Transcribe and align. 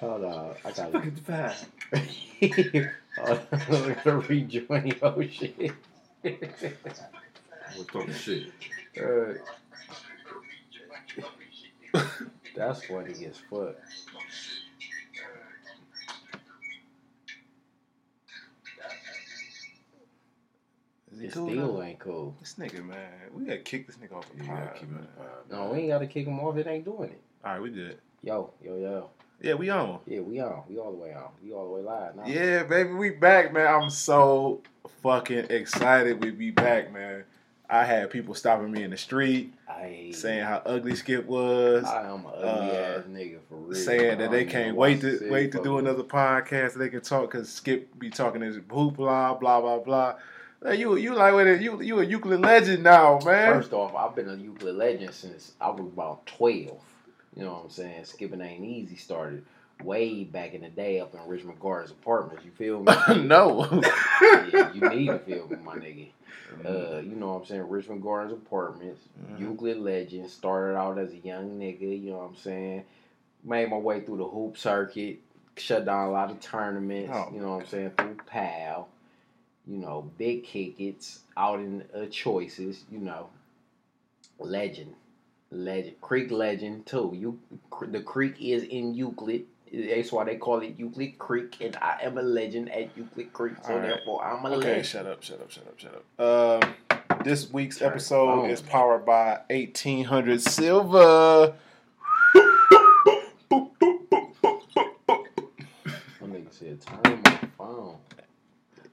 Hold 0.00 0.24
on, 0.24 0.54
I 0.64 0.70
got 0.72 0.92
Fucking 0.92 1.16
fine. 1.16 1.54
Hold 3.16 3.40
on, 3.52 3.60
I'm 3.68 3.96
gonna 4.04 4.18
rejoin 4.28 4.86
your 5.02 5.28
shit. 5.30 5.72
I 6.24 7.76
was 7.76 7.88
talking 7.88 8.14
shit. 8.14 8.52
Uh, 9.00 9.34
that's 12.56 12.82
funny 12.84 13.26
as 13.26 13.38
fuck. 13.50 13.76
Is 21.12 21.20
he 21.20 21.28
It 21.28 21.32
cool 21.32 21.54
still 21.54 21.54
now? 21.54 21.82
ain't 21.82 21.98
cool. 22.00 22.36
This 22.40 22.54
nigga, 22.58 22.84
man. 22.84 23.10
We 23.34 23.44
gotta 23.44 23.58
kick 23.58 23.86
this 23.86 23.96
nigga 23.96 24.14
off 24.16 24.28
the 24.30 24.36
Yeah, 24.36 24.44
pod, 24.44 24.48
you 24.48 24.56
gotta 24.56 24.68
keep 24.70 24.90
man. 24.90 25.08
No, 25.50 25.70
we 25.72 25.80
ain't 25.80 25.88
gotta 25.90 26.06
kick 26.06 26.26
him 26.26 26.40
off. 26.40 26.56
It 26.56 26.66
ain't 26.66 26.84
doing 26.84 27.10
it. 27.10 27.22
All 27.44 27.52
right, 27.52 27.62
we 27.62 27.70
did. 27.70 27.98
Yo, 28.22 28.50
yo, 28.64 28.76
yo. 28.76 29.10
Yeah, 29.40 29.54
we 29.54 29.70
on. 29.70 29.98
Yeah, 30.06 30.20
we 30.20 30.40
on. 30.40 30.62
We 30.68 30.78
all 30.78 30.92
the 30.92 30.98
way 30.98 31.12
on. 31.12 31.30
We 31.42 31.52
all 31.52 31.64
the 31.66 31.72
way 31.72 31.80
live 31.82 32.14
now. 32.16 32.22
Yeah, 32.26 32.62
baby, 32.62 32.92
we 32.92 33.10
back, 33.10 33.52
man. 33.52 33.66
I'm 33.66 33.90
so 33.90 34.60
fucking 35.02 35.46
excited 35.50 36.22
we 36.22 36.30
be 36.30 36.50
back, 36.52 36.92
man. 36.92 37.24
I 37.68 37.84
had 37.84 38.10
people 38.10 38.34
stopping 38.34 38.70
me 38.70 38.82
in 38.82 38.90
the 38.90 38.98
street 38.98 39.54
I 39.66 40.10
saying 40.14 40.44
how 40.44 40.62
ugly 40.66 40.94
Skip 40.94 41.24
was, 41.24 41.84
I 41.84 42.02
am 42.06 42.26
an 42.26 42.32
ugly 42.36 42.70
uh, 42.70 42.74
ass 42.74 43.04
nigga 43.08 43.38
for 43.48 43.54
real. 43.56 43.74
saying 43.74 44.18
that 44.18 44.30
they 44.30 44.44
can't 44.44 44.76
wait 44.76 45.00
to 45.00 45.28
wait 45.30 45.52
to 45.52 45.62
do 45.62 45.78
another 45.78 46.02
podcast 46.02 46.72
so 46.74 46.78
they 46.80 46.90
can 46.90 47.00
talk 47.00 47.30
because 47.30 47.48
Skip 47.50 47.98
be 47.98 48.10
talking 48.10 48.42
his 48.42 48.58
hoopla, 48.58 49.40
blah 49.40 49.60
blah 49.60 49.78
blah. 49.78 50.16
Hey, 50.62 50.76
you 50.76 50.96
you 50.96 51.14
like 51.14 51.32
what 51.32 51.46
it- 51.46 51.62
you 51.62 51.80
you 51.80 51.98
a 52.00 52.04
Euclid 52.04 52.40
legend 52.40 52.82
now, 52.84 53.18
man. 53.24 53.54
First 53.54 53.72
off, 53.72 53.94
I've 53.96 54.14
been 54.14 54.28
a 54.28 54.36
Euclid 54.36 54.76
legend 54.76 55.14
since 55.14 55.52
I 55.60 55.70
was 55.70 55.80
about 55.80 56.26
twelve. 56.26 56.78
You 57.36 57.44
know 57.44 57.52
what 57.54 57.64
I'm 57.64 57.70
saying? 57.70 58.04
Skipping 58.04 58.40
ain't 58.40 58.64
easy 58.64 58.96
started 58.96 59.44
way 59.82 60.22
back 60.24 60.54
in 60.54 60.60
the 60.62 60.68
day 60.68 61.00
up 61.00 61.14
in 61.14 61.20
Richmond 61.26 61.58
Gardens 61.60 61.90
apartments. 61.90 62.44
You 62.44 62.50
feel 62.52 62.80
me? 62.82 62.92
no. 63.26 63.66
yeah, 64.52 64.72
you 64.72 64.88
need 64.88 65.06
to 65.06 65.18
feel 65.20 65.48
me, 65.48 65.56
my 65.64 65.76
nigga. 65.76 66.08
Uh, 66.64 66.98
you 67.00 67.16
know 67.16 67.28
what 67.28 67.40
I'm 67.40 67.46
saying? 67.46 67.68
Richmond 67.68 68.02
Gardens 68.02 68.32
Apartments, 68.34 69.00
Mhm. 69.32 69.40
Euclid 69.40 69.78
Legend. 69.78 70.28
Started 70.30 70.76
out 70.76 70.98
as 70.98 71.12
a 71.12 71.16
young 71.16 71.58
nigga, 71.58 72.00
you 72.00 72.10
know 72.10 72.18
what 72.18 72.28
I'm 72.30 72.36
saying? 72.36 72.84
Made 73.42 73.70
my 73.70 73.78
way 73.78 74.02
through 74.02 74.18
the 74.18 74.26
hoop 74.26 74.56
circuit, 74.58 75.18
shut 75.56 75.86
down 75.86 76.08
a 76.08 76.12
lot 76.12 76.30
of 76.30 76.38
tournaments, 76.40 77.10
Oh, 77.12 77.30
you 77.34 77.40
know 77.40 77.54
what 77.56 77.62
I'm 77.62 77.66
saying? 77.68 77.90
Through 77.96 78.16
PAL, 78.26 78.88
you 79.66 79.78
know, 79.78 80.10
big 80.18 80.44
kickets, 80.44 81.20
out 81.36 81.58
in 81.58 81.82
uh, 81.94 82.06
choices, 82.06 82.84
you 82.92 82.98
know. 82.98 83.30
Legend. 84.38 84.94
Legend. 85.52 86.00
Creek 86.00 86.30
Legend, 86.30 86.86
too. 86.86 87.12
You, 87.14 87.38
the 87.88 88.00
creek 88.00 88.36
is 88.40 88.62
in 88.64 88.94
Euclid. 88.94 89.44
That's 89.72 90.10
why 90.12 90.24
they 90.24 90.36
call 90.36 90.60
it 90.60 90.74
Euclid 90.78 91.18
Creek, 91.18 91.56
and 91.60 91.76
I 91.76 91.98
am 92.02 92.18
a 92.18 92.22
legend 92.22 92.70
at 92.70 92.94
Euclid 92.96 93.32
Creek, 93.32 93.54
so 93.66 93.74
right. 93.74 93.82
therefore 93.88 94.22
I'm 94.22 94.44
a 94.44 94.48
Okay, 94.56 94.66
legend. 94.68 94.86
shut 94.86 95.06
up, 95.06 95.22
shut 95.22 95.40
up, 95.40 95.50
shut 95.50 95.66
up, 95.66 95.78
shut 95.78 96.04
up. 96.18 96.60
Um, 96.60 96.74
this 97.24 97.50
week's 97.50 97.78
Turn 97.78 97.88
episode 97.88 98.46
is 98.50 98.60
powered 98.60 99.06
by 99.06 99.40
1800 99.48 100.42
Silver. 100.42 101.54
Said, 106.50 106.80
turn 106.82 107.20
my 107.24 107.38
phone. 107.56 107.96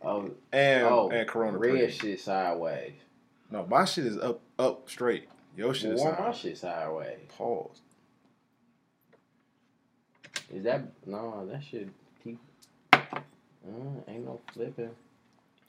Oh, 0.01 0.31
And, 0.53 0.83
oh, 0.85 1.09
and 1.09 1.27
Corona 1.27 1.57
red 1.57 1.93
shit 1.93 2.19
sideways. 2.21 2.93
No, 3.51 3.65
my 3.65 3.83
shit 3.85 4.05
is 4.05 4.17
up 4.17 4.39
up 4.57 4.89
straight. 4.89 5.27
Your 5.59 5.73
shit 5.73 5.91
is 5.91 5.99
Why 6.01 6.11
my 6.11 6.17
down. 6.17 6.33
shit 6.33 6.57
sideways? 6.57 7.17
Pause. 7.37 7.81
Is 10.53 10.63
that 10.63 10.83
no? 11.05 11.45
That 11.51 11.61
shit 11.61 11.89
keep. 12.23 12.39
Uh, 12.93 12.99
ain't 14.07 14.23
no 14.25 14.39
flipping. 14.53 14.89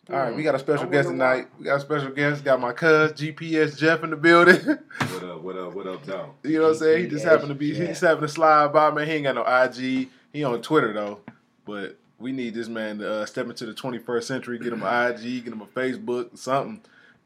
All 0.08 0.16
right, 0.16 0.34
we 0.34 0.44
got 0.44 0.54
a 0.54 0.60
special 0.60 0.86
guest 0.86 1.08
wonder 1.08 1.24
why- 1.24 1.34
tonight. 1.38 1.48
We 1.58 1.64
got 1.64 1.76
a 1.78 1.80
special 1.80 2.10
guest. 2.10 2.44
Got 2.44 2.60
my 2.60 2.72
cuz 2.72 3.12
GPS 3.14 3.76
Jeff 3.76 4.04
in 4.04 4.10
the 4.10 4.16
building. 4.16 4.60
What 5.10 5.24
up? 5.24 5.40
What 5.42 5.56
up? 5.58 5.74
What 5.74 5.86
up, 5.88 6.06
dog? 6.06 6.30
you 6.44 6.58
know 6.58 6.66
what 6.66 6.72
I'm 6.74 6.78
saying? 6.78 7.04
He 7.04 7.10
just 7.10 7.24
happened 7.24 7.48
to 7.48 7.54
be. 7.56 7.72
He 7.72 7.78
Jeff. 7.78 7.88
just 7.88 8.00
happened 8.02 8.28
to 8.28 8.32
slide 8.32 8.72
by, 8.72 8.92
man. 8.92 9.06
He 9.08 9.14
ain't 9.14 9.24
got 9.24 9.34
no 9.34 9.44
IG. 9.44 10.08
He 10.32 10.44
on 10.44 10.62
Twitter 10.62 10.92
though, 10.92 11.18
but 11.64 11.96
we 12.20 12.30
need 12.30 12.54
this 12.54 12.68
man 12.68 12.98
to 12.98 13.12
uh, 13.12 13.26
step 13.26 13.46
into 13.46 13.66
the 13.66 13.74
21st 13.74 14.22
century. 14.22 14.58
Get 14.60 14.72
him 14.72 14.84
an 14.84 15.12
IG, 15.14 15.42
get 15.44 15.52
him 15.52 15.62
a 15.62 15.66
Facebook, 15.66 16.38
something. 16.38 16.80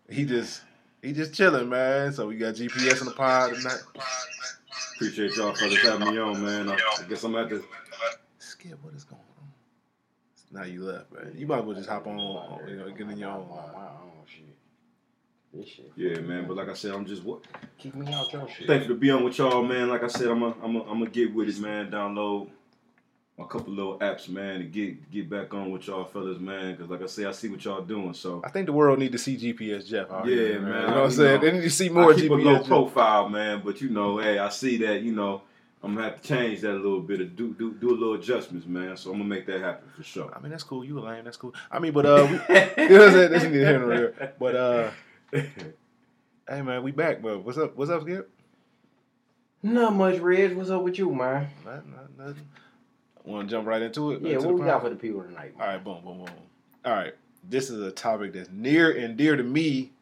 He 0.08 0.24
just 0.24 0.62
he 1.04 1.12
just 1.12 1.34
chilling, 1.34 1.68
man. 1.68 2.12
So 2.12 2.26
we 2.28 2.36
got 2.36 2.54
GPS 2.54 3.00
in 3.00 3.06
the 3.06 3.12
pod 3.12 3.54
tonight. 3.54 3.82
Appreciate 4.94 5.36
y'all 5.36 5.54
fellas 5.54 5.82
having 5.82 6.10
me 6.10 6.18
on, 6.18 6.42
man. 6.44 6.70
I, 6.70 6.74
I 6.74 7.04
guess 7.08 7.22
I'm 7.24 7.36
at 7.36 7.50
the. 7.50 7.62
Skip, 8.38 8.78
what 8.82 8.94
is 8.94 9.04
going 9.04 9.20
on? 9.20 10.60
Now 10.60 10.64
you 10.64 10.84
left, 10.84 11.12
man. 11.12 11.32
You 11.36 11.46
might 11.46 11.58
as 11.58 11.64
well 11.64 11.76
just 11.76 11.88
hop 11.88 12.06
on, 12.06 12.18
you 12.68 12.76
know, 12.76 12.90
get 12.90 13.08
in 13.10 13.18
your 13.18 13.30
own. 13.30 13.48
My, 13.48 13.56
my 13.78 13.86
own 13.86 14.12
shit. 14.26 14.56
This 15.52 15.68
shit. 15.68 15.92
Yeah, 15.96 16.20
man. 16.20 16.46
But 16.46 16.56
like 16.56 16.68
I 16.68 16.74
said, 16.74 16.92
I'm 16.92 17.04
just 17.04 17.22
what. 17.22 17.42
Keep 17.78 17.96
me 17.96 18.12
out 18.12 18.32
your 18.32 18.48
shit. 18.48 18.66
Thankful 18.66 18.94
to 18.94 19.00
be 19.00 19.10
on 19.10 19.24
with 19.24 19.36
y'all, 19.36 19.62
man. 19.62 19.88
Like 19.88 20.04
I 20.04 20.08
said, 20.08 20.28
I'm 20.28 20.42
a, 20.42 20.54
I'm 20.62 20.76
a, 20.76 20.82
I'm 20.82 20.98
gonna 21.00 21.10
get 21.10 21.34
with 21.34 21.48
it, 21.48 21.60
man. 21.60 21.90
Download 21.90 22.48
a 23.38 23.44
couple 23.46 23.72
little 23.72 23.98
apps, 23.98 24.28
man, 24.28 24.60
to 24.60 24.64
get 24.64 25.10
get 25.10 25.28
back 25.28 25.52
on 25.54 25.70
with 25.72 25.86
y'all 25.88 26.04
fellas, 26.04 26.38
man. 26.38 26.72
Because 26.72 26.88
like 26.88 27.02
I 27.02 27.06
say, 27.06 27.24
I 27.24 27.32
see 27.32 27.48
what 27.48 27.64
y'all 27.64 27.82
doing. 27.82 28.14
So 28.14 28.40
I 28.44 28.50
think 28.50 28.66
the 28.66 28.72
world 28.72 28.98
need 28.98 29.12
to 29.12 29.18
see 29.18 29.36
GPS 29.36 29.86
Jeff. 29.86 30.10
Out 30.10 30.26
Yeah, 30.26 30.34
here, 30.36 30.60
man. 30.60 30.68
You 30.82 30.86
know 30.88 30.94
what 30.94 31.04
I'm 31.04 31.10
saying? 31.10 31.40
know, 31.40 31.46
they 31.46 31.52
need 31.52 31.62
to 31.62 31.70
see 31.70 31.88
more 31.88 32.12
I 32.12 32.14
keep 32.14 32.30
a 32.30 32.34
GPS. 32.34 32.44
low 32.44 32.58
Jeff. 32.58 32.66
profile, 32.66 33.28
man. 33.28 33.62
But 33.64 33.80
you 33.80 33.88
know, 33.90 34.18
hey, 34.18 34.38
I 34.38 34.48
see 34.50 34.76
that. 34.78 35.02
You 35.02 35.12
know, 35.12 35.42
I'm 35.82 35.94
gonna 35.94 36.10
have 36.10 36.22
to 36.22 36.28
change 36.28 36.60
that 36.60 36.72
a 36.72 36.76
little 36.76 37.00
bit. 37.00 37.20
Or 37.20 37.24
do 37.24 37.52
do 37.54 37.72
do 37.72 37.90
a 37.90 37.96
little 37.98 38.14
adjustments, 38.14 38.66
man. 38.68 38.96
So 38.96 39.10
I'm 39.10 39.16
gonna 39.18 39.28
make 39.28 39.46
that 39.46 39.60
happen 39.60 39.88
for 39.96 40.04
sure. 40.04 40.32
I 40.34 40.40
mean, 40.40 40.50
that's 40.52 40.62
cool. 40.62 40.84
You 40.84 40.98
a 40.98 41.00
lame. 41.00 41.24
That's 41.24 41.36
cool. 41.36 41.54
I 41.72 41.80
mean, 41.80 41.92
but 41.92 42.06
uh, 42.06 42.26
we, 42.30 42.34
you 42.84 42.88
know 42.90 42.98
what 43.00 43.08
I'm 43.08 43.12
saying? 43.12 43.32
That's 43.32 43.44
neither 43.44 43.50
here 43.58 43.78
nor 43.80 43.88
there. 43.88 44.34
But 44.38 44.54
uh, 44.54 44.90
hey 46.48 46.62
man, 46.62 46.82
we 46.84 46.92
back, 46.92 47.20
bro. 47.20 47.38
What's 47.40 47.58
up? 47.58 47.76
What's 47.76 47.90
up, 47.90 48.02
Skip? 48.02 48.30
Not 49.62 49.94
much, 49.94 50.18
Reg. 50.20 50.54
What's 50.54 50.70
up 50.70 50.82
with 50.82 50.98
you, 50.98 51.10
man? 51.12 51.48
Nothing. 51.64 51.90
nothing, 51.90 52.14
nothing. 52.18 52.48
Want 53.24 53.48
to 53.48 53.54
jump 53.54 53.66
right 53.66 53.80
into 53.80 54.12
it? 54.12 54.22
Yeah, 54.22 54.38
what 54.38 54.54
we 54.54 54.60
got 54.60 54.82
for 54.82 54.90
the 54.90 54.96
people 54.96 55.22
tonight? 55.22 55.54
All 55.58 55.66
right, 55.66 55.82
boom, 55.82 56.02
boom, 56.04 56.18
boom. 56.18 56.28
All 56.84 56.92
right, 56.92 57.14
this 57.48 57.70
is 57.70 57.80
a 57.80 57.90
topic 57.90 58.34
that's 58.34 58.50
near 58.50 58.92
and 58.92 59.16
dear 59.16 59.34
to 59.36 59.42
me, 59.42 59.92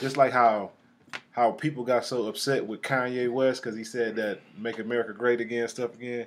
just 0.00 0.16
like 0.16 0.32
how 0.32 0.72
how 1.30 1.52
people 1.52 1.84
got 1.84 2.04
so 2.04 2.26
upset 2.26 2.66
with 2.66 2.82
Kanye 2.82 3.32
West 3.32 3.62
because 3.62 3.76
he 3.76 3.84
said 3.84 4.16
that 4.16 4.40
"Make 4.58 4.78
America 4.78 5.14
Great 5.14 5.40
Again" 5.40 5.68
stuff 5.68 5.94
again, 5.94 6.26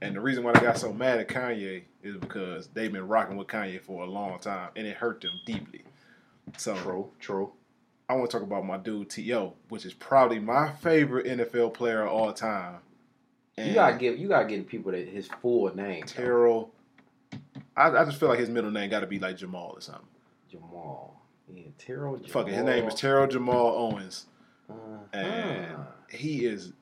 and 0.00 0.16
the 0.16 0.20
reason 0.20 0.42
why 0.42 0.52
they 0.52 0.60
got 0.60 0.78
so 0.78 0.92
mad 0.92 1.18
at 1.18 1.28
Kanye 1.28 1.82
is 2.02 2.16
because 2.16 2.68
they've 2.68 2.92
been 2.92 3.06
rocking 3.06 3.36
with 3.36 3.48
Kanye 3.48 3.80
for 3.80 4.04
a 4.04 4.06
long 4.06 4.38
time, 4.38 4.70
and 4.76 4.86
it 4.86 4.96
hurt 4.96 5.20
them 5.20 5.32
deeply. 5.44 5.82
So 6.56 6.74
True, 6.76 7.10
true. 7.20 7.52
I 8.08 8.14
want 8.14 8.30
to 8.30 8.36
talk 8.36 8.46
about 8.46 8.66
my 8.66 8.76
dude 8.76 9.08
T.O., 9.08 9.54
which 9.70 9.86
is 9.86 9.94
probably 9.94 10.38
my 10.38 10.70
favorite 10.70 11.26
NFL 11.26 11.72
player 11.72 12.02
of 12.02 12.12
all 12.12 12.32
time. 12.32 12.76
You 13.58 13.74
gotta 13.74 13.96
give 13.96 14.18
you 14.18 14.28
gotta 14.28 14.46
give 14.48 14.66
people 14.66 14.92
that 14.92 15.08
his 15.08 15.28
full 15.40 15.74
name. 15.74 16.04
Terrell. 16.04 16.70
I, 17.76 17.90
I 17.90 18.04
just 18.04 18.18
feel 18.18 18.28
like 18.28 18.38
his 18.38 18.50
middle 18.50 18.70
name 18.70 18.90
got 18.90 19.00
to 19.00 19.06
be 19.06 19.18
like 19.18 19.36
Jamal 19.36 19.72
or 19.74 19.80
something. 19.80 20.06
Jamal. 20.50 21.20
Yeah, 21.52 21.64
Terrell. 21.78 22.16
Jamal. 22.16 22.28
Fuck 22.30 22.48
it, 22.48 22.54
his 22.54 22.62
name 22.64 22.86
is 22.86 22.94
Terrell 22.94 23.26
Jamal 23.26 23.74
Owens, 23.76 24.26
Uh-huh. 24.70 24.98
and 25.18 25.76
he 26.10 26.44
is 26.46 26.72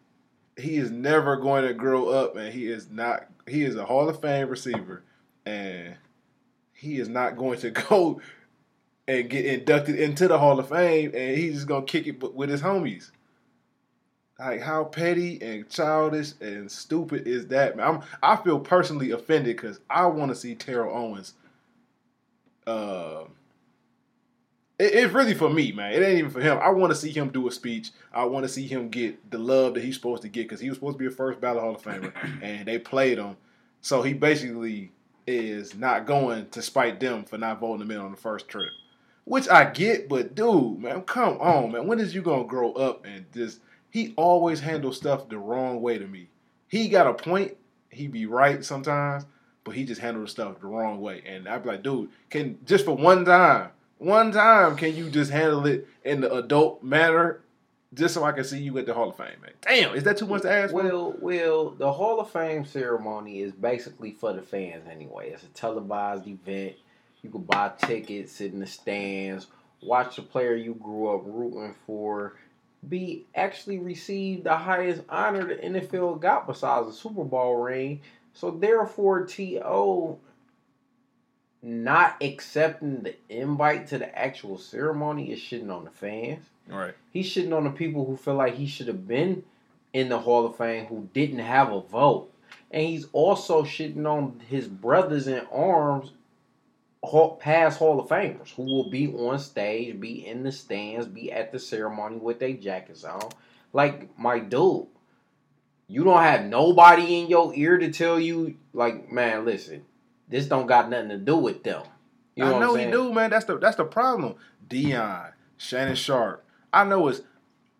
he 0.58 0.76
is 0.76 0.90
never 0.90 1.36
going 1.36 1.66
to 1.66 1.72
grow 1.74 2.08
up, 2.08 2.36
and 2.36 2.52
he 2.52 2.66
is 2.66 2.90
not. 2.90 3.26
He 3.48 3.64
is 3.64 3.74
a 3.76 3.84
Hall 3.84 4.08
of 4.08 4.20
Fame 4.20 4.48
receiver, 4.48 5.02
and 5.46 5.94
he 6.74 6.98
is 6.98 7.08
not 7.08 7.36
going 7.36 7.58
to 7.60 7.70
go 7.88 8.20
and 9.08 9.28
get 9.28 9.44
inducted 9.46 9.98
into 9.98 10.28
the 10.28 10.38
Hall 10.38 10.58
of 10.60 10.68
Fame, 10.68 11.12
and 11.14 11.36
he's 11.36 11.54
just 11.54 11.66
gonna 11.66 11.84
kick 11.86 12.06
it 12.06 12.34
with 12.34 12.48
his 12.50 12.62
homies. 12.62 13.10
Like 14.44 14.60
how 14.60 14.84
petty 14.84 15.40
and 15.42 15.68
childish 15.68 16.32
and 16.40 16.70
stupid 16.70 17.26
is 17.28 17.46
that, 17.48 17.76
man? 17.76 17.86
I'm, 17.86 18.00
I 18.22 18.36
feel 18.42 18.58
personally 18.60 19.12
offended 19.12 19.56
because 19.56 19.80
I 19.88 20.06
want 20.06 20.30
to 20.30 20.34
see 20.34 20.54
Terrell 20.54 20.94
Owens. 20.96 21.34
Uh, 22.66 23.24
it- 24.78 24.94
it's 24.94 25.12
really 25.12 25.34
for 25.34 25.48
me, 25.50 25.72
man. 25.72 25.92
It 25.92 26.02
ain't 26.02 26.18
even 26.18 26.30
for 26.30 26.40
him. 26.40 26.58
I 26.60 26.70
want 26.70 26.90
to 26.92 26.98
see 26.98 27.10
him 27.10 27.28
do 27.30 27.46
a 27.48 27.52
speech. 27.52 27.90
I 28.12 28.24
want 28.24 28.44
to 28.44 28.48
see 28.48 28.66
him 28.66 28.88
get 28.88 29.30
the 29.30 29.38
love 29.38 29.74
that 29.74 29.84
he's 29.84 29.94
supposed 29.94 30.22
to 30.22 30.28
get 30.28 30.44
because 30.44 30.60
he 30.60 30.68
was 30.68 30.78
supposed 30.78 30.94
to 30.94 30.98
be 30.98 31.06
a 31.06 31.10
first 31.10 31.40
ballot 31.40 31.62
Hall 31.62 31.74
of 31.76 31.82
Famer, 31.82 32.12
and 32.42 32.66
they 32.66 32.78
played 32.78 33.18
him. 33.18 33.36
So 33.80 34.02
he 34.02 34.12
basically 34.12 34.90
is 35.26 35.74
not 35.76 36.06
going 36.06 36.48
to 36.50 36.62
spite 36.62 36.98
them 37.00 37.24
for 37.24 37.38
not 37.38 37.60
voting 37.60 37.82
him 37.82 37.90
in 37.92 37.98
on 37.98 38.10
the 38.10 38.16
first 38.16 38.48
trip, 38.48 38.70
which 39.24 39.48
I 39.48 39.70
get. 39.70 40.08
But 40.08 40.34
dude, 40.34 40.80
man, 40.80 41.02
come 41.02 41.38
on, 41.40 41.72
man. 41.72 41.86
When 41.86 42.00
is 42.00 42.14
you 42.14 42.22
gonna 42.22 42.44
grow 42.44 42.72
up 42.72 43.04
and 43.04 43.24
just? 43.32 43.60
He 43.92 44.14
always 44.16 44.60
handles 44.60 44.96
stuff 44.96 45.28
the 45.28 45.36
wrong 45.36 45.82
way 45.82 45.98
to 45.98 46.06
me. 46.06 46.28
He 46.66 46.88
got 46.88 47.06
a 47.06 47.12
point. 47.12 47.58
He 47.90 48.06
be 48.06 48.24
right 48.24 48.64
sometimes, 48.64 49.26
but 49.64 49.74
he 49.74 49.84
just 49.84 50.00
handles 50.00 50.30
stuff 50.30 50.58
the 50.60 50.66
wrong 50.66 50.98
way. 50.98 51.22
And 51.26 51.46
I'd 51.46 51.62
be 51.62 51.68
like, 51.68 51.82
dude, 51.82 52.08
can 52.30 52.58
just 52.64 52.86
for 52.86 52.96
one 52.96 53.26
time, 53.26 53.68
one 53.98 54.32
time, 54.32 54.76
can 54.76 54.96
you 54.96 55.10
just 55.10 55.30
handle 55.30 55.66
it 55.66 55.86
in 56.04 56.22
the 56.22 56.34
adult 56.34 56.82
manner 56.82 57.42
just 57.92 58.14
so 58.14 58.24
I 58.24 58.32
can 58.32 58.44
see 58.44 58.60
you 58.60 58.78
at 58.78 58.86
the 58.86 58.94
Hall 58.94 59.10
of 59.10 59.16
Fame, 59.16 59.36
man. 59.42 59.52
Damn, 59.60 59.94
is 59.94 60.04
that 60.04 60.16
too 60.16 60.26
much 60.26 60.42
to 60.42 60.50
ask? 60.50 60.70
for? 60.70 60.82
Well, 60.82 61.14
well, 61.20 61.70
the 61.70 61.92
Hall 61.92 62.18
of 62.18 62.30
Fame 62.30 62.64
ceremony 62.64 63.40
is 63.40 63.52
basically 63.52 64.12
for 64.12 64.32
the 64.32 64.40
fans 64.40 64.86
anyway. 64.90 65.30
It's 65.30 65.42
a 65.42 65.48
televised 65.48 66.26
event. 66.26 66.76
You 67.22 67.28
can 67.28 67.42
buy 67.42 67.72
tickets, 67.78 68.32
sit 68.32 68.52
in 68.52 68.60
the 68.60 68.66
stands, 68.66 69.48
watch 69.82 70.16
the 70.16 70.22
player 70.22 70.54
you 70.54 70.74
grew 70.74 71.14
up 71.14 71.22
rooting 71.26 71.74
for, 71.86 72.36
be 72.88 73.26
actually 73.34 73.78
received 73.78 74.44
the 74.44 74.56
highest 74.56 75.02
honor 75.08 75.46
the 75.46 75.54
NFL 75.54 76.20
got 76.20 76.46
besides 76.46 76.86
the 76.88 76.92
Super 76.92 77.24
Bowl 77.24 77.56
ring. 77.56 78.00
So 78.34 78.50
therefore, 78.50 79.26
To 79.26 80.18
not 81.62 82.16
accepting 82.20 83.02
the 83.02 83.14
invite 83.28 83.86
to 83.88 83.98
the 83.98 84.18
actual 84.18 84.58
ceremony 84.58 85.30
is 85.30 85.38
shitting 85.38 85.70
on 85.70 85.84
the 85.84 85.90
fans. 85.90 86.44
right. 86.68 86.94
He's 87.12 87.26
shitting 87.26 87.56
on 87.56 87.64
the 87.64 87.70
people 87.70 88.04
who 88.04 88.16
feel 88.16 88.34
like 88.34 88.54
he 88.54 88.66
should 88.66 88.88
have 88.88 89.06
been 89.06 89.44
in 89.92 90.08
the 90.08 90.18
Hall 90.18 90.44
of 90.46 90.56
Fame 90.56 90.86
who 90.86 91.08
didn't 91.12 91.38
have 91.38 91.70
a 91.72 91.80
vote. 91.80 92.32
And 92.72 92.82
he's 92.84 93.06
also 93.12 93.62
shitting 93.62 94.06
on 94.06 94.40
his 94.48 94.66
brothers 94.66 95.28
in 95.28 95.46
arms, 95.52 96.12
past 97.40 97.78
Hall 97.78 98.00
of 98.00 98.08
Famers, 98.08 98.50
who 98.54 98.62
will 98.62 98.90
be 98.90 99.12
on 99.12 99.38
stage, 99.38 99.98
be 99.98 100.26
in 100.26 100.42
the 100.42 100.52
stands, 100.52 101.06
be 101.06 101.32
at 101.32 101.52
the 101.52 101.58
ceremony 101.58 102.16
with 102.16 102.38
their 102.38 102.52
jackets 102.52 103.04
on. 103.04 103.28
Like, 103.72 104.16
my 104.18 104.38
dude, 104.38 104.86
you 105.88 106.04
don't 106.04 106.22
have 106.22 106.44
nobody 106.44 107.20
in 107.20 107.28
your 107.28 107.52
ear 107.54 107.78
to 107.78 107.90
tell 107.90 108.20
you, 108.20 108.56
like, 108.72 109.10
man, 109.10 109.44
listen, 109.44 109.84
this 110.28 110.46
don't 110.46 110.66
got 110.66 110.88
nothing 110.90 111.10
to 111.10 111.18
do 111.18 111.36
with 111.36 111.64
them. 111.64 111.82
You 112.36 112.44
know 112.44 112.56
I 112.56 112.60
know 112.60 112.74
he 112.74 112.90
do, 112.90 113.12
man. 113.12 113.30
That's 113.30 113.44
the 113.44 113.58
that's 113.58 113.76
the 113.76 113.84
problem. 113.84 114.36
Deion, 114.68 115.32
Shannon 115.58 115.94
Sharpe. 115.96 116.42
I 116.72 116.84
know 116.84 117.08
it's 117.08 117.20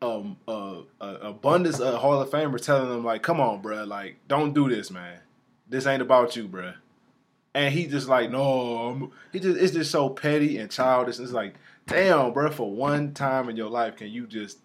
um 0.03 0.37
uh, 0.47 0.81
uh, 1.01 1.19
abundance 1.23 1.81
of 1.81 1.95
Hall 2.01 2.21
of 2.21 2.29
Famers 2.29 2.61
telling 2.61 2.91
them 2.91 3.03
like, 3.03 3.23
"Come 3.23 3.41
on, 3.41 3.63
bruh, 3.63 3.87
like 3.87 4.17
don't 4.29 4.53
do 4.53 4.69
this, 4.69 4.91
man. 4.91 5.21
This 5.67 5.87
ain't 5.87 6.03
about 6.03 6.37
you, 6.37 6.49
bruh." 6.49 6.75
And 7.55 7.73
he 7.73 7.87
just 7.87 8.09
like, 8.09 8.31
no, 8.31 8.79
I'm, 8.79 9.11
he 9.33 9.41
just 9.41 9.61
it's 9.61 9.73
just 9.73 9.91
so 9.91 10.09
petty 10.09 10.59
and 10.59 10.71
childish. 10.71 11.19
It's 11.19 11.33
like, 11.33 11.55
damn, 11.87 12.33
bro, 12.33 12.51
for 12.51 12.71
one 12.71 13.13
time 13.13 13.49
in 13.49 13.57
your 13.57 13.69
life, 13.69 13.97
can 13.97 14.09
you 14.09 14.27
just 14.27 14.59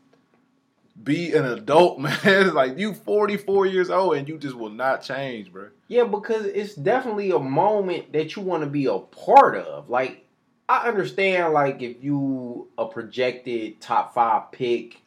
be 1.04 1.34
an 1.34 1.46
adult, 1.46 2.00
man? 2.00 2.18
It's 2.24 2.54
like 2.54 2.78
you 2.78 2.94
44 2.94 3.66
years 3.66 3.90
old 3.90 4.16
and 4.16 4.28
you 4.28 4.38
just 4.38 4.56
will 4.56 4.70
not 4.70 5.02
change, 5.02 5.52
bro. 5.52 5.70
Yeah, 5.88 6.04
because 6.04 6.46
it's 6.46 6.76
definitely 6.76 7.32
a 7.32 7.40
moment 7.40 8.14
that 8.14 8.36
you 8.36 8.42
want 8.42 8.64
to 8.64 8.70
be 8.70 8.86
a 8.86 8.98
part 8.98 9.56
of. 9.56 9.90
Like, 9.90 10.26
I 10.70 10.88
understand, 10.88 11.54
like, 11.54 11.82
if 11.82 12.04
you 12.04 12.68
a 12.78 12.86
projected 12.86 13.80
top 13.80 14.14
five 14.14 14.52
pick, 14.52 15.02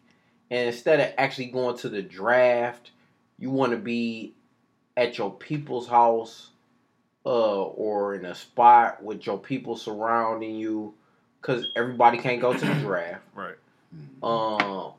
and 0.51 0.69
instead 0.69 1.01
of 1.01 1.13
actually 1.19 1.47
going 1.47 1.77
to 1.79 1.89
the 1.89 2.03
draft, 2.03 2.93
you 3.39 3.51
want 3.51 3.73
to 3.73 3.79
be 3.79 4.35
at 4.97 5.19
your 5.19 5.31
people's 5.31 5.87
house, 5.87 6.50
uh, 7.27 7.63
or 7.65 8.15
in 8.15 8.25
a 8.25 8.35
spot 8.35 9.03
with 9.03 9.27
your 9.27 9.39
people 9.39 9.77
surrounding 9.77 10.55
you, 10.55 10.95
because 11.41 11.67
everybody 11.77 12.19
can't 12.19 12.41
go 12.41 12.53
to 12.53 12.65
the 12.67 12.75
draft 12.81 13.23
Right. 13.35 13.55
um 14.23 14.93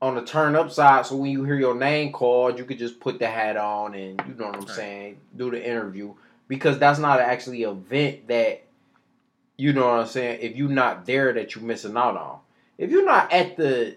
on 0.00 0.14
the 0.14 0.22
turn 0.24 0.54
up 0.54 0.70
side 0.70 1.04
so 1.06 1.16
when 1.16 1.30
you 1.32 1.42
hear 1.44 1.56
your 1.56 1.74
name 1.74 2.12
called 2.12 2.56
you 2.58 2.64
could 2.64 2.78
just 2.78 3.00
put 3.00 3.18
the 3.18 3.26
hat 3.26 3.56
on 3.56 3.94
and 3.94 4.22
you 4.28 4.34
know 4.34 4.46
what 4.46 4.54
i'm 4.54 4.60
Right. 4.62 4.70
saying 4.70 5.20
do 5.36 5.50
the 5.50 5.64
interview 5.66 6.14
because 6.46 6.78
that's 6.78 7.00
not 7.00 7.18
actually 7.18 7.64
an 7.64 7.70
event 7.70 8.28
that 8.28 8.62
you 9.56 9.72
know 9.72 9.88
what 9.88 10.00
i'm 10.00 10.06
saying 10.06 10.38
if 10.40 10.54
you're 10.56 10.68
not 10.68 11.04
there 11.04 11.32
that 11.32 11.54
you're 11.56 11.64
missing 11.64 11.96
out 11.96 12.16
on 12.16 12.38
if 12.78 12.90
you're 12.92 13.04
not 13.04 13.32
at 13.32 13.56
the 13.56 13.96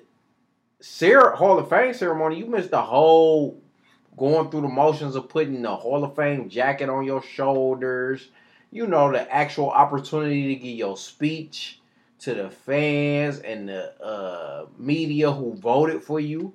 Sarah 0.80 1.36
hall 1.36 1.60
of 1.60 1.70
fame 1.70 1.94
ceremony 1.94 2.40
you 2.40 2.48
missed 2.48 2.72
the 2.72 2.82
whole 2.82 3.61
going 4.22 4.50
through 4.52 4.62
the 4.62 4.68
motions 4.68 5.16
of 5.16 5.28
putting 5.28 5.64
the 5.64 5.76
hall 5.76 6.04
of 6.04 6.16
fame 6.16 6.48
jacket 6.48 6.90
on 6.90 7.04
your 7.04 7.24
shoulders 7.24 8.30
you 8.72 8.88
know 8.88 9.12
the 9.12 9.34
actual 9.34 9.70
opportunity 9.70 10.56
to 10.56 10.62
give 10.62 10.78
your 10.78 10.96
speech 10.96 11.82
to 12.20 12.36
the 12.36 12.50
fans 12.50 13.40
and 13.40 13.68
the 13.68 14.02
uh, 14.02 14.66
media 14.78 15.32
who 15.32 15.56
voted 15.56 16.04
for 16.04 16.20
you, 16.20 16.54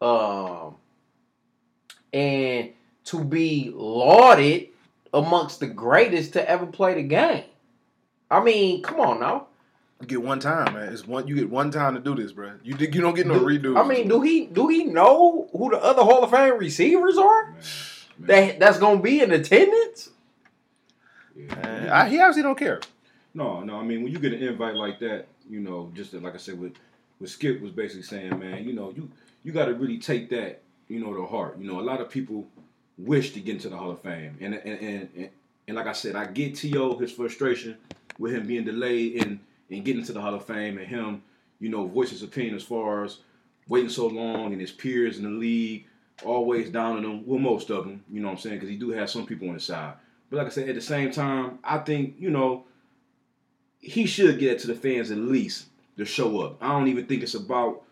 um, 0.00 0.76
and 2.12 2.70
to 3.04 3.22
be 3.22 3.70
lauded 3.74 4.68
amongst 5.12 5.60
the 5.60 5.66
greatest 5.66 6.32
to 6.32 6.50
ever 6.50 6.66
play 6.66 6.94
the 6.94 7.02
game. 7.02 7.44
I 8.30 8.42
mean, 8.42 8.82
come 8.82 9.00
on 9.00 9.20
now. 9.20 9.48
You 10.00 10.06
get 10.06 10.22
one 10.22 10.40
time, 10.40 10.74
man. 10.74 10.92
It's 10.92 11.06
one. 11.06 11.26
You 11.26 11.34
get 11.34 11.48
one 11.50 11.70
time 11.70 11.94
to 11.94 12.00
do 12.00 12.14
this, 12.14 12.32
bruh. 12.32 12.58
You 12.62 12.76
you 12.78 13.00
don't 13.00 13.14
get 13.14 13.26
no 13.26 13.38
Do- 13.38 13.46
redo. 13.46 13.82
I 13.82 13.86
mean, 13.88 14.08
do 14.08 14.20
he 14.20 14.46
do 14.46 14.68
he 14.68 14.84
know 14.84 15.48
who 15.52 15.70
the 15.70 15.78
other 15.82 16.02
Hall 16.02 16.22
of 16.22 16.30
Fame 16.30 16.58
receivers 16.58 17.16
are 17.16 17.44
Man, 17.50 17.54
man. 17.54 18.26
that 18.28 18.60
that's 18.60 18.78
gonna 18.78 19.00
be 19.00 19.20
in 19.22 19.32
attendance? 19.32 20.10
Yeah. 21.34 21.90
I, 21.92 22.08
he 22.08 22.18
obviously 22.20 22.42
don't 22.42 22.58
care. 22.58 22.80
No, 23.34 23.60
no. 23.60 23.78
I 23.78 23.84
mean, 23.84 24.02
when 24.02 24.12
you 24.12 24.18
get 24.18 24.32
an 24.32 24.42
invite 24.42 24.74
like 24.74 24.98
that, 25.00 25.26
you 25.48 25.60
know, 25.60 25.90
just 25.94 26.12
like 26.14 26.34
I 26.34 26.38
said, 26.38 26.58
with 26.58 26.74
what 27.18 27.30
Skip 27.30 27.60
was 27.60 27.72
basically 27.72 28.02
saying, 28.02 28.38
man, 28.38 28.64
you 28.64 28.72
know, 28.72 28.92
you 28.94 29.10
you 29.44 29.52
got 29.52 29.66
to 29.66 29.74
really 29.74 29.98
take 29.98 30.28
that, 30.30 30.62
you 30.88 31.00
know, 31.00 31.14
to 31.14 31.26
heart. 31.26 31.58
You 31.58 31.70
know, 31.70 31.80
a 31.80 31.82
lot 31.82 32.00
of 32.00 32.10
people 32.10 32.46
wish 32.98 33.32
to 33.32 33.40
get 33.40 33.56
into 33.56 33.68
the 33.68 33.76
Hall 33.76 33.90
of 33.90 34.00
Fame, 34.00 34.36
and 34.40 34.54
and 34.54 34.80
and, 34.80 35.08
and, 35.16 35.28
and 35.68 35.76
like 35.76 35.86
I 35.86 35.92
said, 35.92 36.16
I 36.16 36.26
get 36.26 36.54
To 36.56 36.98
his 36.98 37.12
frustration 37.12 37.76
with 38.18 38.32
him 38.34 38.46
being 38.46 38.64
delayed 38.64 39.14
in 39.16 39.40
in 39.70 39.82
getting 39.82 40.04
to 40.04 40.12
the 40.12 40.20
Hall 40.20 40.34
of 40.34 40.44
Fame, 40.44 40.78
and 40.78 40.86
him, 40.86 41.22
you 41.58 41.68
know, 41.68 41.86
voice 41.86 42.10
his 42.10 42.22
opinion 42.22 42.54
as 42.54 42.62
far 42.62 43.04
as 43.04 43.18
waiting 43.68 43.88
so 43.88 44.06
long, 44.06 44.52
and 44.52 44.60
his 44.60 44.72
peers 44.72 45.18
in 45.18 45.24
the 45.24 45.30
league 45.30 45.86
always 46.24 46.70
down 46.70 46.96
on 46.96 47.04
him. 47.04 47.26
Well, 47.26 47.38
most 47.38 47.70
of 47.70 47.84
them, 47.84 48.04
you 48.10 48.20
know 48.20 48.28
what 48.28 48.34
I'm 48.34 48.38
saying, 48.38 48.56
because 48.56 48.68
he 48.68 48.76
do 48.76 48.90
have 48.90 49.10
some 49.10 49.26
people 49.26 49.48
on 49.48 49.54
his 49.54 49.64
side. 49.64 49.94
But 50.30 50.38
like 50.38 50.46
I 50.46 50.50
said, 50.50 50.68
at 50.68 50.74
the 50.74 50.80
same 50.80 51.10
time, 51.10 51.58
I 51.62 51.78
think 51.78 52.16
you 52.18 52.30
know 52.30 52.64
he 53.80 54.06
should 54.06 54.38
get 54.38 54.58
to 54.60 54.66
the 54.66 54.74
fans 54.74 55.10
at 55.10 55.18
least 55.18 55.66
to 55.96 56.04
show 56.04 56.40
up. 56.40 56.58
I 56.60 56.68
don't 56.68 56.88
even 56.88 57.06
think 57.06 57.22
it's 57.22 57.34
about 57.34 57.82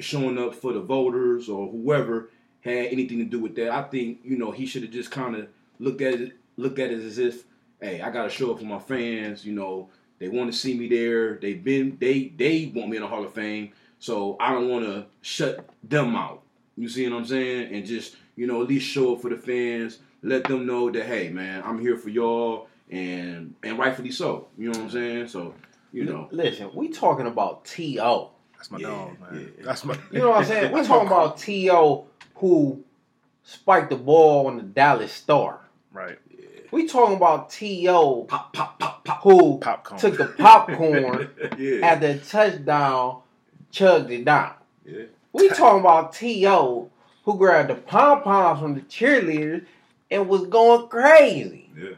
showing 0.00 0.38
up 0.38 0.54
for 0.54 0.72
the 0.72 0.80
voters 0.80 1.48
or 1.48 1.68
whoever 1.68 2.30
had 2.62 2.86
anything 2.86 3.18
to 3.18 3.24
do 3.24 3.38
with 3.38 3.54
that. 3.56 3.70
I 3.70 3.82
think 3.82 4.20
you 4.24 4.36
know 4.36 4.50
he 4.50 4.66
should 4.66 4.82
have 4.82 4.90
just 4.90 5.10
kind 5.10 5.36
of 5.36 5.48
looked 5.78 6.00
at 6.00 6.14
it, 6.14 6.32
looked 6.56 6.78
at 6.78 6.90
it 6.90 7.00
as 7.00 7.18
if, 7.18 7.44
hey, 7.80 8.00
I 8.00 8.10
got 8.10 8.24
to 8.24 8.30
show 8.30 8.52
up 8.52 8.58
for 8.58 8.64
my 8.64 8.80
fans. 8.80 9.44
You 9.44 9.54
know, 9.54 9.88
they 10.18 10.28
want 10.28 10.52
to 10.52 10.56
see 10.58 10.76
me 10.76 10.88
there. 10.88 11.36
They've 11.36 11.62
been 11.62 11.96
they 12.00 12.32
they 12.36 12.72
want 12.74 12.90
me 12.90 12.96
in 12.96 13.02
the 13.02 13.08
Hall 13.08 13.24
of 13.24 13.32
Fame, 13.32 13.72
so 13.98 14.36
I 14.40 14.52
don't 14.52 14.68
want 14.68 14.84
to 14.84 15.06
shut 15.22 15.68
them 15.82 16.16
out. 16.16 16.42
You 16.76 16.88
see 16.88 17.08
what 17.08 17.16
I'm 17.18 17.24
saying? 17.26 17.74
And 17.74 17.86
just 17.86 18.16
you 18.36 18.46
know 18.46 18.62
at 18.62 18.68
least 18.68 18.86
show 18.88 19.14
up 19.14 19.22
for 19.22 19.30
the 19.30 19.36
fans. 19.36 19.98
Let 20.22 20.44
them 20.44 20.66
know 20.66 20.90
that 20.90 21.06
hey 21.06 21.28
man, 21.30 21.62
I'm 21.64 21.78
here 21.80 21.96
for 21.96 22.08
y'all, 22.08 22.68
and 22.90 23.54
and 23.62 23.78
rightfully 23.78 24.10
so. 24.10 24.48
You 24.58 24.70
know 24.70 24.78
what 24.78 24.84
I'm 24.86 24.90
saying? 24.90 25.28
So 25.28 25.54
you 25.92 26.04
know. 26.04 26.28
Listen, 26.30 26.70
we 26.74 26.88
talking 26.88 27.26
about 27.26 27.64
T.O. 27.64 28.30
That's 28.56 28.70
my 28.70 28.78
Yeah, 28.78 28.88
dog, 28.88 29.20
man. 29.20 29.52
yeah. 29.58 29.64
That's 29.64 29.84
my. 29.84 29.96
You 30.12 30.18
know 30.18 30.30
what 30.30 30.38
I'm 30.40 30.44
saying? 30.44 30.72
We're 30.72 30.84
talking 30.84 31.06
about 31.06 31.38
T.O. 31.38 32.06
who 32.34 32.84
spiked 33.44 33.90
the 33.90 33.96
ball 33.96 34.48
on 34.48 34.56
the 34.56 34.62
Dallas 34.64 35.12
Star. 35.12 35.60
right 35.92 36.18
We 36.70 36.86
talking 36.86 37.16
about 37.16 37.50
T.O. 37.50 38.24
Pop, 38.24 38.52
pop, 38.52 38.78
pop, 38.78 39.04
pop. 39.04 39.22
who 39.22 39.58
popcorn. 39.58 40.00
took 40.00 40.16
the 40.18 40.26
popcorn 40.26 41.30
yeah. 41.58 41.86
at 41.86 42.00
the 42.00 42.18
touchdown, 42.18 43.22
chugged 43.70 44.10
it 44.10 44.24
down. 44.24 44.52
yeah. 44.84 45.04
We 45.32 45.48
talking 45.50 45.80
about 45.80 46.12
T.O. 46.14 46.90
who 47.24 47.38
grabbed 47.38 47.70
the 47.70 47.74
pom 47.74 48.22
poms 48.22 48.60
from 48.60 48.74
the 48.74 48.80
cheerleaders 48.82 49.64
and 50.10 50.28
was 50.28 50.46
going 50.46 50.88
crazy. 50.88 51.70
Yeah. 51.78 51.90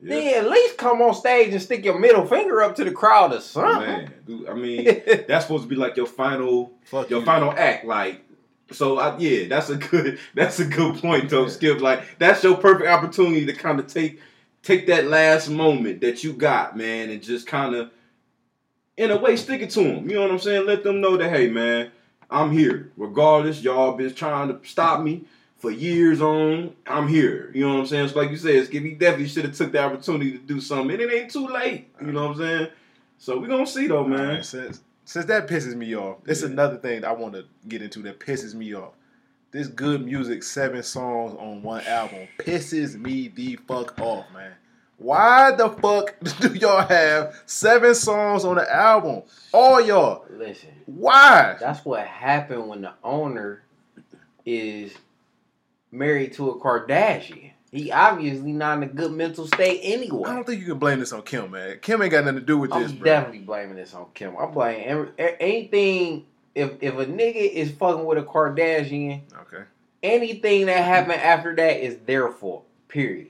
Then 0.00 0.44
at 0.44 0.48
least 0.50 0.78
come 0.78 1.02
on 1.02 1.12
stage 1.12 1.52
and 1.52 1.60
stick 1.60 1.84
your 1.84 1.98
middle 1.98 2.24
finger 2.24 2.62
up 2.62 2.76
to 2.76 2.84
the 2.84 2.92
crowd 2.92 3.32
or 3.34 3.40
something. 3.40 3.80
Man, 3.88 4.12
dude, 4.24 4.48
I 4.48 4.54
mean, 4.54 4.84
that's 5.28 5.44
supposed 5.44 5.64
to 5.64 5.68
be 5.68 5.74
like 5.74 5.96
your 5.96 6.06
final, 6.06 6.72
Fuck 6.84 7.10
your 7.10 7.20
you. 7.20 7.26
final 7.26 7.50
act. 7.50 7.84
Like, 7.84 8.22
so 8.70 8.98
I, 8.98 9.16
yeah, 9.18 9.48
that's 9.48 9.70
a 9.70 9.76
good, 9.76 10.18
that's 10.34 10.60
a 10.60 10.64
good 10.64 10.96
point 11.00 11.30
though, 11.30 11.44
Yeah. 11.44 11.48
Skip. 11.48 11.80
Like, 11.80 12.18
that's 12.18 12.42
your 12.42 12.56
perfect 12.56 12.88
opportunity 12.88 13.46
to 13.46 13.52
kind 13.52 13.80
of 13.80 13.86
take, 13.86 14.20
take 14.62 14.86
that 14.88 15.06
last 15.06 15.48
moment 15.48 16.00
that 16.02 16.24
you 16.24 16.32
got, 16.32 16.76
man, 16.76 17.10
and 17.10 17.22
just 17.22 17.46
kind 17.46 17.74
of, 17.74 17.90
in 18.96 19.10
a 19.10 19.16
way, 19.16 19.36
stick 19.36 19.62
it 19.62 19.70
to 19.70 19.82
them. 19.82 20.08
You 20.08 20.16
know 20.16 20.22
what 20.22 20.30
I'm 20.32 20.38
saying? 20.38 20.66
Let 20.66 20.82
them 20.82 21.00
know 21.00 21.16
that, 21.16 21.30
hey, 21.30 21.48
man, 21.48 21.90
I'm 22.30 22.50
here. 22.50 22.90
Regardless, 22.96 23.62
y'all 23.62 23.92
been 23.92 24.12
trying 24.14 24.48
to 24.48 24.68
stop 24.68 25.02
me 25.02 25.24
for 25.56 25.70
years 25.70 26.20
on. 26.20 26.74
I'm 26.86 27.08
here. 27.08 27.50
You 27.54 27.66
know 27.66 27.74
what 27.74 27.80
I'm 27.80 27.86
saying? 27.86 28.08
So 28.08 28.18
like 28.20 28.30
you 28.30 28.36
said, 28.36 28.66
Skip, 28.66 28.82
he 28.82 28.92
definitely 28.92 29.28
should 29.28 29.44
have 29.44 29.56
took 29.56 29.72
the 29.72 29.82
opportunity 29.82 30.32
to 30.32 30.38
do 30.38 30.60
something, 30.60 30.90
and 30.90 31.00
it 31.00 31.12
ain't 31.14 31.30
too 31.30 31.46
late. 31.46 31.88
You 32.00 32.12
know 32.12 32.28
what 32.28 32.36
I'm 32.36 32.38
saying? 32.38 32.68
So 33.18 33.38
we 33.38 33.48
gonna 33.48 33.66
see 33.66 33.86
though, 33.86 34.04
man. 34.04 34.28
Man, 34.28 34.42
since 34.42 34.80
since 35.08 35.24
that 35.24 35.48
pisses 35.48 35.74
me 35.74 35.96
off, 35.96 36.18
it's 36.26 36.42
Yeah. 36.42 36.48
another 36.48 36.76
thing 36.76 37.02
I 37.04 37.12
want 37.12 37.32
to 37.34 37.44
get 37.66 37.80
into 37.80 38.02
that 38.02 38.20
pisses 38.20 38.54
me 38.54 38.74
off. 38.74 38.92
This 39.50 39.66
good 39.66 40.04
music, 40.04 40.42
seven 40.42 40.82
songs 40.82 41.34
on 41.40 41.62
one 41.62 41.82
album, 41.86 42.28
pisses 42.38 42.94
me 42.94 43.28
the 43.28 43.56
fuck 43.66 43.98
off, 44.00 44.26
man. 44.34 44.52
Why 44.98 45.52
the 45.52 45.70
fuck 45.70 46.14
do 46.40 46.52
y'all 46.54 46.86
have 46.86 47.34
seven 47.46 47.94
songs 47.94 48.44
on 48.44 48.56
the 48.56 48.70
album? 48.70 49.22
All 49.52 49.80
y'all. 49.80 50.26
Listen, 50.30 50.70
Why? 50.84 51.56
that's 51.58 51.84
what 51.86 52.06
happened 52.06 52.68
when 52.68 52.82
the 52.82 52.92
owner 53.02 53.62
is 54.44 54.92
married 55.90 56.34
to 56.34 56.50
a 56.50 56.60
Kardashian. 56.60 57.52
He 57.70 57.92
obviously 57.92 58.52
not 58.52 58.78
in 58.78 58.84
a 58.84 58.86
good 58.92 59.12
mental 59.12 59.46
state 59.46 59.80
anyway. 59.82 60.30
I 60.30 60.34
don't 60.34 60.46
think 60.46 60.60
you 60.60 60.66
can 60.68 60.78
blame 60.78 61.00
this 61.00 61.12
on 61.12 61.22
Kim, 61.22 61.50
man. 61.50 61.78
Kim 61.82 62.00
ain't 62.00 62.10
got 62.10 62.24
nothing 62.24 62.40
to 62.40 62.46
do 62.46 62.56
with 62.58 62.70
this, 62.70 62.76
bro. 62.76 62.82
I'm 62.82 62.88
this, 62.90 62.98
bro. 62.98 63.04
definitely 63.04 63.38
blaming 63.40 63.76
this 63.76 63.92
on 63.94 64.06
Kim. 64.14 64.34
I'm 64.38 64.52
blaming 64.52 64.84
every, 64.86 65.08
anything. 65.38 66.24
If 66.54 66.72
if 66.82 66.94
a 66.94 67.04
nigga 67.06 67.34
is 67.52 67.70
fucking 67.72 68.04
with 68.06 68.18
a 68.18 68.22
Kardashian, 68.22 69.20
Okay. 69.42 69.64
anything 70.02 70.66
that 70.66 70.82
happened 70.82 71.20
after 71.20 71.54
that 71.56 71.84
is 71.84 71.98
their 72.06 72.30
fault. 72.30 72.64
Period. 72.88 73.28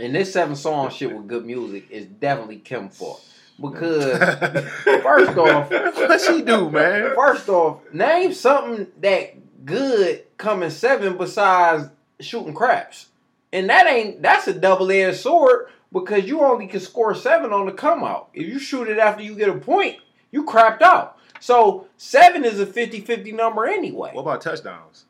And 0.00 0.14
this 0.14 0.32
seven 0.32 0.54
song 0.56 0.90
shit 0.90 1.14
with 1.14 1.26
good 1.28 1.44
music 1.46 1.90
is 1.90 2.06
definitely 2.06 2.58
Kim 2.58 2.88
fault 2.88 3.24
because 3.60 4.18
first 5.02 5.36
off, 5.38 5.70
what 5.70 6.20
she 6.20 6.42
do, 6.42 6.70
man? 6.70 7.12
first 7.16 7.48
off, 7.48 7.78
name 7.92 8.32
something 8.32 8.86
that 9.00 9.64
good 9.64 10.24
coming 10.36 10.70
seven 10.70 11.16
besides 11.16 11.88
shooting 12.20 12.54
craps, 12.54 13.06
and 13.52 13.68
that 13.70 13.86
ain't 13.86 14.22
that's 14.22 14.46
a 14.48 14.54
double 14.54 14.90
edged 14.90 15.18
sword 15.18 15.66
because 15.92 16.24
you 16.24 16.40
only 16.40 16.66
can 16.66 16.80
score 16.80 17.14
seven 17.14 17.52
on 17.52 17.66
the 17.66 17.72
come 17.72 18.04
out. 18.04 18.28
If 18.34 18.46
you 18.46 18.58
shoot 18.58 18.88
it 18.88 18.98
after 18.98 19.22
you 19.22 19.34
get 19.34 19.48
a 19.48 19.54
point, 19.54 19.96
you 20.30 20.44
crapped 20.44 20.82
out. 20.82 21.16
So 21.40 21.86
seven 21.96 22.44
is 22.44 22.58
a 22.60 22.66
50-50 22.66 23.32
number 23.34 23.64
anyway. 23.66 24.10
What 24.12 24.22
about 24.22 24.40
touchdowns? 24.40 25.04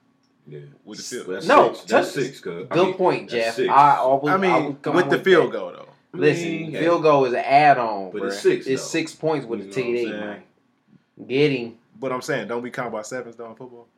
Yeah. 0.46 0.60
With 0.84 0.98
the 0.98 1.04
field. 1.04 1.26
That's 1.28 1.46
No, 1.46 1.72
six. 1.72 1.84
That's 1.86 2.14
touch- 2.14 2.24
six. 2.24 2.40
Cause, 2.40 2.66
I 2.70 2.74
Good 2.74 2.86
mean, 2.88 2.94
point, 2.94 3.30
Jeff. 3.30 3.54
six. 3.54 3.68
I 3.70 3.96
always, 3.96 4.30
I 4.30 4.34
I 4.34 4.38
mean, 4.38 4.64
would 4.66 4.82
come 4.82 4.96
with 4.96 5.10
the 5.10 5.16
that. 5.16 5.24
field 5.24 5.52
goal 5.52 5.72
though. 5.72 5.88
Listen, 6.12 6.48
mean, 6.48 6.70
hey. 6.72 6.80
field 6.80 7.02
goal 7.02 7.24
is 7.26 7.32
an 7.34 7.40
add-on, 7.40 8.10
But 8.10 8.18
bro. 8.18 8.26
it's 8.28 8.40
six, 8.40 8.66
It's 8.66 8.82
though. 8.82 8.88
six 8.88 9.14
points 9.14 9.46
with 9.46 9.60
You 9.60 9.64
a 9.66 9.68
know 9.68 9.72
what 9.76 9.84
TD, 9.84 10.04
saying? 10.04 10.20
man. 10.20 10.42
Get 11.26 11.50
him. 11.52 11.74
But 12.00 12.12
I'm 12.12 12.22
saying, 12.22 12.48
don't 12.48 12.62
we 12.62 12.70
count 12.70 12.92
by 12.92 13.02
sevens 13.02 13.36
though 13.36 13.50
in 13.50 13.56
football? 13.56 13.88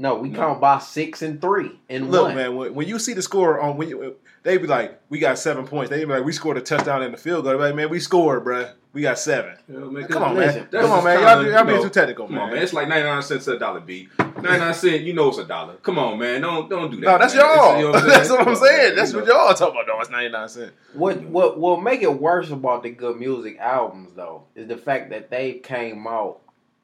No, 0.00 0.14
we 0.14 0.30
No. 0.30 0.38
count 0.38 0.60
by 0.62 0.78
six 0.78 1.20
and 1.20 1.40
three 1.42 1.78
and 1.90 2.04
1. 2.04 2.10
Look, 2.10 2.22
one. 2.28 2.34
man, 2.34 2.56
when, 2.56 2.74
when 2.74 2.88
you 2.88 2.98
see 2.98 3.12
the 3.12 3.20
score 3.20 3.60
on 3.60 3.76
when 3.76 3.88
you, 3.90 4.16
they 4.42 4.56
be 4.56 4.66
like, 4.66 4.98
we 5.10 5.18
got 5.18 5.38
seven 5.38 5.66
points. 5.66 5.90
They 5.90 5.98
be 5.98 6.06
like, 6.06 6.24
we 6.24 6.32
scored 6.32 6.56
a 6.56 6.62
touchdown 6.62 7.02
in 7.02 7.12
the 7.12 7.18
field 7.18 7.44
goal. 7.44 7.52
They 7.52 7.58
be 7.58 7.64
like, 7.64 7.74
man, 7.74 7.90
we 7.90 8.00
scored, 8.00 8.42
bruh. 8.44 8.72
We 8.94 9.02
got 9.02 9.18
seven. 9.18 9.56
Yeah, 9.68 9.78
man, 9.80 10.08
Come 10.08 10.22
on, 10.22 10.34
listen, 10.36 10.62
man. 10.62 10.68
that's 10.72 10.84
Come 10.86 10.98
on, 10.98 11.04
man. 11.04 11.16
kinda, 11.18 11.30
Y'all, 11.30 11.44
y'all 11.52 11.60
you 11.60 11.66
being 11.66 11.82
too 11.82 11.90
technical, 11.90 12.26
Come 12.26 12.34
man. 12.36 12.44
on, 12.44 12.54
man. 12.54 12.62
It's 12.62 12.72
like 12.72 12.88
99 12.88 13.22
cents 13.22 13.44
to 13.44 13.52
a 13.56 13.58
dollar, 13.58 13.80
B. 13.80 14.08
99 14.18 14.74
cents, 14.74 15.02
you 15.02 15.12
know 15.12 15.28
it's 15.28 15.38
a 15.38 15.44
dollar. 15.44 15.74
Come 15.74 15.98
on, 15.98 16.18
man. 16.18 16.40
Don't 16.40 16.68
don't 16.70 16.90
do 16.90 16.96
that. 16.96 17.02
No, 17.06 17.18
that's 17.18 17.34
man. 17.34 17.44
y'all. 17.44 17.54
It's- 17.54 17.78
you 17.78 17.84
know 17.84 17.90
what 17.92 18.04
that's 18.06 18.30
what 18.30 18.48
I'm 18.48 18.56
saying. 18.56 18.96
That's 18.96 19.12
You 19.12 19.18
what 19.18 19.28
know. 19.28 19.34
y'all 19.46 19.54
talking 19.54 19.74
about. 19.80 19.86
No, 19.86 20.00
it's 20.00 20.10
99 20.10 20.48
cents. 20.48 20.72
What 20.94 21.20
what 21.24 21.58
what 21.60 21.82
make 21.82 22.02
it 22.02 22.12
worse 22.20 22.50
about 22.50 22.82
the 22.82 22.90
good 22.90 23.16
music 23.18 23.58
albums 23.60 24.14
though 24.16 24.44
is 24.56 24.66
the 24.66 24.76
fact 24.78 25.10
that 25.10 25.30
they 25.30 25.52
came 25.54 26.06
out. 26.08 26.40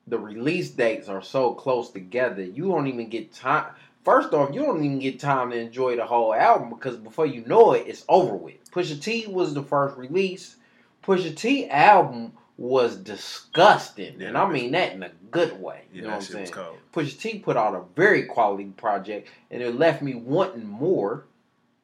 The 0.09 0.19
release 0.19 0.71
dates 0.71 1.09
are 1.09 1.23
so 1.23 1.55
close 1.55 1.91
together. 1.91 2.43
You 2.43 2.69
don't 2.69 2.87
even 2.87 3.09
get 3.09 3.33
time. 3.33 3.73
First 4.05 4.33
off, 4.33 4.55
you 4.55 4.63
don't 4.63 4.85
even 4.85 5.01
get 5.01 5.19
time 5.19 5.51
to 5.51 5.59
enjoy 5.59 5.97
the 5.97 6.07
whole 6.07 6.33
album 6.33 6.71
because 6.71 6.97
before 6.97 7.27
you 7.27 7.45
know 7.45 7.73
it, 7.73 7.87
it's 7.89 8.05
over 8.09 8.37
with. 8.37 8.71
Pusha 8.71 9.03
T 9.03 9.27
was 9.27 9.53
the 9.53 9.65
first 9.65 9.97
release. 9.97 10.57
Pusha 11.03 11.37
T 11.37 11.69
album 11.69 12.33
was 12.57 12.97
disgusting, 12.97 14.21
Yeah, 14.21 14.29
and 14.29 14.39
I 14.39 14.49
mean 14.49 14.71
that 14.73 14.93
in 14.93 15.03
a 15.03 15.11
good 15.31 15.61
way. 15.61 15.83
Yeah, 15.93 15.97
you 15.97 16.03
know 16.03 16.09
what 16.11 16.17
I'm 16.17 16.23
saying? 16.23 16.47
Pusha 16.93 17.21
T 17.21 17.39
put 17.41 17.57
out 17.57 17.75
a 17.75 17.83
very 17.97 18.25
quality 18.25 18.67
project, 18.77 19.29
and 19.51 19.61
it 19.61 19.75
left 19.75 20.03
me 20.03 20.15
wanting 20.15 20.67
more, 20.67 21.25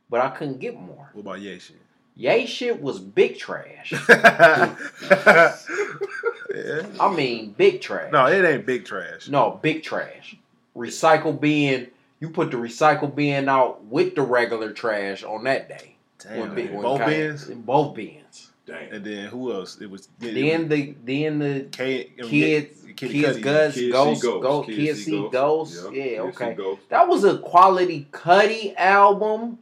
but 0.08 0.20
I 0.20 0.30
couldn't 0.30 0.60
get 0.60 0.80
more. 0.80 1.10
What 1.12 1.22
about 1.22 1.40
Ye 1.40 1.58
shit? 1.58 1.76
Ye 2.14 2.46
shit 2.46 2.80
was 2.80 3.00
big 3.00 3.38
trash. 3.38 3.92
yeah. 6.54 6.82
I 7.00 7.14
mean, 7.14 7.54
big 7.56 7.80
trash. 7.80 8.12
No, 8.12 8.26
it 8.26 8.44
ain't 8.44 8.66
big 8.66 8.84
trash. 8.84 9.28
No, 9.28 9.58
big 9.62 9.82
trash. 9.82 10.36
Recycle 10.76 11.38
bin. 11.40 11.88
You 12.20 12.30
put 12.30 12.50
the 12.50 12.56
recycle 12.56 13.12
bin 13.14 13.48
out 13.48 13.84
with 13.84 14.14
the 14.14 14.22
regular 14.22 14.72
trash 14.72 15.22
on 15.24 15.44
that 15.44 15.68
day. 15.68 15.96
Damn, 16.18 16.54
big- 16.54 16.72
both 16.72 17.00
Kanye- 17.00 17.06
bins. 17.06 17.44
Both 17.46 17.94
bins. 17.96 18.50
Damn. 18.64 18.92
And 18.92 19.04
then 19.04 19.26
who 19.26 19.52
else? 19.52 19.80
It 19.80 19.90
was 19.90 20.08
it 20.20 20.34
Then 20.34 20.68
the 20.68 20.94
then 21.04 21.40
the 21.40 21.66
K, 21.72 22.10
I 22.16 22.22
mean, 22.22 22.30
kids 22.30 22.80
Kid 22.94 22.96
kids 23.10 23.38
Cudi. 23.38 23.42
guts 23.42 23.74
Kids 23.74 23.92
ghost 23.92 24.20
see 24.20 24.26
ghosts. 24.28 24.42
go 24.42 24.62
Kids 24.62 24.76
kids 24.78 24.98
see 25.00 25.04
see 25.04 25.28
ghosts. 25.32 25.80
ghosts. 25.80 25.96
Yep. 25.96 26.06
Yeah, 26.12 26.20
okay. 26.20 26.54
ghosts. 26.54 26.84
That 26.90 27.08
was 27.08 27.24
a 27.24 27.38
quality 27.38 28.06
Cudi 28.12 28.74
album. 28.76 29.58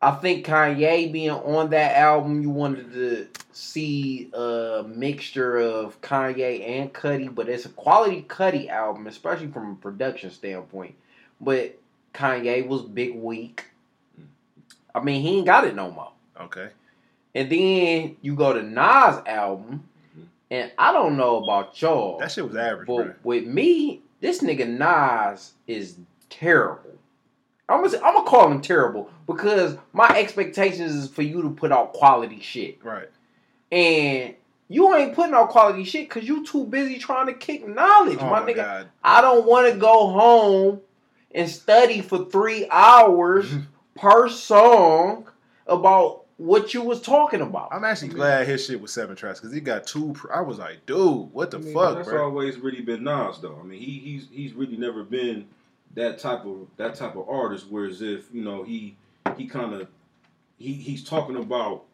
I 0.00 0.12
think 0.12 0.46
Kanye 0.46 1.10
being 1.10 1.30
on 1.30 1.70
that 1.70 1.96
album, 1.96 2.40
you 2.42 2.50
wanted 2.50 2.92
to 2.92 3.26
see 3.52 4.30
a 4.32 4.84
mixture 4.86 5.56
of 5.58 6.00
Kanye 6.00 6.64
and 6.68 6.92
Cudi, 6.92 7.34
but 7.34 7.48
it's 7.48 7.64
a 7.64 7.70
quality 7.70 8.24
Cudi 8.28 8.68
album, 8.68 9.08
especially 9.08 9.48
from 9.48 9.72
a 9.72 9.74
production 9.74 10.30
standpoint. 10.30 10.94
But 11.40 11.76
Kanye 12.14 12.66
was 12.66 12.82
big 12.82 13.16
weak. 13.16 13.64
I 14.94 15.00
mean, 15.00 15.20
he 15.22 15.38
ain't 15.38 15.46
got 15.46 15.64
it 15.64 15.74
no 15.74 15.90
more. 15.90 16.12
Okay. 16.40 16.68
And 17.34 17.50
then 17.50 18.16
you 18.22 18.34
go 18.36 18.52
to 18.52 18.62
Nas 18.62 19.20
album, 19.26 19.88
Mhm. 20.16 20.26
and 20.50 20.72
I 20.78 20.92
don't 20.92 21.16
know 21.16 21.42
about 21.42 21.80
y'all. 21.82 22.18
That 22.18 22.30
shit 22.30 22.46
was 22.46 22.56
average, 22.56 22.86
But 22.86 23.04
bro. 23.04 23.14
with 23.24 23.46
me, 23.46 24.02
this 24.20 24.42
nigga 24.42 24.66
Nas 24.68 25.54
is 25.66 25.96
terrible. 26.30 26.92
I'm 27.68 27.84
gonna, 27.84 27.96
I'm 28.04 28.14
gonna 28.14 28.28
call 28.28 28.50
him 28.50 28.60
terrible 28.60 29.10
because 29.26 29.76
my 29.92 30.08
expectations 30.16 30.94
is 30.94 31.08
for 31.10 31.22
you 31.22 31.42
to 31.42 31.50
put 31.50 31.70
out 31.72 31.92
quality 31.92 32.40
shit, 32.40 32.78
Right. 32.82 33.08
and 33.70 34.34
you 34.68 34.94
ain't 34.94 35.14
putting 35.14 35.34
out 35.34 35.50
quality 35.50 35.84
shit 35.84 36.08
because 36.08 36.26
you 36.26 36.44
too 36.46 36.64
busy 36.64 36.98
trying 36.98 37.26
to 37.26 37.34
kick 37.34 37.66
knowledge, 37.66 38.18
Oh 38.20 38.28
my, 38.30 38.40
my 38.40 38.52
nigga. 38.52 38.56
god. 38.56 38.88
I 39.02 39.20
don't 39.20 39.46
want 39.46 39.72
to 39.72 39.78
go 39.78 40.08
home 40.08 40.80
and 41.34 41.48
study 41.48 42.00
for 42.00 42.24
three 42.26 42.66
hours 42.70 43.52
per 43.96 44.28
song 44.28 45.28
about 45.66 46.24
what 46.38 46.72
you 46.72 46.82
was 46.82 47.00
talking 47.02 47.40
about. 47.40 47.68
I'm 47.72 47.84
actually 47.84 48.08
glad 48.08 48.46
his 48.46 48.64
shit 48.64 48.80
was 48.80 48.92
seven 48.92 49.16
tracks 49.16 49.40
because 49.40 49.52
he 49.52 49.60
got 49.60 49.86
two. 49.86 50.12
Pr- 50.12 50.32
I 50.32 50.40
was 50.40 50.58
like, 50.58 50.86
dude, 50.86 51.32
what 51.32 51.50
the 51.50 51.58
I 51.58 51.60
mean, 51.60 51.74
fuck, 51.74 51.96
that's 51.96 52.08
bro? 52.08 52.24
always 52.24 52.56
really 52.58 52.80
been 52.80 53.02
Nas, 53.04 53.40
though. 53.40 53.58
I 53.60 53.64
mean, 53.66 53.80
he 53.80 53.98
he's 53.98 54.28
he's 54.30 54.52
really 54.54 54.76
never 54.76 55.02
been 55.02 55.46
that 55.94 56.18
type 56.18 56.44
of 56.44 56.68
that 56.76 56.94
type 56.94 57.16
of 57.16 57.28
artist. 57.28 57.66
Whereas 57.68 58.02
if 58.02 58.32
you 58.32 58.42
know 58.42 58.62
he 58.62 58.96
he 59.36 59.46
kind 59.46 59.74
of 59.74 59.88
he 60.58 60.72
he's 60.72 61.04
talking 61.04 61.36
about 61.36 61.84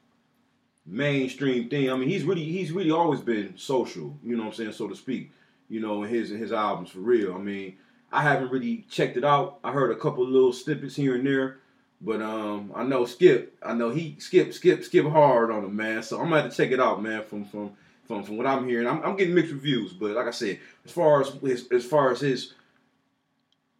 mainstream 0.86 1.68
thing. 1.68 1.90
I 1.90 1.96
mean, 1.96 2.08
he's 2.08 2.24
really 2.24 2.44
he's 2.44 2.72
really 2.72 2.90
always 2.90 3.20
been 3.20 3.54
social. 3.56 4.16
You 4.24 4.36
know 4.36 4.44
what 4.44 4.50
I'm 4.50 4.54
saying, 4.54 4.72
so 4.72 4.88
to 4.88 4.96
speak. 4.96 5.30
You 5.68 5.80
know, 5.80 6.02
in 6.02 6.10
his 6.10 6.30
in 6.30 6.38
his 6.38 6.52
albums 6.52 6.90
for 6.90 7.00
real. 7.00 7.34
I 7.34 7.38
mean, 7.38 7.76
I 8.12 8.22
haven't 8.22 8.50
really 8.50 8.86
checked 8.90 9.16
it 9.16 9.24
out. 9.24 9.58
I 9.64 9.72
heard 9.72 9.90
a 9.90 9.96
couple 9.96 10.26
little 10.26 10.52
snippets 10.52 10.96
here 10.96 11.14
and 11.14 11.26
there. 11.26 11.58
But 12.00 12.20
um, 12.20 12.72
I 12.74 12.82
know 12.82 13.06
Skip. 13.06 13.56
I 13.62 13.72
know 13.72 13.90
he 13.90 14.16
Skip 14.18 14.52
Skip 14.52 14.84
Skip 14.84 15.06
hard 15.06 15.50
on 15.50 15.64
him, 15.64 15.74
man. 15.74 16.02
So 16.02 16.18
I'm 16.18 16.28
gonna 16.28 16.42
have 16.42 16.50
to 16.50 16.56
check 16.56 16.70
it 16.70 16.80
out, 16.80 17.02
man. 17.02 17.22
From 17.22 17.44
from 17.44 17.72
from 18.06 18.22
from 18.22 18.36
what 18.36 18.46
I'm 18.46 18.68
hearing, 18.68 18.86
I'm, 18.86 19.02
I'm 19.02 19.16
getting 19.16 19.34
mixed 19.34 19.52
reviews. 19.52 19.92
But 19.94 20.10
like 20.10 20.26
I 20.26 20.32
said, 20.32 20.58
as 20.84 20.90
far 20.90 21.22
as 21.22 21.28
his, 21.42 21.66
as 21.72 21.84
far 21.84 22.10
as 22.10 22.20
his 22.20 22.52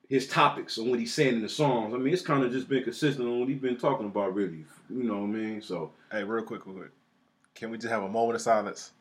his 0.09 0.27
topics 0.29 0.79
and 0.79 0.91
what 0.91 0.99
he's 0.99 1.15
saying 1.15 1.35
in 1.37 1.43
the 1.43 1.49
songs, 1.49 1.95
I 1.95 1.99
mean, 1.99 2.13
it's 2.13 2.23
kind 2.23 2.45
of 2.45 2.53
just 2.53 2.69
been 2.69 2.85
consistent 2.85 3.27
on 3.27 3.41
what 3.41 3.49
he's 3.49 3.59
been 3.61 3.77
talking 3.77 4.07
about, 4.07 4.35
really. 4.35 4.65
You 4.91 5.03
know 5.05 5.15
what 5.19 5.25
I 5.25 5.27
mean? 5.27 5.63
So 5.63 5.93
Hey, 6.13 6.25
real 6.25 6.45
quick, 6.45 6.67
real 6.67 6.77
quick. 6.77 6.91
Can 7.55 7.71
we 7.71 7.79
just 7.79 7.91
have 7.93 8.03
a 8.03 8.09
moment 8.09 8.37
of 8.37 8.43
silence 8.43 8.93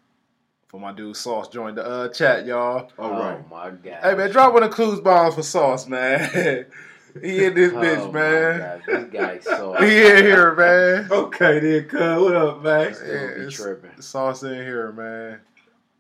for 0.67 0.79
my 0.79 0.91
dude 0.93 1.15
Sauce 1.15 1.48
joined 1.50 1.77
the 1.77 1.86
uh, 1.86 2.10
chat, 2.10 2.45
y'all? 2.45 2.89
all 2.98 3.12
right. 3.12 3.39
Oh 3.39 3.45
my 3.50 3.69
god! 3.72 4.00
Hey 4.03 4.15
man, 4.15 4.31
drop 4.31 4.53
one 4.53 4.63
of 4.63 4.72
clues 4.72 5.00
bombs 5.01 5.36
for 5.36 5.43
Sauce, 5.43 5.88
man. 5.88 6.65
he 7.22 7.45
in 7.45 7.53
this 7.53 7.74
Oh, 7.74 7.77
bitch, 7.77 8.05
my 8.05 8.12
man. 8.12 8.60
God, 8.60 8.81
This 8.88 9.10
guy's 9.12 9.43
so. 9.43 9.75
He 9.79 10.05
in 10.05 10.17
here, 10.25 10.55
man. 10.55 11.12
Okay, 11.12 11.60
then, 11.60 11.89
cuz. 11.89 12.00
What 12.24 12.36
up, 12.36 12.63
man? 12.63 12.86
Yeah, 12.88 12.93
Still 12.93 13.36
be 13.45 13.51
tripping. 13.51 14.01
Sauce 14.01 14.43
in 14.43 14.53
here, 14.55 14.91
man. 14.91 15.39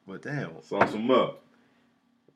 But 0.07 0.21
damn, 0.23 0.61
Sauce 0.63 0.93
him 0.93 1.11
up. 1.11 1.42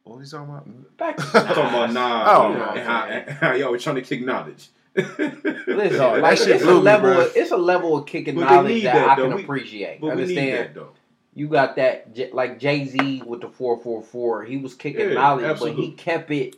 What 0.07 0.19
was 0.19 0.31
he 0.31 0.37
talking 0.37 0.49
about? 0.53 0.97
Back 0.97 1.17
to 1.17 1.23
I'm 1.23 1.31
talking 1.31 1.63
about 1.63 1.87
Nas. 1.87 1.93
Nas 1.93 2.27
Oh, 2.27 2.45
and, 2.47 2.59
no. 2.59 2.65
and 2.71 2.79
how, 2.79 3.03
and 3.05 3.29
how 3.31 3.53
y'all 3.53 3.71
was 3.71 3.83
trying 3.83 3.95
to 3.97 4.01
kick 4.01 4.23
knowledge. 4.25 4.69
Listen, 4.95 5.17
that 5.67 6.19
like 6.21 6.37
shit 6.37 6.49
it's 6.49 6.63
a 6.63 6.65
blew 6.67 6.77
me, 6.77 6.81
level. 6.83 7.13
bro. 7.13 7.25
Of, 7.25 7.31
it's 7.35 7.51
a 7.51 7.57
level 7.57 7.97
of 7.97 8.05
kicking 8.07 8.35
But 8.35 8.41
knowledge 8.49 8.83
that, 8.83 8.93
that, 8.95 9.09
I 9.09 9.15
can 9.15 9.35
We- 9.35 9.43
appreciate. 9.43 10.01
But 10.01 10.07
we 10.07 10.15
need 10.15 10.21
Understand? 10.37 10.57
that 10.57 10.73
though. 10.75 10.89
You 11.35 11.47
got 11.47 11.75
that, 11.75 12.33
like 12.33 12.59
Jay 12.59 12.85
Z 12.85 13.21
with 13.25 13.41
the 13.41 13.49
four 13.49 13.77
four 13.79 14.01
four. 14.01 14.43
He 14.43 14.57
was 14.57 14.73
kicking 14.73 15.09
Yeah, 15.09 15.13
knowledge, 15.13 15.59
but 15.59 15.73
he 15.73 15.91
kept 15.91 16.31
it. 16.31 16.55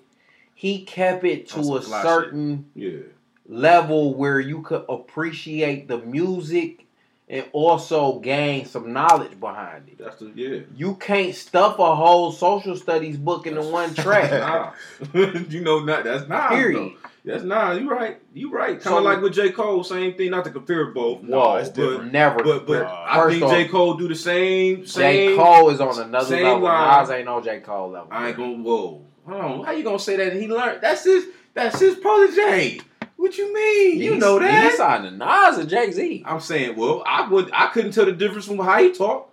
He 0.56 0.86
kept 0.86 1.26
it 1.26 1.50
to 1.50 1.76
a 1.78 1.82
certain 1.84 2.70
Yeah. 2.76 3.00
level 3.46 4.14
where 4.16 4.40
you 4.40 4.62
could 4.62 4.86
appreciate 4.88 5.88
the 5.90 5.98
music 5.98 6.86
and 7.30 7.46
also 7.54 8.20
gain 8.20 8.66
some 8.66 8.92
knowledge 8.92 9.40
behind 9.40 9.88
it. 9.90 9.98
That's 10.00 10.18
the 10.18 10.32
yeah. 10.36 10.62
You 10.76 10.96
can't 10.96 11.36
stuff 11.36 11.78
a 11.80 11.96
whole 11.96 12.32
social 12.32 12.76
studies 12.76 13.18
book 13.18 13.46
into 13.48 13.62
one 13.62 13.94
track. 13.96 14.32
Nah. 14.32 14.72
you 15.50 15.62
know, 15.62 15.80
not 15.84 16.04
that's 16.04 16.28
not. 16.28 16.50
Period. 16.50 16.94
That's 17.26 17.44
not. 17.44 17.80
You 17.80 17.90
right. 17.92 18.20
You 18.34 18.50
right. 18.52 18.72
Kind 18.72 18.82
So- 18.84 18.98
of 18.98 19.04
like 19.04 19.22
with 19.22 19.34
J 19.34 19.52
Cole. 19.52 19.84
Same 19.84 20.16
thing. 20.16 20.32
Not 20.32 20.46
to 20.46 20.52
compare 20.52 20.88
both. 20.88 21.22
Whoa, 21.22 21.56
it's 21.58 21.70
different. 21.70 22.12
Never. 22.12 22.42
But 22.44 22.66
but 22.66 22.84
Nah. 22.84 23.06
I 23.08 23.16
First 23.18 23.34
think 23.40 23.44
off, 23.46 23.52
J 23.52 23.68
Cole 23.68 23.94
do 23.96 24.08
the 24.08 24.16
same. 24.16 24.78
J. 24.82 24.88
Same. 24.88 25.38
Cole 25.38 25.70
is 25.70 25.82
on 25.82 26.00
another 26.00 26.26
same 26.26 26.44
level. 26.44 26.62
line. 26.62 27.02
Nas 27.02 27.12
ain't 27.12 27.28
on 27.28 27.44
J. 27.44 27.60
Cole 27.60 27.92
level. 27.92 28.08
I 28.12 28.30
ain't 28.30 28.38
gonna. 28.38 28.54
Whoa. 28.64 29.02
Hold 29.28 29.42
on. 29.42 29.64
How 29.66 29.72
you 29.74 29.84
gonna 29.84 30.00
say 30.00 30.16
that? 30.18 30.34
He 30.34 30.48
learned. 30.48 30.80
That's 30.82 31.04
his. 31.04 31.26
That's 31.54 31.80
his 31.80 31.96
protege. 31.96 32.80
What 33.20 33.38
you 33.38 33.54
mean? 33.54 33.98
You 34.00 34.12
He's- 34.12 34.22
know 34.22 34.40
that? 34.40 34.72
He 34.72 34.78
signed 34.78 35.04
to 35.04 35.12
Nas 35.12 35.60
or 35.60 35.66
Jay 35.66 35.92
Z. 35.92 36.24
I'm 36.26 36.40
saying. 36.40 36.78
Well, 36.78 37.04
I 37.06 37.28
would. 37.28 37.50
I 37.54 37.68
couldn't 37.68 37.92
tell 37.92 38.06
the 38.06 38.14
difference 38.14 38.46
from 38.48 38.60
how 38.60 38.82
he 38.82 38.94
talk. 38.94 39.30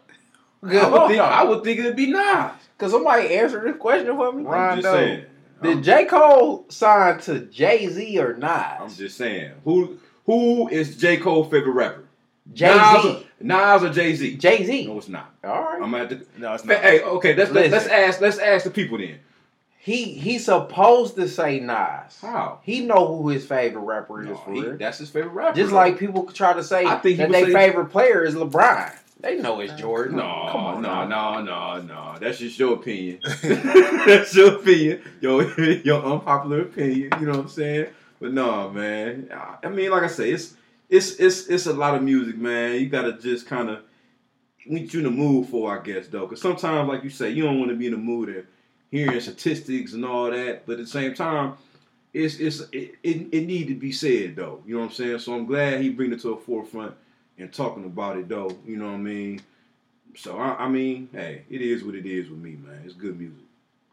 I 0.63 0.89
would 0.89 1.07
think. 1.09 1.21
I 1.21 1.45
would 1.45 1.63
think 1.63 1.79
it'd 1.79 1.95
be 1.95 2.11
Nas. 2.11 2.51
Cause 2.79 2.91
somebody 2.91 3.35
answered 3.37 3.65
this 3.65 3.81
question 3.81 4.15
for 4.17 4.33
me. 4.33 4.43
Right. 4.43 4.71
I'm 4.73 4.77
just 4.83 4.87
Rondo. 4.87 4.99
saying. 5.07 5.25
Did 5.63 5.83
J. 5.85 6.05
Cole 6.05 6.67
sign 6.69 7.19
to 7.21 7.41
Jay 7.47 7.87
Z 7.89 8.19
or 8.19 8.35
Nas? 8.37 8.81
I'm 8.81 8.91
just 8.93 9.17
saying. 9.17 9.53
Who 9.65 9.99
who 10.27 10.69
is 10.69 10.97
J 10.97 11.17
Cole's 11.19 11.49
favorite 11.51 11.73
rapper? 11.73 12.05
Jay 12.53 12.73
Z. 12.73 13.09
or- 13.09 13.23
Nas 13.41 13.83
or 13.85 13.91
Jay 13.91 14.15
Z? 14.15 14.37
Jay 14.37 14.65
Z. 14.65 14.87
No, 14.89 14.99
it's 14.99 15.09
not. 15.09 15.33
All 15.45 15.63
right. 15.63 15.75
I'm 15.77 15.91
gonna 15.93 15.99
have 15.99 16.09
to. 16.09 16.27
No, 16.39 16.55
it's 16.55 16.65
not. 16.65 16.77
Hey, 16.79 17.03
okay. 17.03 17.35
Let's 17.37 17.51
let's, 17.53 17.71
let's 17.71 17.87
ask 17.87 18.21
let's 18.21 18.39
ask 18.39 18.65
the 18.65 18.71
people 18.71 18.99
then. 18.99 19.21
He 19.87 20.03
he's 20.15 20.47
supposed 20.47 21.15
to 21.15 21.29
say 21.29 21.61
Nas. 21.61 22.19
How? 22.21 22.59
He 22.65 22.81
know 22.81 23.07
who 23.07 23.29
his 23.29 23.47
favorite 23.47 23.83
rapper 23.83 24.21
is 24.21 24.31
No, 24.31 24.35
for 24.35 24.53
he- 24.53 24.63
that's 24.71 24.99
his 24.99 25.11
favorite 25.11 25.31
rapper. 25.31 25.55
Just 25.55 25.71
like 25.71 25.97
people 25.97 26.25
try 26.25 26.55
to 26.55 26.65
say 26.65 26.85
I 26.85 26.97
think 26.97 27.19
that 27.19 27.29
would 27.29 27.37
their 27.37 27.53
favorite 27.53 27.91
player 27.91 28.25
is 28.25 28.35
LeBron. 28.35 28.93
They 29.21 29.37
know 29.37 29.61
it's 29.61 29.75
uh, 29.75 29.77
Jordan. 29.77 30.17
No, 30.17 30.49
come 30.51 30.61
on, 30.61 30.83
no, 30.83 31.07
no, 31.07 31.41
no, 31.41 31.83
no. 31.83 32.17
That's 32.19 32.39
just 32.39 32.59
your 32.59 32.75
opinion. 32.75 33.21
That's 33.43 34.35
your 34.35 34.57
opinion. 34.57 35.03
Your 35.21 35.45
your 35.61 36.05
unpopular 36.05 36.63
opinion. 36.63 37.13
You 37.21 37.27
know 37.27 37.33
what 37.35 37.41
I'm 37.43 37.49
saying? 37.49 37.87
But 38.21 38.33
no, 38.33 38.69
man. 38.71 39.31
I 39.63 39.69
mean, 39.69 39.93
like 39.93 40.03
I 40.03 40.09
say, 40.09 40.33
it's 40.33 40.55
it's 40.89 41.13
it's 41.21 41.47
it's 41.47 41.67
a 41.67 41.73
lot 41.73 41.95
of 41.95 42.03
music, 42.03 42.37
man. 42.37 42.81
You 42.81 42.89
gotta 42.89 43.13
just 43.13 43.47
kind 43.47 43.71
of 43.71 43.85
what 44.67 44.93
you 44.93 44.99
in 44.99 45.05
the 45.05 45.13
mood 45.13 45.47
for, 45.47 45.79
I 45.79 45.81
guess, 45.81 46.09
though. 46.09 46.27
Because 46.27 46.43
sometimes, 46.43 46.89
like 46.89 47.05
you 47.05 47.11
say, 47.11 47.31
you 47.31 47.45
don't 47.45 47.61
want 47.61 47.71
to 47.71 47.77
be 47.77 47.87
in 47.87 47.93
the 47.93 47.99
mood 47.99 48.31
of 48.37 48.47
hearing 48.91 49.21
statistics 49.21 49.93
and 49.93 50.05
all 50.05 50.31
that. 50.31 50.67
But 50.67 50.75
at 50.75 50.79
the 50.81 50.87
same 50.87 51.15
time, 51.15 51.55
it's 52.13 52.37
it's 52.37 52.61
it, 52.73 52.95
it, 53.03 53.29
it 53.33 53.47
need 53.47 53.69
to 53.69 53.75
be 53.75 53.93
said 53.93 54.37
though. 54.37 54.63
You 54.67 54.75
know 54.75 54.81
what 54.83 54.87
I'm 54.89 54.95
saying? 54.95 55.19
So 55.21 55.35
I'm 55.35 55.47
glad 55.47 55.81
he 55.81 55.91
bring 55.91 56.13
it 56.13 56.21
to 56.21 56.31
the 56.31 56.37
forefront 56.37 56.95
and 57.39 57.53
talking 57.53 57.85
about 57.85 58.17
it 58.17 58.29
though. 58.29 58.57
You 58.67 58.77
know 58.77 58.87
what 58.87 58.95
I 58.95 58.99
mean? 58.99 59.41
So 60.17 60.39
I, 60.39 60.65
I 60.65 60.69
mean, 60.69 61.09
hey, 61.13 61.43
it 61.51 61.61
is 61.61 61.85
what 61.85 61.95
it 61.95 62.07
is 62.07 62.31
with 62.31 62.39
me, 62.39 62.53
man. 62.53 62.83
It's 62.85 62.95
good 62.95 63.19
music, 63.19 63.45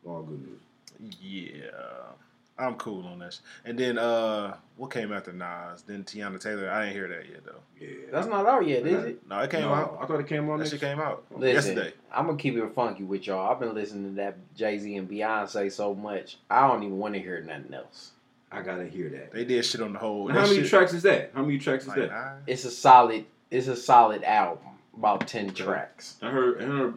all 0.05 0.23
good 0.23 0.39
music. 0.41 1.17
Yeah, 1.21 2.13
I'm 2.57 2.75
cool 2.75 3.05
on 3.07 3.19
that. 3.19 3.33
sh- 3.33 3.37
And 3.65 3.77
then 3.79 3.97
uh, 3.97 4.55
what 4.77 4.91
came 4.91 5.11
after 5.11 5.33
Nas? 5.33 5.81
Then 5.87 6.03
Teyana 6.03 6.39
Taylor. 6.39 6.69
I 6.69 6.83
didn't 6.85 6.95
hear 6.95 7.07
that 7.07 7.27
yet 7.29 7.43
though. 7.45 7.59
Yeah, 7.79 7.87
That's 8.11 8.27
not 8.27 8.45
out 8.45 8.67
yet, 8.67 8.85
is 8.85 9.03
it? 9.05 9.27
No, 9.27 9.39
it 9.39 9.49
came 9.49 9.61
No, 9.61 9.73
out. 9.73 9.97
I 10.01 10.05
thought 10.05 10.19
it 10.19 10.27
came 10.27 10.47
on 10.49 10.59
That 10.59 10.67
shit 10.69 10.79
came 10.79 10.99
out 10.99 11.23
Listen, 11.35 11.75
yesterday. 11.75 11.93
I'm 12.13 12.27
gonna 12.27 12.37
keep 12.37 12.55
it 12.55 12.73
funky 12.75 13.03
with 13.03 13.25
y'all. 13.25 13.51
I've 13.51 13.59
been 13.59 13.73
listening 13.73 14.11
to 14.11 14.15
that 14.21 14.37
Jay 14.55 14.77
Z 14.77 14.95
and 14.95 15.09
Beyonce 15.09 15.71
so 15.71 15.95
much, 15.95 16.37
I 16.49 16.67
don't 16.67 16.83
even 16.83 16.99
want 16.99 17.15
to 17.15 17.19
hear 17.19 17.41
nothing 17.41 17.73
else. 17.73 18.11
I 18.51 18.61
gotta 18.61 18.85
hear 18.85 19.09
that. 19.09 19.31
They 19.31 19.45
did 19.45 19.65
shit 19.65 19.81
on 19.81 19.93
the 19.93 19.99
whole. 19.99 20.27
How 20.29 20.41
many 20.43 20.57
shit- 20.61 20.67
tracks 20.69 20.93
is 20.93 21.01
that? 21.03 21.31
How 21.33 21.41
many 21.41 21.57
tracks 21.57 21.83
is 21.85 21.89
Like 21.89 21.97
that? 21.97 22.11
nine? 22.11 22.37
It's 22.45 22.65
a 22.65 22.71
solid. 22.71 23.25
It's 23.49 23.67
a 23.67 23.75
solid 23.75 24.23
album. 24.23 24.67
About 24.95 25.27
ten 25.27 25.51
tracks. 25.55 26.17
I 26.21 26.29
heard, 26.29 26.61
I 26.61 26.65
heard 26.65 26.93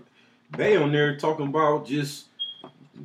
Bey 0.54 0.76
on 0.76 0.92
there 0.92 1.16
talking 1.16 1.46
about 1.46 1.86
just 1.86 2.26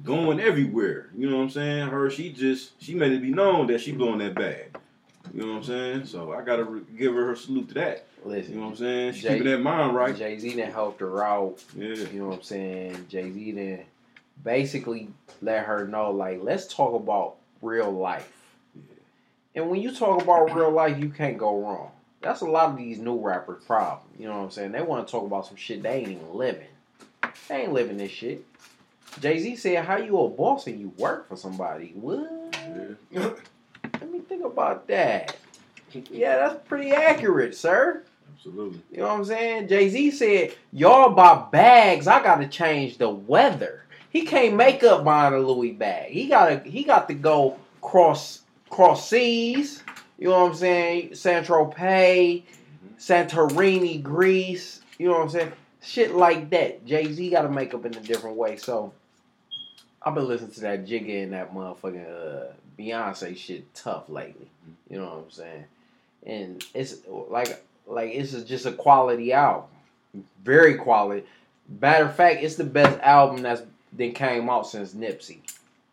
going 0.03 0.39
everywhere. 0.39 1.10
You 1.17 1.29
know 1.29 1.38
what 1.38 1.43
I'm 1.43 1.50
saying? 1.50 1.88
Her, 1.89 2.10
she 2.10 2.31
just 2.31 2.81
she 2.81 2.95
made 2.95 3.12
it 3.12 3.21
be 3.21 3.31
known 3.31 3.67
that 3.67 3.81
she 3.81 3.91
blowing 3.91 4.19
that 4.19 4.36
bag. 4.36 4.77
You 5.33 5.41
know 5.41 5.48
what 5.53 5.57
I'm 5.57 5.63
saying? 5.63 6.05
So 6.05 6.33
I 6.33 6.41
gotta 6.43 6.63
re- 6.63 6.81
give 6.98 7.13
her 7.13 7.27
her 7.27 7.36
salute 7.36 7.69
to 7.69 7.74
that. 7.75 8.05
Listen, 8.24 8.53
You 8.53 8.60
know 8.60 8.65
what 8.65 8.71
I'm 8.71 8.77
saying? 8.77 9.13
She 9.13 9.21
Jay- 9.21 9.29
keeping 9.38 9.51
that 9.51 9.62
mind 9.62 9.95
right. 9.95 10.15
Jay 10.15 10.38
Z 10.38 10.55
done 10.55 10.71
helped 10.71 11.00
her 11.00 11.24
out. 11.24 11.63
Yeah. 11.75 11.95
You 11.95 12.19
know 12.19 12.27
what 12.27 12.38
I'm 12.38 12.43
saying? 12.43 13.05
Jay 13.10 13.31
Z 13.31 13.51
then 13.51 13.86
basically 14.43 15.10
let 15.41 15.65
her 15.65 15.88
know, 15.88 16.12
like, 16.12 16.39
let's 16.41 16.71
talk 16.74 16.93
about 16.93 17.36
real 17.62 17.91
life. 17.91 18.31
And 19.55 19.69
when 19.69 19.81
you 19.81 19.93
talk 19.93 20.21
about 20.21 20.53
real 20.55 20.71
life, 20.71 20.98
you 20.98 21.10
can't 21.10 21.38
go 21.38 21.59
wrong. 21.59 21.92
That's 22.22 22.42
a 22.42 22.46
lot 22.46 22.70
of 22.72 22.77
these 22.77 23.00
new 23.00 23.20
rappers' 23.20 23.63
problem. 23.63 24.07
You 24.18 24.27
know 24.27 24.37
what 24.37 24.46
I'm 24.46 24.51
saying? 24.51 24.72
They 24.72 24.81
want 24.81 25.05
to 25.07 25.11
talk 25.11 25.25
about 25.25 25.48
some 25.48 25.57
shit 25.57 25.81
they 25.83 25.96
ain't 26.00 26.09
even 26.09 26.33
living. 26.33 26.68
They 27.48 27.63
ain't 27.63 27.74
living 27.74 27.98
this 27.98 28.11
shit. 28.11 28.46
Jay 29.19 29.39
Z 29.39 29.55
said, 29.57 29.85
"How 29.85 29.97
you 29.97 30.19
a 30.19 30.29
boss 30.29 30.67
and 30.67 30.79
you 30.79 30.93
work 30.97 31.27
for 31.27 31.35
somebody?" 31.35 31.93
What? 31.95 32.55
Yeah. 33.11 33.29
Let 33.93 34.11
me 34.11 34.19
think 34.19 34.43
about 34.43 34.87
that. 34.87 35.35
Yeah, 36.09 36.37
that's 36.37 36.67
pretty 36.67 36.91
accurate, 36.91 37.55
sir. 37.55 38.03
Absolutely. 38.33 38.81
You 38.91 39.00
know 39.00 39.07
what 39.07 39.17
I'm 39.17 39.25
saying? 39.25 39.67
Jay 39.67 39.89
Z 39.89 40.11
said, 40.11 40.55
"Y'all 40.71 41.13
buy 41.13 41.45
bags. 41.51 42.07
I 42.07 42.24
got 42.24 42.37
to 42.37 42.47
change 42.47 42.97
the 42.97 43.09
weather." 43.09 43.85
He 44.11 44.24
can't 44.24 44.55
make 44.55 44.83
up 44.83 45.05
buying 45.05 45.33
a 45.33 45.39
Louis 45.39 45.71
bag. 45.71 46.11
He 46.11 46.27
got 46.27 46.63
to 46.63 46.69
he 46.69 46.83
got 46.83 47.07
to 47.07 47.13
go 47.13 47.57
cross 47.81 48.41
cross 48.69 49.09
seas. 49.09 49.83
You 50.17 50.29
know 50.29 50.41
what 50.41 50.51
I'm 50.51 50.55
saying? 50.55 51.15
Saint 51.15 51.47
Tropez, 51.47 52.43
mm-hmm. 52.43 52.95
Santorini, 52.97 54.01
Greece. 54.01 54.81
You 55.00 55.07
know 55.07 55.13
what 55.13 55.21
I'm 55.24 55.29
saying? 55.29 55.51
Shit 55.81 56.13
like 56.13 56.50
that. 56.51 56.85
Jay 56.85 57.11
Z 57.11 57.29
got 57.31 57.43
to 57.43 57.50
make 57.50 57.74
up 57.74 57.85
in 57.85 57.95
a 57.95 58.01
different 58.01 58.35
way. 58.35 58.57
So 58.57 58.93
I've 60.03 60.16
been 60.16 60.27
listening 60.27 60.51
to 60.51 60.61
that 60.61 60.85
Jigga 60.85 61.24
and 61.24 61.33
that 61.33 61.53
motherfucking 61.53 62.05
uh, 62.50 62.51
Beyonce 62.77 63.37
shit 63.37 63.74
tough 63.75 64.09
lately. 64.09 64.48
You 64.90 64.98
know 64.98 65.05
what 65.05 65.18
I'm 65.25 65.31
saying? 65.31 65.66
And 66.25 66.66
it's 66.74 66.98
like 67.07 67.64
like 67.87 68.11
it's 68.14 68.31
just 68.44 68.66
a 68.66 68.72
quality 68.72 69.33
album, 69.33 69.70
very 70.44 70.75
quality. 70.75 71.25
Matter 71.79 72.05
of 72.05 72.16
fact, 72.16 72.44
it's 72.44 72.55
the 72.55 72.64
best 72.64 73.00
album 73.01 73.42
that's 73.44 73.61
that 73.98 74.16
came 74.16 74.50
out 74.50 74.68
since 74.68 74.94
Nipsey. 74.94 75.40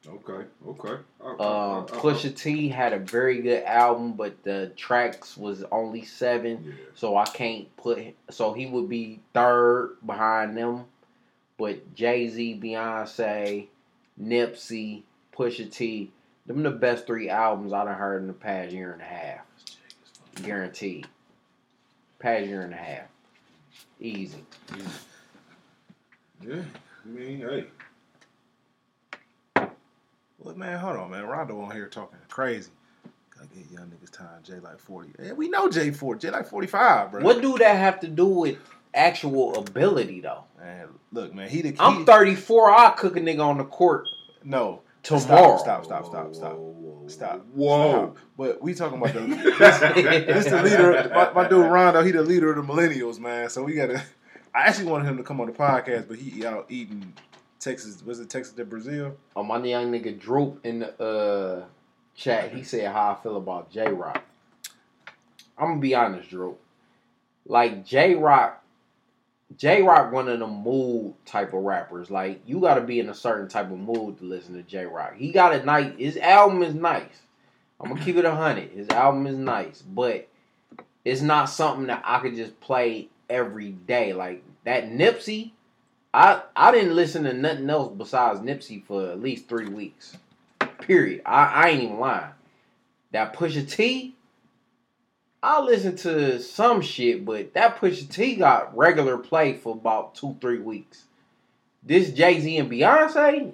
Okay. 0.06 0.46
Okay. 0.66 1.02
I- 1.22 1.26
I- 1.26 1.30
Um, 1.30 1.38
I- 1.40 1.96
I- 1.96 2.00
Pusha 2.00 2.34
T 2.34 2.68
had 2.68 2.92
a 2.94 2.98
very 2.98 3.42
good 3.42 3.62
album, 3.64 4.12
but 4.12 4.42
the 4.42 4.72
tracks 4.76 5.36
was 5.36 5.64
only 5.70 6.02
seven, 6.04 6.64
Yeah. 6.64 6.72
so 6.94 7.16
I 7.16 7.26
can't 7.26 7.74
put. 7.76 8.14
So 8.30 8.52
he 8.54 8.66
would 8.66 8.88
be 8.88 9.20
third 9.34 9.96
behind 10.06 10.56
them, 10.56 10.84
but 11.58 11.94
Jay 11.94 12.28
Z, 12.28 12.58
Beyonce, 12.62 13.66
Nipsey, 14.20 15.02
Pusha 15.36 15.70
T, 15.70 16.10
them 16.46 16.62
the 16.62 16.70
best 16.70 17.06
three 17.06 17.28
albums 17.28 17.72
I 17.72 17.84
done 17.84 17.94
heard 17.94 18.22
in 18.22 18.26
the 18.26 18.32
past 18.32 18.72
year 18.72 18.92
and 18.92 19.02
a 19.02 19.04
half, 19.04 19.40
guaranteed. 20.42 21.06
Past 22.18 22.46
year 22.46 22.62
and 22.62 22.74
a 22.74 22.76
half, 22.76 23.06
easy. 24.00 24.44
Yeah. 26.44 26.62
I 27.04 27.08
mean, 27.08 27.40
hey. 27.40 27.66
Well, 30.38 30.54
man, 30.56 30.78
hold 30.78 30.96
on, 30.96 31.10
man. 31.10 31.26
Rondo 31.26 31.60
on 31.60 31.70
here 31.70 31.88
talking 31.88 32.18
crazy. 32.28 32.70
Gotta 33.36 33.48
get 33.54 33.70
young 33.70 33.86
niggas 33.86 34.10
time. 34.10 34.42
Jay 34.42 34.58
like 34.58 34.78
forty. 34.78 35.10
Yeah, 35.20 35.32
we 35.32 35.48
know 35.48 35.68
Jay 35.68 35.90
forty. 35.90 36.20
Jay 36.20 36.30
like 36.30 36.48
forty 36.48 36.66
five, 36.66 37.10
bro. 37.12 37.22
What 37.22 37.40
do 37.40 37.56
that 37.58 37.76
have 37.76 38.00
to 38.00 38.08
do 38.08 38.26
with 38.26 38.58
actual 38.94 39.56
ability 39.56 40.20
though? 40.20 40.44
Man, 40.58 40.88
look, 41.12 41.34
man. 41.34 41.48
He 41.48 41.62
the 41.62 41.72
key. 41.72 41.78
I'm 41.80 42.04
34. 42.04 42.70
I'll 42.70 42.92
cook 42.92 43.16
a 43.16 43.20
nigga 43.20 43.40
on 43.44 43.58
the 43.58 43.64
court 43.64 44.06
No, 44.44 44.82
tomorrow. 45.02 45.58
Stop, 45.58 45.84
stop, 45.84 46.06
stop, 46.06 46.34
stop. 46.34 46.52
Whoa, 46.54 46.74
whoa, 46.78 47.08
Stop. 47.08 47.46
Whoa. 47.54 47.92
Stop. 47.92 48.16
But 48.36 48.62
we 48.62 48.74
talking 48.74 48.98
about 48.98 49.14
the 49.14 49.20
this, 49.20 49.78
this 50.44 50.44
the 50.46 50.62
leader. 50.62 51.10
My, 51.14 51.32
my 51.32 51.48
dude 51.48 51.70
Rondo, 51.70 52.02
he 52.02 52.10
the 52.12 52.22
leader 52.22 52.52
of 52.52 52.66
the 52.66 52.72
millennials, 52.72 53.18
man. 53.18 53.48
So 53.50 53.64
we 53.64 53.74
gotta. 53.74 54.02
I 54.54 54.62
actually 54.62 54.86
wanted 54.86 55.08
him 55.08 55.16
to 55.18 55.22
come 55.22 55.40
on 55.40 55.46
the 55.46 55.52
podcast, 55.52 56.08
but 56.08 56.18
he 56.18 56.44
out 56.44 56.66
eating 56.68 57.12
Texas. 57.60 58.02
Was 58.04 58.20
it 58.20 58.30
Texas 58.30 58.54
de 58.54 58.64
Brazil? 58.64 59.16
Oh, 59.36 59.42
my 59.42 59.62
young 59.62 59.92
nigga 59.92 60.18
Droop 60.18 60.64
in 60.64 60.80
the 60.80 61.02
uh, 61.02 61.64
chat, 62.14 62.52
he 62.52 62.62
said 62.62 62.92
how 62.92 63.12
I 63.12 63.22
feel 63.22 63.36
about 63.36 63.70
Jay 63.70 63.90
Rock. 63.90 64.22
I'm 65.56 65.68
gonna 65.68 65.80
be 65.80 65.94
honest, 65.94 66.30
Droop. 66.30 66.60
Like 67.46 67.84
Jay 67.86 68.14
Rock, 68.14 68.62
Jay 69.56 69.82
Rock 69.82 70.12
one 70.12 70.28
of 70.28 70.38
the 70.38 70.46
mood 70.46 71.14
type 71.24 71.52
of 71.52 71.62
rappers. 71.62 72.10
Like 72.10 72.42
you 72.46 72.60
gotta 72.60 72.80
be 72.80 73.00
in 73.00 73.08
a 73.08 73.14
certain 73.14 73.48
type 73.48 73.70
of 73.70 73.78
mood 73.78 74.18
to 74.18 74.24
listen 74.24 74.54
to 74.54 74.62
Jay 74.62 74.84
Rock. 74.84 75.14
He 75.16 75.32
got 75.32 75.54
a 75.54 75.64
nice 75.64 75.92
his 75.98 76.16
album 76.16 76.62
is 76.62 76.74
nice. 76.74 77.22
I'm 77.80 77.90
gonna 77.90 78.04
keep 78.04 78.16
it 78.16 78.24
a 78.24 78.34
hundred. 78.34 78.70
His 78.70 78.88
album 78.88 79.26
is 79.26 79.36
nice, 79.36 79.82
but 79.82 80.28
it's 81.04 81.22
not 81.22 81.46
something 81.46 81.86
that 81.86 82.02
I 82.04 82.20
could 82.20 82.34
just 82.34 82.60
play 82.60 83.08
every 83.30 83.70
day. 83.70 84.12
Like 84.12 84.42
that 84.64 84.90
Nipsey, 84.90 85.52
I 86.12 86.42
I 86.54 86.70
didn't 86.70 86.96
listen 86.96 87.24
to 87.24 87.32
nothing 87.32 87.70
else 87.70 87.92
besides 87.96 88.40
Nipsey 88.40 88.84
for 88.84 89.10
at 89.10 89.20
least 89.20 89.48
three 89.48 89.68
weeks. 89.68 90.16
Period. 90.80 91.22
I, 91.24 91.44
I 91.44 91.68
ain't 91.68 91.82
even 91.84 91.98
lying. 91.98 92.32
That 93.12 93.34
Pusha 93.34 93.68
T, 93.68 94.14
I 95.42 95.60
listen 95.60 95.94
to 95.96 96.40
some 96.40 96.80
shit, 96.80 97.24
but 97.24 97.54
that 97.54 97.78
Pusha 97.78 98.08
T 98.08 98.36
got 98.36 98.76
regular 98.76 99.18
play 99.18 99.54
for 99.54 99.74
about 99.74 100.14
two, 100.14 100.36
three 100.40 100.58
weeks. 100.58 101.04
This 101.82 102.10
Jay 102.10 102.40
Z 102.40 102.58
and 102.58 102.70
Beyonce, 102.70 103.52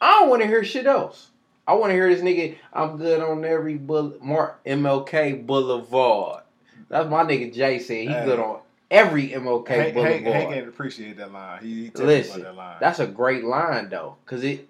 I 0.00 0.10
don't 0.20 0.28
want 0.28 0.42
to 0.42 0.48
hear 0.48 0.62
shit 0.62 0.86
else. 0.86 1.30
I 1.66 1.74
want 1.74 1.90
to 1.90 1.94
hear 1.94 2.08
this 2.08 2.22
nigga. 2.22 2.56
I'm 2.72 2.96
good 2.96 3.20
on 3.20 3.44
every 3.44 3.76
bull, 3.76 4.14
Mark 4.20 4.62
MLK 4.64 5.44
Boulevard. 5.46 6.42
That's 6.88 7.08
my 7.08 7.24
nigga 7.24 7.52
Jay 7.52 7.78
said 7.78 7.96
he 7.96 8.06
Hey. 8.06 8.24
good 8.24 8.38
on 8.38 8.60
every 8.90 9.30
MLK 9.30 9.68
Hank, 9.68 9.94
Boulevard. 9.94 10.22
Hank, 10.22 10.26
Hank 10.26 10.52
ain't 10.52 10.68
appreciate 10.68 11.16
that 11.16 11.32
line. 11.32 11.62
He, 11.62 11.84
he 11.84 11.90
Listen, 11.94 12.42
that 12.42 12.54
line. 12.54 12.76
That's 12.80 13.00
a 13.00 13.06
great 13.06 13.44
line 13.44 13.88
though, 13.88 14.16
cause 14.26 14.44
it. 14.44 14.68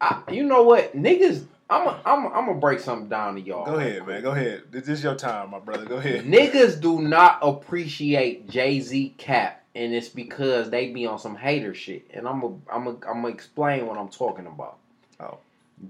I, 0.00 0.20
you 0.32 0.42
know 0.42 0.64
what, 0.64 0.96
niggas. 0.96 1.44
I'm 1.72 1.86
a, 1.86 2.00
I'm 2.04 2.24
a, 2.24 2.28
I'm 2.28 2.46
gonna 2.46 2.60
break 2.60 2.80
something 2.80 3.08
down 3.08 3.36
to 3.36 3.40
y'all. 3.40 3.64
Go 3.64 3.76
ahead, 3.76 4.06
man. 4.06 4.22
Go 4.22 4.32
ahead. 4.32 4.64
This 4.70 4.88
is 4.88 5.02
your 5.02 5.14
time, 5.14 5.50
my 5.50 5.58
brother. 5.58 5.86
Go 5.86 5.96
ahead. 5.96 6.26
Niggas 6.26 6.80
do 6.80 7.00
not 7.00 7.38
appreciate 7.40 8.48
Jay 8.48 8.80
Z 8.80 9.14
cap, 9.16 9.64
and 9.74 9.94
it's 9.94 10.10
because 10.10 10.68
they 10.68 10.90
be 10.90 11.06
on 11.06 11.18
some 11.18 11.34
hater 11.34 11.72
shit. 11.72 12.10
And 12.12 12.28
I'm 12.28 12.42
a, 12.42 12.48
I'm 12.70 12.86
a, 12.86 12.90
I'm 12.90 13.22
gonna 13.22 13.28
explain 13.28 13.86
what 13.86 13.96
I'm 13.96 14.08
talking 14.08 14.46
about. 14.46 14.76
Oh. 15.18 15.38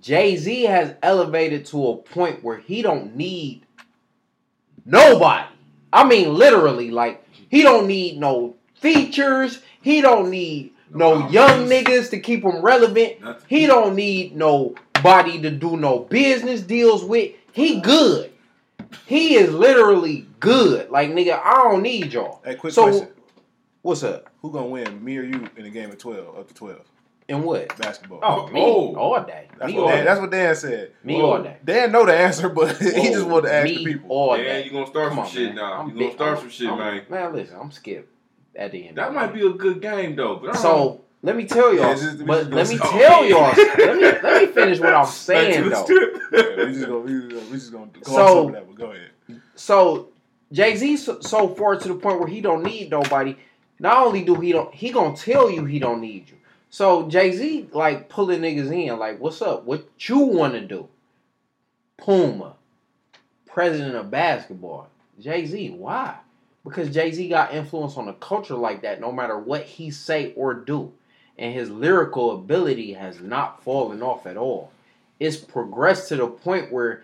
Jay 0.01 0.37
Z 0.37 0.63
has 0.63 0.95
elevated 1.03 1.67
to 1.67 1.89
a 1.89 1.97
point 1.97 2.45
where 2.45 2.59
he 2.59 2.83
don't 2.83 3.17
need 3.17 3.67
nobody. 4.85 5.49
I 5.93 6.07
mean, 6.07 6.33
literally, 6.33 6.93
like 6.93 7.27
he 7.49 7.63
don't 7.63 7.89
need 7.89 8.21
no 8.21 8.55
features. 8.77 9.61
He 9.83 10.01
don't 10.01 10.31
need 10.31 10.75
no, 10.95 11.19
No 11.19 11.29
young 11.29 11.67
niggas 11.67 12.11
to 12.11 12.21
keep 12.21 12.45
him 12.45 12.63
relevant. 12.63 13.21
Nothing. 13.21 13.45
He 13.49 13.67
don't 13.67 13.97
need 13.97 14.37
nobody 15.03 15.41
to 15.43 15.51
do 15.51 15.77
no 15.77 16.01
business 16.01 16.61
deals 16.63 17.05
with. 17.05 17.33
He 17.53 17.81
good. 17.81 18.31
He 19.07 19.35
is 19.35 19.53
literally 19.53 20.27
good. 20.41 20.91
Like 20.91 21.11
nigga, 21.11 21.41
I 21.43 21.55
don't 21.55 21.83
need 21.83 22.13
y'all. 22.13 22.41
Hey, 22.45 22.55
quick 22.55 22.73
So- 22.73 22.85
question. 22.85 23.09
What's 23.83 24.05
up? 24.05 24.31
Who 24.43 24.53
gonna 24.53 24.67
win, 24.67 25.05
me 25.05 25.19
or 25.19 25.25
you, 25.25 25.49
in 25.57 25.67
a 25.67 25.71
game 25.71 25.91
of 25.91 25.99
twelve, 25.99 26.37
up 26.39 26.47
to 26.47 26.55
twelve 26.55 26.83
And 27.29 27.43
what? 27.43 27.77
basketball? 27.79 28.21
Oh, 28.23 28.47
me 28.47 28.61
Oh. 28.63 28.95
all 28.95 29.21
day. 29.25 29.49
that's 29.59 29.73
me 29.73 29.77
what 29.79 29.83
all 29.85 29.89
Dan, 29.89 29.99
day. 29.99 30.05
that's 30.05 30.21
what 30.21 30.31
Dan 30.31 30.55
said. 30.55 30.93
me 31.03 31.15
Whoa. 31.17 31.33
all 31.33 31.43
day. 31.43 31.57
Dan 31.65 31.91
know 31.91 32.07
the 32.07 32.15
answer, 32.17 32.49
but 32.49 32.77
he 32.81 33.09
just 33.11 33.25
oh, 33.25 33.27
wanted 33.27 33.49
to 33.49 33.55
ask 33.55 33.65
me 33.67 33.77
the 33.79 33.85
people. 33.85 34.11
all 34.11 34.37
Man, 34.37 34.45
day. 34.45 34.65
you 34.65 34.71
gonna 34.71 34.87
start 34.87 35.09
Come 35.09 35.17
some 35.17 35.25
on, 35.25 35.31
shit 35.31 35.47
man. 35.47 35.55
now. 35.57 35.73
I'm 35.81 35.89
You 35.91 35.95
gonna 35.99 36.13
start 36.13 36.31
I'm- 36.31 36.39
some 36.39 36.51
shit, 36.51 36.69
I'm- 36.69 36.79
man. 36.79 37.03
Man, 37.09 37.33
listen, 37.33 37.57
I'm 37.61 37.71
skipped 37.73 38.09
at 38.55 38.71
the 38.71 38.87
end. 38.89 38.99
That 38.99 39.09
of 39.09 39.15
might 39.15 39.27
the 39.29 39.33
be 39.41 39.47
a 39.47 39.51
good 39.51 39.83
game 39.83 40.15
though. 40.15 40.37
But 40.37 40.51
I 40.51 40.53
don't 40.53 40.63
know. 40.63 40.69
So 40.71 41.01
let 41.23 41.37
me 41.37 41.45
tell 41.45 41.73
y'all. 41.75 41.85
Yeah, 41.89 41.95
just- 41.95 42.27
but 42.27 42.51
let 42.51 42.69
me 42.69 42.77
stop. 42.77 42.91
tell 42.91 43.25
y'all. 43.25 43.53
let 43.57 43.97
me 43.97 44.03
let 44.03 44.43
me 44.43 44.47
finish 44.53 44.81
what 44.81 44.95
I'm 44.95 45.07
saying 45.07 45.69
though. 45.71 45.87
Yeah, 46.33 46.65
we 46.67 46.73
just 46.73 46.87
gonna 46.87 46.99
we 47.01 47.13
just 47.13 47.29
gonna, 47.31 47.41
we 47.51 47.53
just 47.53 47.73
gonna 47.73 47.87
gloss 48.03 48.17
So- 48.17 48.39
over 48.41 48.53
that. 48.53 48.67
But 48.67 48.75
go 48.77 48.91
ahead. 48.93 49.11
So 49.55 50.09
Jay 50.51 50.77
Z 50.77 50.97
so, 50.99 51.21
so 51.21 51.49
far 51.55 51.77
to 51.77 51.89
the 51.89 51.95
point 51.95 52.19
where 52.19 52.29
he 52.29 52.41
don't 52.41 52.63
need 52.63 52.91
nobody. 52.91 53.37
Not 53.79 54.07
only 54.07 54.23
do 54.23 54.35
he 54.37 54.53
don't, 54.53 54.73
he 54.75 54.91
gonna 54.91 55.17
tell 55.17 55.51
you 55.51 55.65
he 55.65 55.79
don't 55.79 56.01
need 56.01 56.29
you. 56.29 56.37
So 56.71 57.09
Jay 57.09 57.33
Z 57.33 57.69
like 57.73 58.09
pulling 58.09 58.41
niggas 58.41 58.73
in, 58.73 58.99
like, 58.99 59.21
what's 59.21 59.43
up? 59.43 59.65
What 59.65 59.87
you 59.99 60.19
want 60.19 60.55
to 60.55 60.61
do? 60.61 60.89
Puma, 61.99 62.55
president 63.47 63.95
of 63.97 64.11
basketball. 64.11 64.89
Jay 65.21 65.47
Z, 65.47 65.71
why? 65.71 66.17
Because 66.65 66.91
Jay 66.93 67.13
Z 67.13 67.29
got 67.29 67.55
influence 67.55 67.97
on 67.97 68.07
the 68.07 68.13
culture 68.15 68.55
like 68.55 68.83
that. 68.83 69.01
No 69.01 69.13
matter 69.13 69.39
what 69.39 69.65
he 69.65 69.91
say 69.91 70.33
or 70.35 70.55
do, 70.55 70.93
and 71.43 71.53
his 71.53 71.71
lyrical 71.71 72.31
ability 72.31 72.93
has 72.93 73.21
not 73.21 73.65
fallen 73.65 74.01
off 74.01 74.27
at 74.27 74.37
all. 74.37 74.71
It's 75.19 75.37
progressed 75.37 76.09
to 76.09 76.17
the 76.17 76.29
point 76.29 76.73
where 76.73 77.03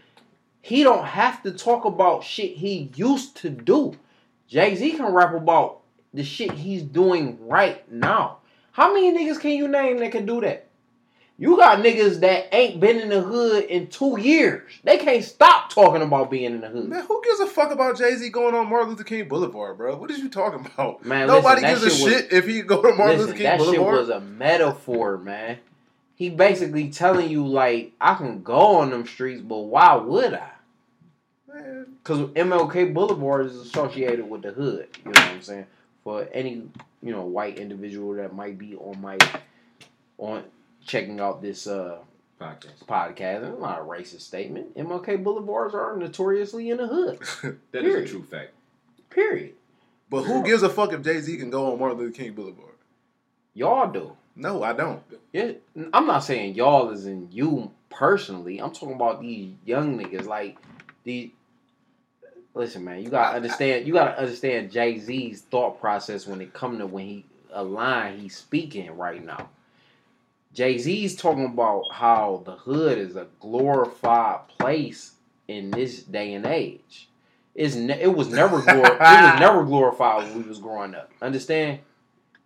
he 0.63 0.85
don't 0.85 1.05
have 1.05 1.43
to 1.43 1.51
talk 1.51 1.85
about 1.85 2.23
shit 2.23 2.53
he 2.53 2.93
used 2.95 3.37
to 3.39 3.51
do. 3.51 3.99
Jay 4.47 4.77
Z 4.77 4.93
can 4.93 5.13
rap 5.13 5.35
about 5.35 5.81
the 6.15 6.23
shit 6.23 6.53
he's 6.53 6.85
doing 6.85 7.37
right 7.49 7.91
now. 7.91 8.39
How 8.71 8.95
many 8.95 9.13
niggas 9.13 9.41
can 9.41 9.51
you 9.51 9.67
name 9.67 9.99
that 9.99 10.13
can 10.13 10.25
do 10.25 10.41
that? 10.43 10.68
You 11.41 11.57
got 11.57 11.79
niggas 11.79 12.19
that 12.21 12.53
ain't 12.53 12.81
been 12.81 12.99
in 12.99 13.11
the 13.11 13.21
hood 13.21 13.65
in 13.67 13.87
two 13.87 14.19
years. 14.19 14.73
They 14.83 14.99
can't 14.99 15.23
stop 15.23 15.71
talking 15.73 16.03
about 16.03 16.33
being 16.33 16.47
in 16.53 16.61
the 16.61 16.69
hood. 16.69 16.89
Man, 16.89 17.05
who 17.07 17.23
gives 17.25 17.39
a 17.39 17.47
fuck 17.47 17.71
about 17.71 17.97
Jay 17.97 18.17
Z 18.17 18.29
going 18.31 18.57
on 18.57 18.69
Martin 18.69 18.89
Luther 18.91 19.05
King 19.05 19.29
Boulevard, 19.29 19.79
bro? 19.79 19.97
What 19.97 20.11
is 20.11 20.19
you 20.19 20.29
talking 20.29 20.67
about? 20.67 21.05
Man, 21.05 21.29
Nobody 21.29 21.63
listen, 21.63 21.63
that 21.63 21.81
gives 21.81 21.83
a 21.85 21.91
shit 21.97 22.05
was- 22.05 22.23
shit 22.23 22.33
if 22.33 22.47
he 22.47 22.63
go 22.63 22.83
to 22.83 22.89
Martin 22.95 23.19
Listen, 23.19 23.27
Luther 23.27 23.39
King 23.39 23.59
Boulevard. 23.59 23.77
that 23.77 24.01
shit 24.01 24.01
was 24.01 24.09
a 24.09 24.21
metaphor, 24.21 25.19
man. 25.19 25.59
He 26.17 26.29
basically 26.31 26.91
telling 26.91 27.31
you 27.31 27.47
like, 27.47 27.93
I 28.01 28.15
can 28.15 28.43
go 28.43 28.79
on 28.79 28.91
them 28.91 29.07
streets, 29.07 29.41
but 29.41 29.59
why 29.59 29.95
would 29.95 30.35
I? 30.35 30.51
Man, 31.47 31.87
Because 32.03 32.21
MLK 32.31 32.93
Boulevard 32.93 33.47
is 33.47 33.55
associated 33.55 34.29
with 34.29 34.43
the 34.43 34.51
hood. 34.51 34.89
You 35.05 35.13
know 35.13 35.21
what 35.21 35.31
I'm 35.31 35.43
saying? 35.43 35.67
For 36.03 36.27
any 36.33 36.63
you 37.01 37.13
know 37.13 37.23
white 37.23 37.59
individual 37.59 38.15
that 38.15 38.35
might 38.35 38.59
be 38.59 38.75
on 38.75 39.01
my 39.01 39.19
on 40.19 40.43
checking 40.89 41.21
out 41.21 41.41
this 41.41 41.67
uh 41.69 41.99
Podcast. 42.41 42.85
podcast, 42.89 43.51
it's 43.53 43.61
not 43.61 43.81
a 43.81 43.83
racist 43.83 44.21
statement. 44.23 44.77
MLK 44.77 45.23
Boulevards 45.25 45.75
are 45.75 45.97
notoriously 45.97 46.71
in 46.71 46.77
the 46.77 46.87
hood. 46.87 47.19
That 47.73 47.85
is 47.85 47.93
Period. 47.93 48.05
a 48.05 48.09
true 48.09 48.23
fact. 48.23 48.51
Period. 49.11 49.55
but 50.09 50.23
who 50.23 50.45
gives 50.45 50.63
a 50.63 50.69
fuck 50.69 50.93
if 50.93 51.03
Jay 51.03 51.21
Z 51.21 51.37
can 51.37 51.51
go 51.51 51.73
on 51.73 51.79
Martin 51.81 51.99
Luther 51.99 52.17
King 52.17 52.33
Boulevard? 52.35 52.75
Y'all 53.55 53.91
do. 53.91 54.13
No, 54.37 54.63
I 54.63 54.73
don't. 54.73 55.03
Yeah, 55.33 55.53
I'm 55.93 56.07
not 56.07 56.21
saying 56.21 56.55
y'all 56.55 56.91
is 56.91 57.07
in 57.07 57.29
you 57.33 57.73
personally. 57.91 58.61
I'm 58.61 58.71
talking 58.71 58.95
about 58.95 59.21
these 59.21 59.55
young 59.65 59.99
niggas. 59.99 60.27
Like 60.27 60.59
these. 61.03 61.31
Listen, 62.55 62.85
man, 62.85 63.03
you 63.03 63.09
gotta 63.11 63.35
understand. 63.37 63.85
You 63.85 63.95
gotta 63.95 64.17
understand 64.17 64.71
Jay 64.71 64.99
Z's 65.01 65.41
thought 65.43 65.81
process 65.81 66.25
when 66.27 66.41
it 66.41 66.53
come 66.53 66.79
to 66.79 66.87
when 66.87 67.05
he 67.05 67.25
a 67.53 67.65
line 67.65 68.19
he's 68.21 68.37
speaking 68.37 68.89
right 68.97 69.25
now. 69.25 69.49
Jay 70.53 70.79
Z's 70.79 71.15
talking 71.17 71.45
about 71.47 71.85
how 71.93 72.43
the 72.45 72.53
hood 72.57 72.99
is 72.99 73.17
a 73.17 73.27
glorified 73.41 74.49
place 74.49 75.13
in 75.47 75.71
this 75.71 76.03
day 76.03 76.35
and 76.35 76.47
age. 76.47 77.09
It's 77.55 77.75
ne- 77.75 78.01
it 78.01 78.15
was 78.15 78.29
never 78.29 78.59
glor- 78.63 78.95
it 78.95 79.01
was 79.01 79.41
never 79.41 79.65
glorified 79.65 80.25
when 80.29 80.43
we 80.43 80.49
was 80.49 80.59
growing 80.59 80.95
up. 80.95 81.11
Understand? 81.21 81.81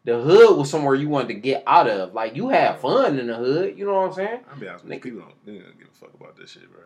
The 0.05 0.21
hood 0.21 0.57
was 0.57 0.69
somewhere 0.69 0.97
you 0.97 1.09
wanted 1.09 1.29
to 1.29 1.35
get 1.35 1.63
out 1.67 1.89
of. 1.89 2.13
Like 2.13 2.35
you 2.35 2.49
had 2.49 2.81
fun 2.81 3.19
in 3.19 3.29
the 3.29 3.37
hood. 3.37 3.79
You 3.79 3.87
know 3.87 3.95
what 3.95 4.09
I'm 4.09 4.13
saying? 4.15 4.41
I'll 4.51 4.59
be 4.59 4.67
honest 4.69 4.85
with 4.85 4.93
you. 4.95 5.01
People 5.01 5.21
don't, 5.21 5.47
they 5.47 5.59
don't 5.59 5.79
give 5.79 5.89
a 5.89 5.97
fuck 5.97 6.15
about 6.15 6.37
this 6.37 6.51
shit, 6.51 6.71
bro. 6.73 6.83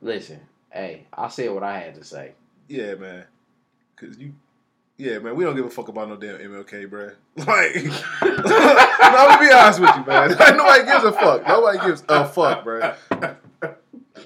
Listen, 0.00 0.40
hey, 0.70 1.06
I 1.12 1.28
said 1.28 1.50
what 1.52 1.62
I 1.62 1.78
had 1.78 1.94
to 1.94 2.04
say. 2.04 2.32
Yeah, 2.68 2.94
man. 2.94 3.24
Cause 3.96 4.16
you, 4.18 4.34
yeah, 4.98 5.20
man. 5.20 5.36
We 5.36 5.44
don't 5.44 5.54
give 5.54 5.64
a 5.64 5.70
fuck 5.70 5.88
about 5.88 6.08
no 6.08 6.16
damn 6.16 6.38
MLK, 6.38 6.90
bro. 6.90 7.12
Like, 7.36 7.84
no, 7.84 7.94
I'm 8.20 9.28
gonna 9.28 9.48
be 9.48 9.52
honest 9.52 9.80
with 9.80 9.94
you, 9.96 10.04
man. 10.04 10.30
Nobody 10.56 10.84
gives 10.84 11.04
a 11.04 11.12
fuck. 11.12 11.46
Nobody 11.46 11.78
gives 11.78 12.04
a 12.08 12.26
fuck, 12.26 12.64
bro. 12.64 12.94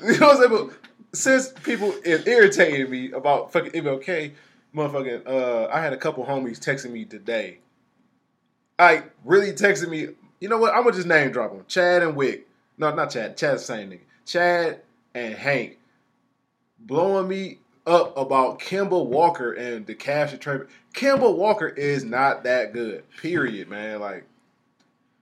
You 0.02 0.18
know 0.18 0.28
what 0.28 0.36
I'm 0.36 0.50
saying? 0.50 0.68
But 0.68 1.16
since 1.16 1.52
people 1.62 1.94
is 2.04 2.26
irritating 2.26 2.90
me 2.90 3.12
about 3.12 3.52
fucking 3.52 3.70
MLK, 3.70 4.32
motherfucking, 4.74 5.28
uh, 5.28 5.68
I 5.70 5.80
had 5.80 5.92
a 5.92 5.96
couple 5.96 6.24
homies 6.24 6.58
texting 6.58 6.90
me 6.90 7.04
today. 7.04 7.58
I 8.80 9.04
really 9.24 9.52
texted 9.52 9.88
me. 9.88 10.08
You 10.40 10.48
know 10.48 10.58
what? 10.58 10.74
I'm 10.74 10.82
gonna 10.82 10.96
just 10.96 11.06
name 11.06 11.30
drop 11.30 11.52
them. 11.52 11.64
Chad 11.68 12.02
and 12.02 12.16
Wick. 12.16 12.48
No, 12.78 12.92
not 12.92 13.10
Chad. 13.10 13.36
Chad's 13.36 13.64
the 13.64 13.74
same 13.74 13.90
nigga. 13.90 14.00
Chad 14.24 14.80
and 15.14 15.34
Hank 15.34 15.78
blowing 16.80 17.28
me 17.28 17.58
up 17.86 18.16
about 18.16 18.60
Kemba 18.60 19.04
Walker 19.04 19.52
and 19.52 19.86
the 19.86 19.94
Cavs 19.94 20.38
trade. 20.38 20.62
Kemba 20.94 21.34
Walker 21.34 21.68
is 21.68 22.04
not 22.04 22.44
that 22.44 22.72
good. 22.72 23.04
Period, 23.20 23.68
man. 23.68 24.00
Like, 24.00 24.24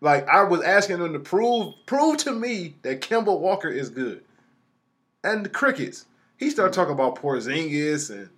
like 0.00 0.28
I 0.28 0.44
was 0.44 0.62
asking 0.62 0.98
them 0.98 1.12
to 1.12 1.20
prove 1.20 1.74
prove 1.86 2.18
to 2.18 2.32
me 2.32 2.76
that 2.82 3.00
Kemba 3.00 3.38
Walker 3.38 3.68
is 3.68 3.90
good. 3.90 4.22
And 5.22 5.44
the 5.44 5.50
crickets. 5.50 6.06
He 6.38 6.48
started 6.48 6.72
talking 6.72 6.94
about 6.94 7.16
Porzingis 7.16 8.10
and 8.10 8.30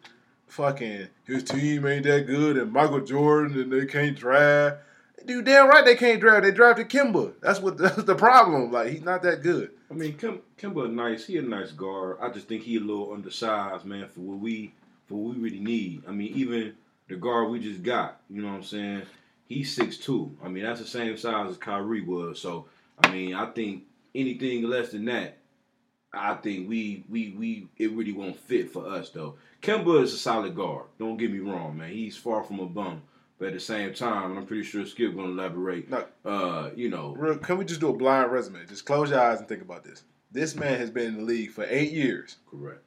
fucking 0.48 1.08
his 1.24 1.44
team 1.44 1.86
ain't 1.86 2.04
that 2.04 2.26
good 2.26 2.56
and 2.56 2.72
Michael 2.72 3.00
Jordan 3.00 3.58
and 3.58 3.72
they 3.72 3.86
can't 3.86 4.16
draft. 4.16 4.78
Dude, 5.26 5.44
damn 5.44 5.68
right 5.68 5.84
they 5.84 5.96
can't 5.96 6.20
draft. 6.20 6.44
They 6.44 6.50
drafted 6.50 6.88
Kemba. 6.88 7.34
That's 7.40 7.60
what 7.60 7.78
that's 7.78 8.02
the 8.04 8.14
problem. 8.14 8.72
Like 8.72 8.88
he's 8.88 9.02
not 9.02 9.22
that 9.22 9.42
good. 9.42 9.70
I 9.90 9.94
mean, 9.94 10.16
Kim, 10.16 10.40
Kemba, 10.58 10.90
nice. 10.92 11.26
He 11.26 11.36
a 11.38 11.42
nice 11.42 11.72
guard. 11.72 12.18
I 12.20 12.30
just 12.30 12.48
think 12.48 12.62
he 12.62 12.76
a 12.76 12.80
little 12.80 13.12
undersized, 13.12 13.84
man, 13.84 14.08
for 14.08 14.20
what 14.20 14.38
we 14.38 14.74
for 15.06 15.16
what 15.16 15.36
we 15.36 15.42
really 15.42 15.60
need. 15.60 16.04
I 16.08 16.12
mean, 16.12 16.32
even 16.34 16.74
the 17.08 17.16
guard 17.16 17.50
we 17.50 17.60
just 17.60 17.82
got, 17.82 18.20
you 18.30 18.42
know 18.42 18.48
what 18.48 18.54
I'm 18.54 18.62
saying? 18.62 19.02
He's 19.48 19.74
six 19.74 19.98
two. 19.98 20.36
I 20.42 20.48
mean, 20.48 20.64
that's 20.64 20.80
the 20.80 20.86
same 20.86 21.16
size 21.16 21.50
as 21.50 21.56
Kyrie 21.58 22.02
was. 22.02 22.40
So, 22.40 22.66
I 23.02 23.10
mean, 23.10 23.34
I 23.34 23.46
think 23.46 23.84
anything 24.14 24.62
less 24.64 24.90
than 24.90 25.04
that, 25.06 25.38
I 26.12 26.34
think 26.34 26.68
we 26.68 27.04
we 27.08 27.34
we 27.38 27.68
it 27.78 27.92
really 27.92 28.12
won't 28.12 28.38
fit 28.38 28.70
for 28.70 28.86
us 28.86 29.10
though. 29.10 29.36
Kemba 29.60 30.02
is 30.02 30.12
a 30.12 30.18
solid 30.18 30.54
guard. 30.54 30.86
Don't 30.98 31.16
get 31.16 31.30
me 31.30 31.38
wrong, 31.38 31.76
man. 31.76 31.90
He's 31.90 32.16
far 32.16 32.42
from 32.44 32.60
a 32.60 32.66
bum. 32.66 33.02
But 33.42 33.48
at 33.48 33.54
the 33.54 33.60
same 33.60 33.92
time, 33.92 34.30
and 34.30 34.38
I'm 34.38 34.46
pretty 34.46 34.62
sure 34.62 34.86
Skip 34.86 35.16
gonna 35.16 35.30
elaborate. 35.30 35.90
No. 35.90 36.04
Uh, 36.24 36.70
you 36.76 36.88
know, 36.88 37.12
Real, 37.18 37.38
can 37.38 37.58
we 37.58 37.64
just 37.64 37.80
do 37.80 37.88
a 37.88 37.92
blind 37.92 38.30
resume? 38.30 38.64
Just 38.68 38.86
close 38.86 39.10
your 39.10 39.18
eyes 39.18 39.40
and 39.40 39.48
think 39.48 39.62
about 39.62 39.82
this. 39.82 40.04
This 40.30 40.54
man 40.54 40.78
has 40.78 40.92
been 40.92 41.06
in 41.06 41.16
the 41.16 41.24
league 41.24 41.50
for 41.50 41.66
eight 41.68 41.90
years. 41.90 42.36
correct. 42.48 42.82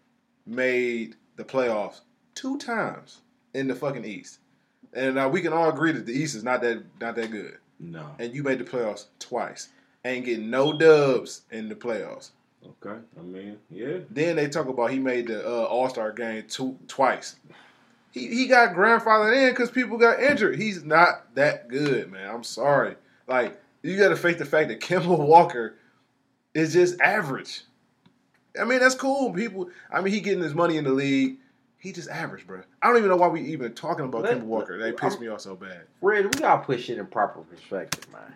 made 0.45 1.17
the 1.35 1.43
playoffs 1.43 1.99
two 2.35 2.57
times 2.57 3.19
in 3.53 3.67
the 3.67 3.75
fucking 3.75 4.05
East, 4.05 4.39
and 4.93 5.19
uh, 5.19 5.27
we 5.29 5.41
can 5.41 5.51
all 5.51 5.67
agree 5.67 5.91
that 5.91 6.05
the 6.05 6.13
East 6.13 6.35
is 6.35 6.43
not 6.45 6.61
that 6.61 6.85
not 7.01 7.17
that 7.17 7.31
good. 7.31 7.57
No. 7.77 8.15
And 8.17 8.33
you 8.33 8.41
made 8.41 8.59
the 8.59 8.63
playoffs 8.63 9.07
twice, 9.19 9.67
ain't 10.05 10.23
getting 10.23 10.49
no 10.49 10.71
dubs 10.71 11.41
in 11.51 11.67
the 11.67 11.75
playoffs. 11.75 12.29
Okay. 12.65 12.97
I 13.19 13.21
mean, 13.21 13.57
yeah. 13.69 13.97
Then 14.09 14.37
they 14.37 14.47
talk 14.47 14.69
about 14.69 14.91
he 14.91 14.99
made 14.99 15.27
the 15.27 15.45
uh, 15.45 15.65
All 15.65 15.89
Star 15.89 16.13
game 16.13 16.45
two 16.47 16.79
twice. 16.87 17.35
He 18.15 18.27
he 18.29 18.47
got 18.47 18.73
grandfathered 18.73 19.35
in 19.35 19.49
because 19.49 19.69
people 19.69 19.97
got 19.97 20.21
injured. 20.23 20.57
He's 20.57 20.85
not 20.85 21.35
that 21.35 21.67
good, 21.67 22.09
man. 22.09 22.33
I'm 22.33 22.45
sorry. 22.45 22.95
Like 23.27 23.61
you 23.83 23.97
got 23.97 24.07
to 24.09 24.15
face 24.15 24.37
the 24.37 24.45
fact 24.45 24.69
that 24.69 24.79
Kemba 24.79 25.19
Walker 25.27 25.75
is 26.53 26.71
just 26.71 26.99
average. 27.01 27.63
I 28.59 28.63
mean 28.63 28.79
that's 28.79 28.95
cool. 28.95 29.33
People. 29.33 29.69
I 29.91 29.99
mean 29.99 30.13
he 30.13 30.21
getting 30.21 30.41
his 30.41 30.55
money 30.55 30.77
in 30.77 30.85
the 30.85 30.93
league. 30.93 31.39
He 31.77 31.91
just 31.91 32.09
average, 32.09 32.47
bro. 32.47 32.61
I 32.81 32.87
don't 32.87 32.97
even 32.97 33.09
know 33.09 33.17
why 33.17 33.27
we 33.27 33.41
even 33.41 33.73
talking 33.73 34.05
about 34.05 34.21
Let- 34.23 34.39
Kemba 34.39 34.43
Walker. 34.43 34.79
They 34.79 34.93
pissed 34.93 35.19
me 35.19 35.27
off 35.27 35.41
so 35.41 35.53
bad. 35.53 35.81
Red, 36.01 36.33
we 36.33 36.39
gotta 36.39 36.63
put 36.63 36.79
shit 36.79 36.97
in 36.97 37.07
proper 37.07 37.41
perspective, 37.41 38.09
man. 38.13 38.33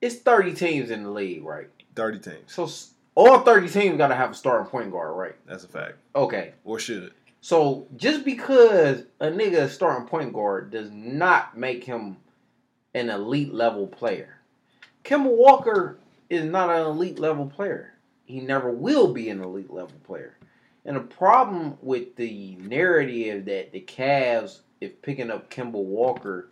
It's 0.00 0.16
30 0.16 0.54
teams 0.54 0.90
in 0.90 1.02
the 1.02 1.10
league, 1.10 1.44
right? 1.44 1.68
Thirty 1.94 2.18
teams. 2.18 2.50
So 2.54 2.66
all 3.14 3.40
30 3.40 3.68
teams 3.68 3.98
gotta 3.98 4.14
have 4.14 4.30
a 4.30 4.34
starting 4.34 4.70
point 4.70 4.90
guard, 4.90 5.14
right? 5.16 5.34
That's 5.46 5.64
a 5.64 5.68
fact. 5.68 5.96
Okay. 6.14 6.54
Or 6.64 6.78
should. 6.78 7.12
So 7.46 7.86
just 7.94 8.24
because 8.24 9.04
a 9.20 9.26
nigga 9.26 9.66
is 9.66 9.72
starting 9.72 10.08
point 10.08 10.32
guard 10.32 10.72
does 10.72 10.90
not 10.90 11.56
make 11.56 11.84
him 11.84 12.16
an 12.92 13.08
elite 13.08 13.54
level 13.54 13.86
player. 13.86 14.40
Kemba 15.04 15.30
Walker 15.30 15.96
is 16.28 16.42
not 16.42 16.70
an 16.70 16.84
elite 16.84 17.20
level 17.20 17.46
player. 17.46 17.92
He 18.24 18.40
never 18.40 18.72
will 18.72 19.12
be 19.12 19.30
an 19.30 19.40
elite 19.40 19.72
level 19.72 19.94
player. 20.02 20.36
And 20.84 20.96
the 20.96 21.02
problem 21.02 21.78
with 21.82 22.16
the 22.16 22.56
narrative 22.56 23.44
that 23.44 23.70
the 23.70 23.80
Cavs, 23.80 24.62
if 24.80 25.00
picking 25.00 25.30
up 25.30 25.48
Kemba 25.48 25.74
Walker 25.74 26.48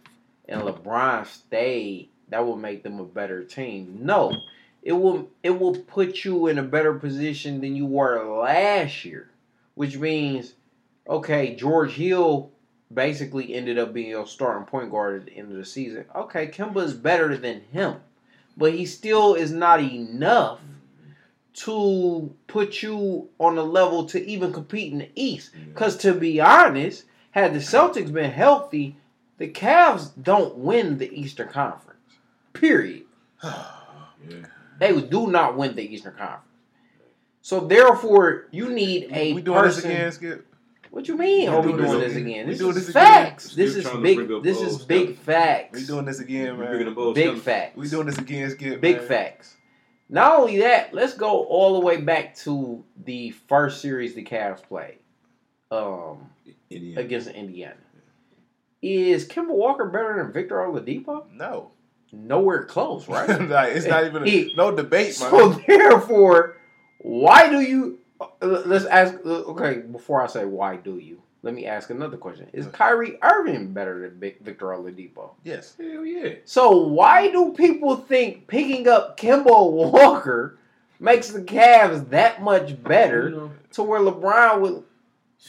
and 0.48 0.62
LeBron 0.62 1.26
stayed, 1.26 2.10
that 2.28 2.46
will 2.46 2.54
make 2.54 2.84
them 2.84 3.00
a 3.00 3.04
better 3.04 3.42
team. 3.42 3.98
No, 4.02 4.32
it 4.80 4.92
will 4.92 5.28
it 5.42 5.58
will 5.58 5.74
put 5.74 6.24
you 6.24 6.46
in 6.46 6.58
a 6.58 6.62
better 6.62 6.94
position 6.94 7.60
than 7.60 7.74
you 7.74 7.84
were 7.84 8.24
last 8.40 9.04
year, 9.04 9.28
which 9.74 9.98
means 9.98 10.54
okay, 11.08 11.54
George 11.54 11.92
Hill 11.92 12.50
basically 12.92 13.54
ended 13.54 13.78
up 13.78 13.92
being 13.92 14.10
your 14.10 14.26
starting 14.26 14.66
point 14.66 14.90
guard 14.90 15.20
at 15.20 15.26
the 15.26 15.36
end 15.36 15.50
of 15.50 15.58
the 15.58 15.64
season. 15.64 16.04
Okay, 16.14 16.48
Kemba 16.48 16.84
is 16.84 16.94
better 16.94 17.36
than 17.36 17.62
him, 17.72 17.96
but 18.56 18.74
he 18.74 18.86
still 18.86 19.34
is 19.34 19.50
not 19.50 19.80
enough 19.80 20.60
to 21.54 22.34
put 22.46 22.82
you 22.82 23.28
on 23.38 23.56
a 23.58 23.62
level 23.62 24.06
to 24.06 24.24
even 24.24 24.52
compete 24.52 24.92
in 24.92 24.98
the 24.98 25.10
East. 25.14 25.50
Because 25.68 25.96
to 25.98 26.12
be 26.12 26.40
honest, 26.40 27.04
had 27.30 27.54
the 27.54 27.58
Celtics 27.58 28.12
been 28.12 28.30
healthy, 28.30 28.96
the 29.38 29.48
Cavs 29.48 30.10
don't 30.20 30.56
win 30.56 30.98
the 30.98 31.12
Eastern 31.18 31.48
Conference. 31.48 32.00
Period. 32.52 33.04
Yeah. 34.26 34.46
They 34.78 34.98
do 35.02 35.26
not 35.26 35.58
win 35.58 35.76
the 35.76 35.82
Eastern 35.82 36.14
Conference. 36.14 36.46
So 37.42 37.60
therefore, 37.60 38.46
you 38.52 38.70
need 38.70 39.10
a 39.12 39.34
we 39.34 39.42
doing 39.42 39.58
person. 39.58 39.82
this 39.90 39.92
again, 39.92 40.12
Skip? 40.12 40.53
What 40.94 41.08
you 41.08 41.16
mean? 41.16 41.48
Are 41.48 41.60
we 41.60 41.72
doing 41.72 41.84
doing 41.86 41.98
this 41.98 42.12
this 42.12 42.16
again. 42.22 42.26
again? 42.28 42.46
We 42.46 42.52
This 42.52 42.58
doing 42.60 42.70
is 42.76 42.86
this 42.86 42.88
again. 42.90 43.04
facts. 43.24 43.54
This 43.56 43.74
is 43.74 43.88
big. 44.00 44.42
This 44.44 44.60
is 44.60 44.84
big 44.84 45.16
facts. 45.16 45.80
We 45.80 45.86
doing 45.86 46.04
this 46.04 46.20
again, 46.20 46.46
You 46.46 46.54
bringing 46.54 46.78
man. 46.84 46.88
up 46.92 46.98
old 46.98 47.14
Big 47.16 47.30
stuff. 47.32 47.42
facts. 47.42 47.76
We 47.76 47.88
doing 47.88 48.06
this 48.06 48.18
again, 48.18 48.48
Skip. 48.50 48.80
Big 48.80 48.98
man. 48.98 49.06
facts. 49.08 49.56
Not 50.08 50.38
only 50.38 50.58
that, 50.58 50.94
let's 50.94 51.14
go 51.14 51.44
all 51.46 51.72
the 51.80 51.84
way 51.84 51.96
back 51.96 52.36
to 52.44 52.84
the 53.04 53.30
first 53.48 53.80
series 53.80 54.14
the 54.14 54.22
Cavs 54.22 54.62
played 54.62 54.98
um, 55.72 56.30
Indiana. 56.70 57.00
against 57.00 57.28
Indiana. 57.28 57.74
Is 58.80 59.26
Kemba 59.26 59.48
Walker 59.48 59.86
better 59.86 60.22
than 60.22 60.32
Victor 60.32 60.56
Oladipo? 60.58 61.24
No. 61.32 61.72
Nowhere 62.12 62.66
close, 62.66 63.08
right? 63.08 63.28
like, 63.48 63.74
it's 63.74 63.86
not 63.86 64.04
even 64.04 64.22
a, 64.22 64.30
He- 64.30 64.54
no 64.56 64.70
debate, 64.76 65.18
man. 65.20 65.30
so 65.30 65.48
therefore, 65.66 66.56
why 66.98 67.48
do 67.50 67.60
you? 67.60 67.98
Uh, 68.20 68.26
Let's 68.40 68.84
ask. 68.86 69.14
Okay, 69.24 69.80
before 69.80 70.22
I 70.22 70.26
say 70.26 70.44
why 70.44 70.76
do 70.76 70.98
you, 70.98 71.20
let 71.42 71.54
me 71.54 71.66
ask 71.66 71.90
another 71.90 72.16
question: 72.16 72.48
Is 72.52 72.66
Kyrie 72.68 73.18
Irving 73.22 73.72
better 73.72 74.00
than 74.08 74.18
Vic- 74.20 74.40
Victor 74.40 74.66
Oladipo? 74.66 75.30
yes. 75.44 75.74
Hell 75.78 76.04
yeah. 76.04 76.34
So 76.44 76.76
why 76.86 77.30
do 77.30 77.52
people 77.56 77.96
think 77.96 78.46
picking 78.46 78.86
up 78.88 79.18
Kemba 79.18 79.44
Walker 79.72 80.58
makes 81.00 81.28
the 81.30 81.42
Cavs 81.42 82.08
that 82.10 82.42
much 82.42 82.82
better 82.82 83.28
You 83.30 83.36
know, 83.36 83.50
to 83.72 83.82
where 83.82 84.00
LeBron 84.00 84.60
would 84.60 84.84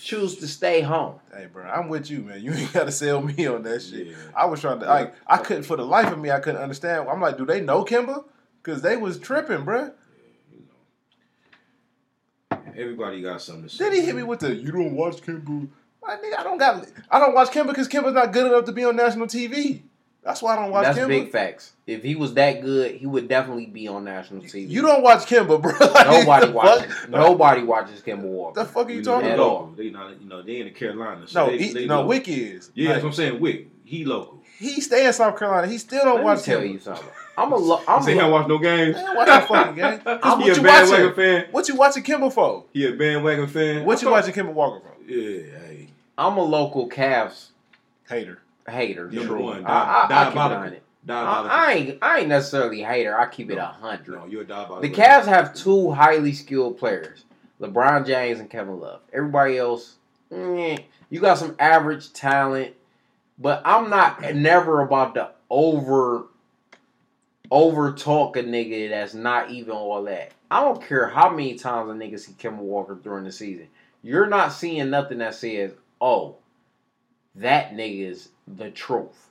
choose 0.02 0.36
to 0.38 0.48
stay 0.48 0.82
home? 0.82 1.20
Hey, 1.34 1.46
bro, 1.52 1.64
I'm 1.64 1.88
with 1.88 2.10
you, 2.10 2.22
man. 2.22 2.42
You 2.42 2.52
ain't 2.54 2.74
got 2.74 2.86
to 2.86 2.92
sell 2.92 3.22
me 3.22 3.46
on 3.46 3.62
that 3.64 3.82
shit. 3.82 4.08
Yeah. 4.08 4.16
I 4.36 4.46
was 4.48 4.60
trying 4.60 4.80
to, 4.80 4.86
like, 4.88 5.14
I 5.28 5.38
couldn't, 5.38 5.64
for 5.64 5.78
the 5.78 5.86
life 5.86 6.12
of 6.12 6.20
me, 6.20 6.32
I 6.32 6.40
couldn't 6.40 6.62
understand. 6.62 7.08
I'm 7.08 7.22
like, 7.22 7.38
do 7.38 7.46
they 7.46 7.62
know 7.62 7.86
Kemba? 7.86 8.26
Because 8.62 8.82
they 8.82 8.98
was 8.98 9.20
tripping, 9.20 9.64
bro. 9.64 9.92
Everybody 12.78 13.22
got 13.22 13.42
something 13.42 13.64
to 13.64 13.70
say. 13.70 13.84
Then 13.86 13.94
he 13.94 14.02
hit 14.06 14.16
me 14.16 14.24
with 14.24 14.40
the, 14.40 14.54
you 14.56 14.72
don't 14.72 14.94
watch 14.96 15.18
Kemba. 15.22 15.68
Like, 16.02 16.22
nigga, 16.22 16.40
I 16.40 16.44
don't 16.44 16.58
got, 16.58 16.86
I 17.10 17.20
don't 17.20 17.34
watch 17.34 17.50
Kemba 17.50 17.68
because 17.68 17.88
Kemba's 17.88 18.14
not 18.14 18.32
good 18.32 18.48
enough 18.48 18.66
to 18.66 18.72
be 18.72 18.84
on 18.86 18.96
national 18.96 19.28
TV. 19.28 19.82
That's 20.24 20.42
why 20.42 20.54
I 20.58 20.62
don't 20.62 20.72
watch 20.72 20.86
That's 20.86 20.98
Kemba. 21.00 21.08
big 21.08 21.32
facts. 21.32 21.74
If 21.86 22.02
he 22.02 22.16
was 22.16 22.34
that 22.34 22.62
good, 22.62 22.96
he 22.96 23.06
would 23.06 23.28
definitely 23.28 23.68
be 23.68 23.88
on 23.88 24.06
national 24.06 24.42
TV. 24.42 24.68
You 24.68 24.82
don't 24.82 25.04
watch 25.04 25.26
Kemba, 25.28 25.62
bro. 25.62 25.72
Like, 25.80 26.08
Nobody 26.08 26.52
watches. 26.52 26.94
fuck? 26.96 27.10
Nobody 27.10 27.64
watches 27.64 28.02
Kemba 28.02 28.22
Walker. 28.24 28.60
The 28.64 28.66
fuck 28.66 28.88
are 28.88 28.90
you 28.92 28.98
You 28.98 29.04
talking 29.04 29.30
know, 29.30 29.30
they 29.30 29.34
about? 29.36 29.48
local. 29.48 29.74
They 29.78 29.90
not, 29.92 30.22
you 30.22 30.28
know, 30.28 30.42
they 30.42 30.60
in 30.62 30.66
the 30.66 30.72
Carolinas. 30.72 31.32
So 31.32 31.46
No, 31.46 31.52
they, 31.52 31.58
he, 31.60 31.74
they 31.74 31.86
no, 31.86 31.98
local. 31.98 32.10
Wick 32.10 32.28
is. 32.28 32.72
Yeah, 32.74 32.86
Like, 32.88 32.94
that's 32.96 33.04
what 33.04 33.10
I'm 33.10 33.16
saying. 33.16 33.40
Wick, 33.40 33.68
he 33.84 34.04
local. 34.06 34.42
he 34.58 34.82
stay 34.82 35.06
in 35.06 35.14
South 35.14 35.38
Carolina. 35.38 35.68
He 35.68 35.78
still 35.78 36.04
don't 36.04 36.16
Let 36.16 36.24
watch 36.24 36.38
me 36.40 36.44
tell 36.44 36.62
Kemba. 36.62 36.74
you 36.74 36.80
something. 36.80 37.08
I'm 37.38 37.52
a. 37.52 37.56
Lo- 37.58 37.82
I'm 37.88 38.02
See, 38.04 38.14
he 38.14 38.18
don't 38.20 38.32
watch 38.32 38.48
no 38.48 38.58
games. 38.58 38.96
Man, 38.96 39.16
watch 39.16 39.28
that 39.28 39.48
fucking 39.48 39.76
game. 39.76 40.00
'Cause 40.00 40.20
I'm- 40.24 40.40
he 40.40 40.50
what 40.50 40.58
a 40.58 40.62
you 40.62 40.62
bandwagon 40.68 41.06
watching? 41.08 41.16
fan. 41.16 41.46
What 41.52 41.68
you 41.70 41.76
watching 41.76 42.04
Kemba 42.04 42.34
for? 42.34 42.64
He 42.74 42.86
a 42.88 42.92
bandwagon 42.94 43.48
fan. 43.48 43.86
What 43.86 44.02
you 44.02 44.08
I 44.10 44.12
watching 44.12 44.34
Kemba 44.34 44.54
Walker 44.54 44.82
for? 44.82 45.12
Yeah, 45.12 45.42
hey. 45.68 45.88
I'm 46.18 46.38
a 46.38 46.44
local 46.44 46.88
Cavs 46.90 47.48
Hater. 48.10 48.40
hater. 48.68 49.10
Number 49.12 49.34
True. 49.36 49.44
one, 49.44 49.66
I, 49.66 49.70
I, 49.72 50.08
I 50.10 50.26
keep 50.28 50.34
it 50.36 50.38
on 50.40 50.74
it. 50.74 50.82
I, 51.08 51.48
I 51.68 51.74
ain't. 51.74 52.00
I 52.02 52.20
ain't 52.20 52.30
necessarily 52.30 52.82
a 52.82 52.88
hater. 52.88 53.20
I 53.20 53.28
keep 53.28 53.52
it 53.52 53.58
a 53.58 53.66
hundred. 53.66 54.16
No, 54.20 54.26
you're 54.26 54.42
a 54.42 54.46
diabolical. 54.46 54.82
The 54.82 54.96
Cavs 54.96 55.26
have 55.26 55.54
two 55.54 55.92
highly 55.92 56.34
skilled 56.34 56.78
players, 56.80 57.26
LeBron 57.62 58.08
James 58.08 58.40
and 58.40 58.50
Kevin 58.50 58.80
Love. 58.80 59.02
Everybody 59.14 59.58
else, 59.60 59.98
eh, 60.32 60.78
you 61.12 61.20
got 61.20 61.38
some 61.38 61.56
average 61.60 62.12
talent, 62.14 62.74
but 63.38 63.62
I'm 63.66 63.90
not 63.92 64.34
never 64.34 64.82
about 64.82 65.14
to 65.16 65.30
over 65.52 66.26
over 67.52 67.92
talk 67.94 68.38
a 68.38 68.44
nigga 68.44 68.90
that's 68.90 69.14
not 69.14 69.52
even 69.52 69.72
all 69.72 70.04
that. 70.04 70.32
I 70.52 70.62
don't 70.62 70.86
care 70.86 71.08
how 71.08 71.30
many 71.30 71.56
times 71.56 71.90
a 71.90 71.94
nigga 71.94 72.20
see 72.20 72.34
Kevin 72.34 72.60
Walker 72.60 72.96
during 72.96 73.24
the 73.26 73.32
season. 73.32 73.68
You're 74.04 74.28
not 74.28 74.54
seeing 74.54 74.90
nothing 74.90 75.18
that 75.20 75.36
says, 75.36 75.72
"Oh, 76.00 76.36
that 77.36 77.74
nigga 77.74 78.10
is 78.10 78.30
the 78.48 78.70
truth," 78.72 79.30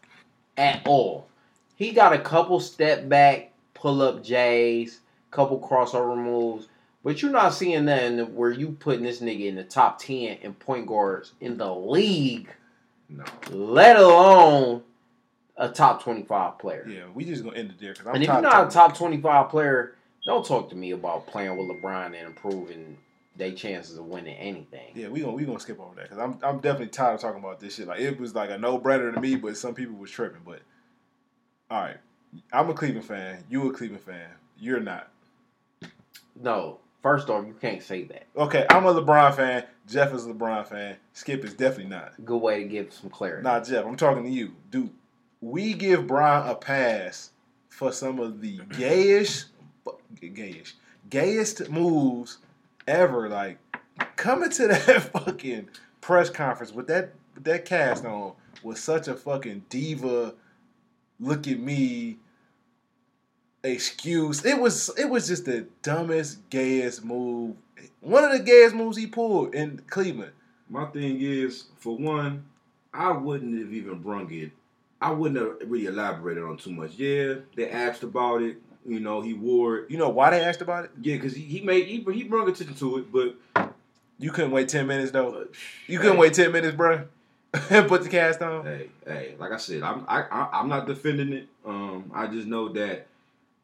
at 0.56 0.86
all. 0.86 1.26
He 1.76 1.92
got 1.92 2.12
a 2.12 2.18
couple 2.18 2.60
step 2.60 3.08
back, 3.08 3.52
pull 3.74 4.02
up 4.02 4.22
J's, 4.22 5.00
couple 5.30 5.58
crossover 5.60 6.16
moves, 6.16 6.68
but 7.02 7.20
you're 7.20 7.30
not 7.30 7.54
seeing 7.54 7.84
nothing 7.84 8.34
where 8.34 8.50
you 8.50 8.76
putting 8.78 9.04
this 9.04 9.20
nigga 9.20 9.46
in 9.46 9.56
the 9.56 9.64
top 9.64 9.98
ten 9.98 10.38
in 10.42 10.54
point 10.54 10.86
guards 10.86 11.32
in 11.40 11.56
the 11.58 11.72
league, 11.74 12.48
No. 13.08 13.24
let 13.50 13.96
alone 13.96 14.82
a 15.56 15.68
top 15.68 16.02
twenty 16.02 16.22
five 16.22 16.58
player. 16.58 16.86
Yeah, 16.88 17.04
we 17.12 17.24
just 17.24 17.44
gonna 17.44 17.56
end 17.56 17.70
it 17.70 17.80
there 17.80 17.92
because 17.92 18.06
I'm 18.06 18.14
and 18.14 18.24
if 18.24 18.28
you're 18.28 18.40
not 18.40 18.68
a 18.68 18.70
top 18.70 18.96
twenty 18.96 19.20
five 19.20 19.48
player, 19.48 19.96
don't 20.26 20.44
talk 20.44 20.70
to 20.70 20.76
me 20.76 20.92
about 20.92 21.26
playing 21.26 21.56
with 21.56 21.68
LeBron 21.68 22.06
and 22.06 22.26
improving 22.26 22.98
their 23.36 23.52
chances 23.52 23.98
of 23.98 24.06
winning 24.06 24.36
anything. 24.36 24.92
Yeah, 24.94 25.08
we 25.08 25.20
gonna 25.20 25.32
we 25.32 25.44
gonna 25.44 25.60
skip 25.60 25.80
over 25.80 25.94
that 25.96 26.04
because 26.04 26.18
I'm 26.18 26.38
I'm 26.42 26.60
definitely 26.60 26.88
tired 26.88 27.14
of 27.14 27.20
talking 27.20 27.40
about 27.40 27.60
this 27.60 27.76
shit. 27.76 27.86
Like 27.86 28.00
it 28.00 28.18
was 28.18 28.34
like 28.34 28.50
a 28.50 28.58
no 28.58 28.78
brainer 28.78 29.12
to 29.12 29.20
me, 29.20 29.36
but 29.36 29.56
some 29.56 29.74
people 29.74 29.96
was 29.96 30.10
tripping. 30.10 30.42
But 30.44 30.60
all 31.70 31.82
right, 31.82 31.98
I'm 32.52 32.70
a 32.70 32.74
Cleveland 32.74 33.06
fan. 33.06 33.44
You 33.48 33.70
a 33.70 33.72
Cleveland 33.72 34.02
fan. 34.02 34.28
You're 34.58 34.80
not. 34.80 35.10
No, 36.40 36.80
first 37.02 37.28
off, 37.28 37.46
you 37.46 37.54
can't 37.60 37.82
say 37.82 38.04
that. 38.04 38.26
Okay, 38.36 38.66
I'm 38.70 38.86
a 38.86 38.94
LeBron 38.94 39.34
fan. 39.34 39.64
Jeff 39.86 40.12
is 40.14 40.26
a 40.26 40.30
LeBron 40.30 40.66
fan. 40.66 40.96
Skip 41.12 41.44
is 41.44 41.54
definitely 41.54 41.90
not. 41.90 42.12
Good 42.24 42.38
way 42.38 42.62
to 42.62 42.68
give 42.68 42.92
some 42.92 43.10
clarity. 43.10 43.42
Nah, 43.42 43.60
Jeff, 43.60 43.84
I'm 43.84 43.96
talking 43.96 44.24
to 44.24 44.30
you. 44.30 44.54
Do 44.70 44.90
we 45.44 45.74
give 45.74 46.06
Bron 46.06 46.48
a 46.48 46.54
pass 46.54 47.30
for 47.68 47.92
some 47.92 48.18
of 48.18 48.40
the 48.40 48.58
gayish, 48.70 49.44
gayish, 50.20 50.72
gayest 51.10 51.68
moves 51.70 52.38
ever? 52.86 53.28
Like 53.28 53.58
coming 54.16 54.50
to 54.50 54.68
that 54.68 55.02
fucking 55.12 55.68
press 56.00 56.30
conference 56.30 56.72
with 56.72 56.86
that 56.88 57.12
with 57.34 57.44
that 57.44 57.64
cast 57.64 58.04
on 58.04 58.32
was 58.62 58.80
such 58.82 59.08
a 59.08 59.14
fucking 59.14 59.64
diva. 59.68 60.34
Look 61.20 61.46
at 61.46 61.60
me. 61.60 62.18
excuse. 63.62 64.44
It 64.44 64.58
was 64.58 64.90
it 64.98 65.08
was 65.08 65.28
just 65.28 65.44
the 65.44 65.66
dumbest, 65.82 66.48
gayest 66.50 67.04
move. 67.04 67.56
One 68.00 68.24
of 68.24 68.32
the 68.32 68.40
gayest 68.40 68.74
moves 68.74 68.96
he 68.96 69.06
pulled 69.06 69.54
in 69.54 69.82
Cleveland. 69.88 70.32
My 70.70 70.86
thing 70.86 71.20
is, 71.20 71.64
for 71.76 71.96
one, 71.96 72.46
I 72.92 73.12
wouldn't 73.12 73.58
have 73.58 73.72
even 73.72 74.00
brung 74.00 74.32
it. 74.32 74.52
I 75.04 75.10
wouldn't 75.10 75.38
have 75.38 75.70
really 75.70 75.84
elaborated 75.84 76.42
on 76.44 76.56
too 76.56 76.72
much. 76.72 76.92
Yeah, 76.94 77.34
they 77.56 77.68
asked 77.68 78.02
about 78.02 78.40
it. 78.40 78.56
You 78.86 79.00
know, 79.00 79.20
he 79.20 79.34
wore 79.34 79.78
it. 79.78 79.90
You 79.90 79.98
know 79.98 80.08
why 80.08 80.30
they 80.30 80.40
asked 80.42 80.62
about 80.62 80.86
it? 80.86 80.92
Yeah, 81.00 81.16
because 81.16 81.34
he, 81.34 81.42
he 81.42 81.60
made 81.60 81.86
he, 81.86 82.02
he 82.12 82.22
brought 82.24 82.48
attention 82.48 82.74
to 82.76 82.98
it, 82.98 83.12
but 83.12 83.36
You 84.18 84.30
couldn't 84.30 84.52
wait 84.52 84.68
ten 84.68 84.86
minutes 84.86 85.10
though. 85.10 85.46
You 85.86 85.98
couldn't 85.98 86.16
wait 86.16 86.32
ten 86.32 86.52
minutes, 86.52 86.74
bro. 86.74 87.04
Put 87.52 88.02
the 88.02 88.08
cast 88.08 88.40
on. 88.40 88.64
Hey, 88.64 88.88
hey, 89.06 89.34
like 89.38 89.52
I 89.52 89.58
said, 89.58 89.82
I'm 89.82 90.06
I, 90.08 90.22
I 90.22 90.48
I'm 90.54 90.68
not 90.68 90.86
defending 90.86 91.32
it. 91.34 91.48
Um, 91.66 92.10
I 92.14 92.26
just 92.26 92.46
know 92.46 92.70
that 92.70 93.06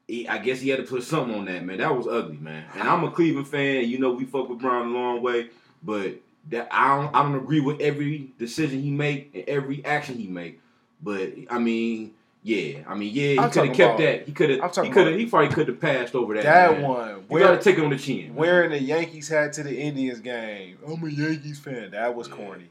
he, 0.06 0.28
I 0.28 0.38
guess 0.38 0.60
he 0.60 0.68
had 0.68 0.78
to 0.80 0.82
put 0.84 1.02
something 1.04 1.34
on 1.34 1.46
that 1.46 1.64
man. 1.64 1.78
That 1.78 1.96
was 1.96 2.06
ugly, 2.06 2.36
man. 2.36 2.66
And 2.74 2.86
I'm 2.86 3.02
a 3.04 3.10
Cleveland 3.10 3.48
fan. 3.48 3.88
You 3.88 3.98
know, 3.98 4.12
we 4.12 4.26
fuck 4.26 4.48
with 4.48 4.58
Bron 4.58 4.88
a 4.88 4.90
long 4.90 5.22
way, 5.22 5.48
but 5.82 6.16
that 6.50 6.68
I 6.70 6.96
don't 6.96 7.14
I 7.14 7.22
don't 7.22 7.36
agree 7.36 7.60
with 7.60 7.80
every 7.80 8.30
decision 8.38 8.82
he 8.82 8.90
make 8.90 9.30
and 9.34 9.44
every 9.48 9.82
action 9.84 10.16
he 10.18 10.26
make. 10.26 10.60
But 11.02 11.32
I 11.50 11.58
mean, 11.58 12.12
yeah, 12.42 12.80
I 12.86 12.94
mean, 12.94 13.12
yeah, 13.14 13.28
he 13.30 13.36
could 13.36 13.66
have 13.68 13.76
kept 13.76 13.78
about- 13.78 13.98
that. 13.98 14.26
He 14.26 14.32
could 14.32 14.50
have. 14.50 14.74
He 14.84 14.90
could 14.90 15.06
have. 15.08 15.18
He 15.18 15.26
probably 15.26 15.48
could 15.54 15.68
have 15.68 15.80
passed 15.80 16.14
over 16.14 16.34
that. 16.34 16.42
That 16.44 16.72
man. 16.72 16.82
one. 16.82 17.08
You 17.08 17.24
Where, 17.28 17.42
gotta 17.44 17.58
take 17.62 17.78
it 17.78 17.84
on 17.84 17.90
the 17.90 17.98
chin. 17.98 18.28
man. 18.28 18.34
wearing 18.34 18.70
the 18.70 18.80
Yankees 18.80 19.28
hat 19.28 19.52
to 19.54 19.62
the 19.62 19.78
Indians 19.78 20.20
game. 20.20 20.78
I'm 20.86 21.02
a 21.04 21.08
Yankees 21.10 21.58
fan. 21.58 21.90
That 21.92 22.14
was 22.14 22.28
Yeah. 22.28 22.34
corny. 22.36 22.70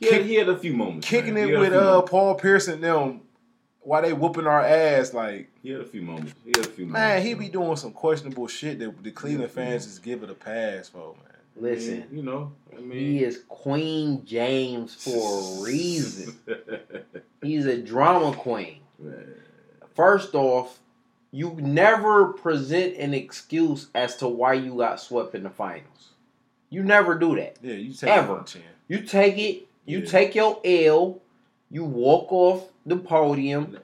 He 0.00 0.06
had, 0.12 0.22
he 0.24 0.34
had 0.34 0.48
a 0.48 0.58
few 0.58 0.72
moments. 0.74 1.06
kicking 1.08 1.34
man. 1.34 1.44
it 1.44 1.46
He 1.48 1.52
had 1.52 1.58
a 1.58 1.60
with 1.60 1.72
uh 1.74 1.84
moments. 1.84 2.10
Paul 2.10 2.34
Pierce 2.36 2.68
and 2.68 2.82
them 2.82 3.20
while 3.80 4.02
they 4.02 4.12
whooping 4.12 4.46
our 4.46 4.60
ass. 4.62 5.12
Like 5.14 5.50
He 5.62 5.70
had 5.70 5.82
a 5.82 5.84
few 5.84 6.02
moments. 6.02 6.34
He 6.44 6.50
had 6.56 6.66
a 6.66 6.70
few 6.70 6.86
moments. 6.86 6.98
man, 7.00 7.22
he 7.22 7.34
be 7.34 7.48
doing 7.48 7.76
some 7.76 7.92
questionable 7.92 8.48
shit 8.48 8.78
that 8.80 9.02
the 9.04 9.10
Cleveland 9.12 9.52
fans 9.52 9.84
just 9.86 10.02
give 10.02 10.22
it 10.24 10.30
a 10.30 10.34
pass 10.34 10.88
for, 10.88 11.14
man. 11.14 11.30
Listen, 11.56 12.04
you 12.10 12.22
know, 12.24 12.50
I 12.76 12.80
mean, 12.80 12.98
he 12.98 13.22
is 13.22 13.44
Queen 13.48 14.24
James 14.24 14.94
for 14.96 15.60
a 15.60 15.62
reason. 15.62 16.34
He's 17.44 17.66
a 17.66 17.76
drama 17.78 18.34
queen. 18.36 18.78
Man. 18.98 19.34
First 19.94 20.34
off, 20.34 20.80
you 21.30 21.56
never 21.60 22.32
present 22.32 22.96
an 22.96 23.12
excuse 23.14 23.88
as 23.94 24.16
to 24.16 24.28
why 24.28 24.54
you 24.54 24.76
got 24.76 25.00
swept 25.00 25.34
in 25.34 25.42
the 25.42 25.50
finals. 25.50 26.10
You 26.70 26.82
never 26.82 27.16
do 27.18 27.36
that. 27.36 27.56
Yeah, 27.62 27.74
you 27.74 27.92
take 27.92 28.10
Ever. 28.10 28.40
it. 28.40 28.56
You 28.88 29.00
take 29.02 29.38
it, 29.38 29.66
you 29.84 30.00
Yeah. 30.00 30.06
take 30.06 30.34
your 30.34 30.60
L, 30.64 31.20
you 31.70 31.84
walk 31.84 32.32
off 32.32 32.68
the 32.86 32.96
podium, 32.96 33.78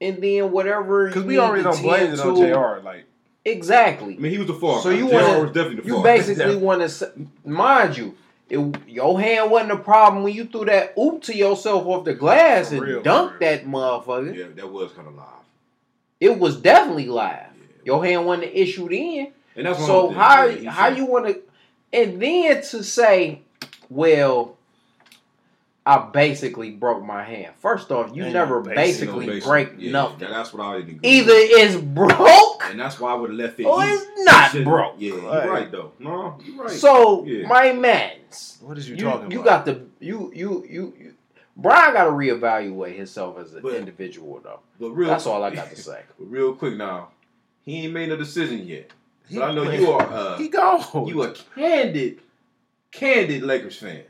and 0.00 0.22
then 0.22 0.50
whatever. 0.50 1.06
Because 1.08 1.24
we 1.24 1.38
already 1.38 1.62
to 1.62 1.70
don't 1.70 1.82
blame 1.82 2.12
it 2.12 2.20
on 2.20 2.34
to- 2.34 2.48
Jr. 2.80 2.84
Like 2.84 3.04
Exactly. 3.44 4.16
I 4.16 4.18
mean, 4.18 4.32
he 4.32 4.38
was 4.38 4.48
the 4.48 4.54
fall. 4.54 4.80
So 4.80 4.90
you 4.90 5.06
wanna- 5.06 5.40
was 5.42 5.52
definitely 5.52 5.76
the 5.82 5.86
You 5.96 6.02
basically 6.02 6.56
want 6.68 6.86
to, 6.88 7.12
mind 7.44 7.96
you, 7.96 8.14
it, 8.50 8.88
your 8.88 9.20
hand 9.20 9.50
wasn't 9.50 9.72
a 9.72 9.76
problem 9.76 10.24
when 10.24 10.34
you 10.34 10.44
threw 10.44 10.64
that 10.64 10.92
oop 10.98 11.22
to 11.22 11.36
yourself 11.36 11.86
off 11.86 12.04
the 12.04 12.14
glass 12.14 12.72
and 12.72 12.82
real, 12.82 13.02
dunked 13.02 13.38
that 13.40 13.64
motherfucker. 13.64 14.36
yeah, 14.36 14.46
that 14.56 14.70
was 14.70 14.92
kind 14.92 15.06
of 15.06 15.14
live. 15.14 15.26
It 16.18 16.38
was 16.38 16.56
definitely 16.60 17.06
live. 17.06 17.46
Yeah. 17.54 17.66
Your 17.84 18.04
hand 18.04 18.26
wasn't 18.26 18.50
issued 18.52 18.92
in. 18.92 19.32
And 19.56 19.66
that's 19.66 19.78
So 19.78 20.10
how 20.10 20.48
thing, 20.48 20.56
yeah, 20.56 20.60
he 20.60 20.66
how 20.66 20.88
you 20.88 21.06
want 21.06 21.26
to, 21.28 21.40
and 21.92 22.20
then 22.20 22.62
to 22.62 22.82
say, 22.84 23.42
well, 23.88 24.56
I 25.90 26.08
basically 26.12 26.70
broke 26.70 27.02
my 27.04 27.24
hand. 27.24 27.52
First 27.58 27.90
off, 27.90 28.14
you 28.14 28.22
Ain't 28.24 28.32
never 28.34 28.62
no 28.62 28.74
basically, 28.74 29.26
You 29.26 29.40
know, 29.40 29.46
break 29.46 29.68
yeah, 29.78 29.90
nothing. 29.92 30.18
that- 30.20 30.30
That's 30.30 30.52
what 30.52 30.64
I 30.64 30.76
didn't 30.76 30.90
agree. 30.98 31.08
Either 31.10 31.32
with. 31.34 31.50
it's 31.52 31.76
broke 31.76 32.62
and 32.70 32.78
that's 32.78 33.00
why 33.00 33.10
I 33.10 33.14
would 33.14 33.30
have 33.30 33.38
left 33.38 33.58
it. 33.58 33.64
or 33.64 33.82
He- 33.82 33.88
it's 33.90 34.06
not 34.24 34.50
he 34.52 34.62
broke. 34.62 34.94
Yeah, 34.98 35.14
you're 35.14 35.20
Right. 35.22 35.48
right 35.48 35.72
though. 35.72 35.92
No, 35.98 36.38
you're 36.44 36.62
right. 36.62 36.70
So 36.70 37.24
Yeah. 37.24 37.46
my 37.48 37.72
man's. 37.72 38.58
what 38.60 38.78
is 38.78 38.88
you, 38.88 38.94
you, 38.94 39.02
talking 39.02 39.20
about? 39.22 39.32
you 39.32 39.40
about? 39.40 39.66
got 39.66 39.74
the 39.74 40.04
you 40.06 40.30
you 40.34 40.64
you, 40.68 40.94
you 40.98 41.14
Brian 41.56 41.92
got 41.92 42.04
to 42.04 42.10
reevaluate 42.10 42.94
himself 42.96 43.36
as 43.38 43.52
an 43.54 43.62
But- 43.62 43.74
individual 43.74 44.40
though. 44.44 44.60
but 44.78 44.90
real, 44.92 45.08
That's 45.08 45.26
all 45.26 45.42
I 45.42 45.50
got 45.52 45.70
to 45.70 45.76
say. 45.90 46.02
But 46.18 46.30
real 46.30 46.54
quick 46.54 46.76
now, 46.76 47.08
he 47.62 47.84
ain't 47.84 47.92
made 47.92 48.08
no 48.10 48.16
decision 48.16 48.66
yet. 48.66 48.92
He- 49.28 49.38
But 49.38 49.50
I 49.50 49.54
know 49.54 49.68
you 49.70 49.90
are. 49.90 50.02
Uh, 50.02 50.36
he 50.42 50.48
gone. 50.48 51.06
you 51.08 51.22
a 51.24 51.34
candid, 51.56 52.20
candid 52.92 53.42
Lakers 53.42 53.76
fan, 53.78 54.02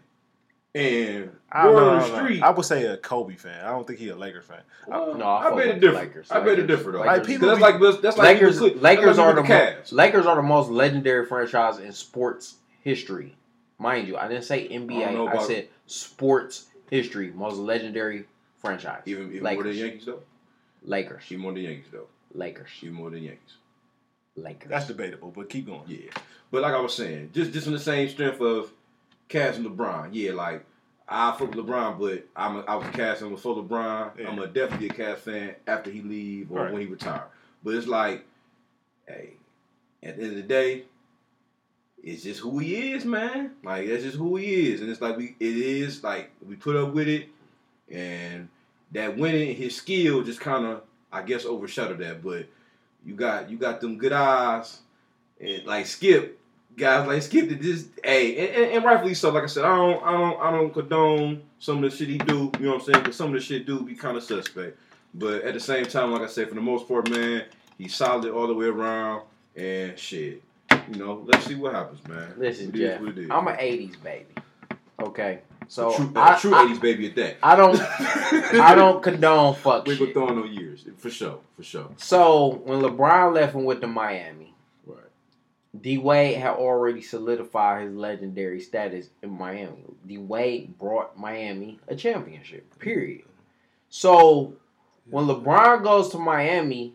and 0.74 1.30
I, 1.50 1.64
don't 1.64 1.74
word 1.74 1.82
on 1.82 1.98
the 1.98 2.00
don't 2.06 2.08
know. 2.16 2.24
street. 2.24 2.42
I 2.42 2.50
would 2.50 2.64
say 2.64 2.84
a 2.86 2.96
Kobe 2.96 3.34
fan. 3.34 3.64
I 3.64 3.70
don't 3.70 3.86
think 3.86 3.98
he's 3.98 4.10
a 4.10 4.14
Lakers 4.16 4.44
fan. 4.44 4.60
well, 4.86 5.14
No, 5.16 5.24
I 5.24 5.46
I 5.46 5.48
bet 5.50 5.56
with 5.56 5.66
it 5.66 5.80
different. 5.80 6.08
Lakers. 6.08 6.30
I 6.30 6.40
bet 6.40 6.58
it 6.58 6.66
different 6.68 6.92
though. 6.92 7.00
Lakers- 7.00 7.18
Like, 7.18 7.26
people 7.26 7.48
that's 7.48 7.58
be- 7.58 7.62
like 7.88 8.02
that's 8.02 8.16
like 8.18 8.26
Lakers 8.40 8.60
you 8.60 8.74
Lakers 8.74 9.04
that's 9.06 9.18
like 9.18 9.26
are 9.26 9.28
you 9.30 9.34
the 9.34 9.40
with 9.42 9.48
most 9.50 9.90
Cavs. 9.90 9.92
Lakers 9.92 10.26
are 10.26 10.36
the 10.36 10.42
most 10.42 10.70
legendary 10.70 11.26
franchise 11.26 11.78
in 11.78 11.92
sports 11.92 12.56
history. 12.82 13.34
Mind 13.78 14.06
you, 14.08 14.16
I 14.16 14.28
didn't 14.28 14.44
say 14.44 14.68
NBA. 14.68 15.12
know 15.12 15.26
I, 15.26 15.32
about- 15.32 15.46
said 15.46 15.68
sports 15.86 16.66
history. 16.90 17.32
Most 17.34 17.56
legendary 17.56 18.26
franchise. 18.60 19.02
Even, 19.06 19.28
even 19.30 19.42
Lakers. 19.42 19.64
more 19.64 19.72
than 19.72 19.82
Yankees 19.82 20.04
though. 20.06 20.20
Lakers. 20.84 21.22
Even 21.30 21.42
more 21.42 21.52
than 21.52 21.62
Yankees 21.62 21.86
though. 21.92 22.06
Lakers. 22.34 22.68
Even 22.82 22.94
more 22.94 23.10
than 23.10 23.22
Yankees. 23.24 23.54
Lakers. 24.36 24.68
That's 24.70 24.86
debatable, 24.86 25.32
but 25.34 25.50
keep 25.50 25.66
going. 25.66 25.82
Yeah, 25.88 26.10
but 26.52 26.62
like 26.62 26.72
I 26.74 26.80
was 26.80 26.94
saying, 26.94 27.30
just 27.34 27.52
just 27.52 27.66
on 27.66 27.72
the 27.72 27.78
same 27.80 28.08
strength 28.08 28.40
of 28.40 28.70
And 29.30 29.64
LeBron. 29.66 30.10
Yeah, 30.12 30.32
like 30.32 30.64
I 31.08 31.32
fuck 31.32 31.50
LeBron, 31.52 31.98
but 31.98 32.26
I'm 32.36 32.56
a, 32.56 32.60
I 32.60 32.74
was 32.76 32.86
fan 33.18 33.30
before 33.30 33.56
LeBron. 33.56 34.18
Yeah. 34.18 34.28
I'm 34.28 34.38
a 34.38 34.46
definitely 34.46 34.88
a 34.88 34.92
Cavs 34.92 35.18
fan 35.18 35.54
after 35.66 35.90
he 35.90 36.02
leave 36.02 36.50
or 36.52 36.64
Right. 36.64 36.72
when 36.72 36.82
he 36.82 36.86
retire. 36.88 37.24
But 37.64 37.74
it's 37.74 37.86
like, 37.86 38.24
hey, 39.06 39.34
at 40.02 40.16
the 40.16 40.22
end 40.22 40.30
of 40.32 40.36
the 40.36 40.42
day, 40.42 40.84
it's 42.02 42.22
just 42.22 42.40
who 42.40 42.58
he 42.58 42.92
is, 42.92 43.04
man. 43.04 43.52
Like 43.62 43.88
that's 43.88 44.02
just 44.02 44.16
who 44.16 44.36
he 44.36 44.72
is, 44.72 44.80
and 44.80 44.90
it's 44.90 45.00
like 45.00 45.16
we 45.16 45.36
it 45.38 45.56
is 45.56 46.02
like 46.02 46.30
we 46.46 46.56
put 46.56 46.74
up 46.76 46.94
with 46.94 47.08
it, 47.08 47.28
and 47.90 48.48
that 48.92 49.16
winning 49.18 49.54
his 49.54 49.76
skill 49.76 50.22
just 50.22 50.40
kind 50.40 50.64
of 50.64 50.82
I 51.12 51.22
guess 51.22 51.44
overshadowed 51.44 51.98
that. 51.98 52.22
But 52.22 52.46
you 53.04 53.14
got 53.14 53.50
you 53.50 53.58
got 53.58 53.80
them 53.82 53.98
good 53.98 54.12
eyes, 54.12 54.80
and 55.40 55.66
like 55.66 55.86
Skip, 55.86 56.39
guys 56.76 57.06
like 57.06 57.22
Skip 57.22 57.48
that 57.48 57.60
just 57.60 57.88
hey, 58.04 58.36
and, 58.38 58.56
and, 58.64 58.72
and 58.76 58.84
rightfully 58.84 59.14
so. 59.14 59.30
Like 59.30 59.44
I 59.44 59.46
said, 59.46 59.64
I 59.64 59.76
don't 59.76 60.02
I 60.02 60.12
don't 60.12 60.40
I 60.40 60.50
don't 60.50 60.72
condone 60.72 61.42
some 61.58 61.82
of 61.82 61.90
the 61.90 61.96
shit 61.96 62.08
he 62.08 62.18
do. 62.18 62.50
You 62.58 62.66
know 62.66 62.72
what 62.72 62.80
I'm 62.80 62.92
saying? 62.92 62.98
Because 63.00 63.16
some 63.16 63.28
of 63.28 63.34
the 63.34 63.40
shit 63.40 63.66
do 63.66 63.80
be 63.82 63.94
kind 63.94 64.16
of 64.16 64.22
suspect. 64.22 64.78
But 65.14 65.42
at 65.42 65.54
the 65.54 65.60
same 65.60 65.86
time, 65.86 66.12
like 66.12 66.22
I 66.22 66.26
said, 66.26 66.48
for 66.48 66.54
the 66.54 66.60
most 66.60 66.86
part, 66.86 67.10
man, 67.10 67.44
he's 67.78 67.94
solid 67.94 68.30
all 68.32 68.46
the 68.46 68.54
way 68.54 68.66
around, 68.66 69.22
and 69.56 69.98
shit. 69.98 70.42
You 70.92 70.96
know, 70.98 71.24
let's 71.26 71.46
see 71.46 71.56
what 71.56 71.74
happens, 71.74 72.06
man. 72.08 72.34
Listen, 72.36 72.72
Jeff. 72.72 73.00
what 73.00 73.10
it 73.10 73.18
is. 73.18 73.30
I'm 73.30 73.48
an 73.48 73.56
'80s 73.56 74.02
baby. 74.02 74.26
Okay, 75.00 75.40
so 75.66 75.94
true, 75.94 76.12
I, 76.14 76.38
true 76.38 76.54
I, 76.54 76.66
80s 76.66 76.80
baby 76.80 77.06
at 77.08 77.16
that. 77.16 77.36
I 77.42 77.56
don't 77.56 77.80
I 78.60 78.74
don't 78.74 79.02
condone 79.02 79.54
fuck 79.54 79.86
We 79.86 79.96
go 79.96 80.04
shit. 80.06 80.14
throwing 80.14 80.36
no 80.36 80.44
years 80.44 80.84
for 80.98 81.10
sure, 81.10 81.38
for 81.56 81.62
sure. 81.62 81.88
So 81.96 82.60
when 82.64 82.80
LeBron 82.80 83.34
left 83.34 83.54
and 83.54 83.64
went 83.64 83.80
to 83.80 83.86
Miami. 83.86 84.49
D 85.78 85.98
Wade 85.98 86.36
had 86.36 86.54
already 86.54 87.00
solidified 87.00 87.86
his 87.86 87.94
legendary 87.94 88.60
status 88.60 89.08
in 89.22 89.30
Miami. 89.30 89.84
D 90.06 90.18
Wade 90.18 90.76
brought 90.78 91.18
Miami 91.18 91.78
a 91.86 91.94
championship. 91.94 92.78
Period. 92.78 93.24
So 93.88 94.54
when 95.08 95.26
LeBron 95.26 95.82
goes 95.82 96.10
to 96.10 96.18
Miami, 96.18 96.94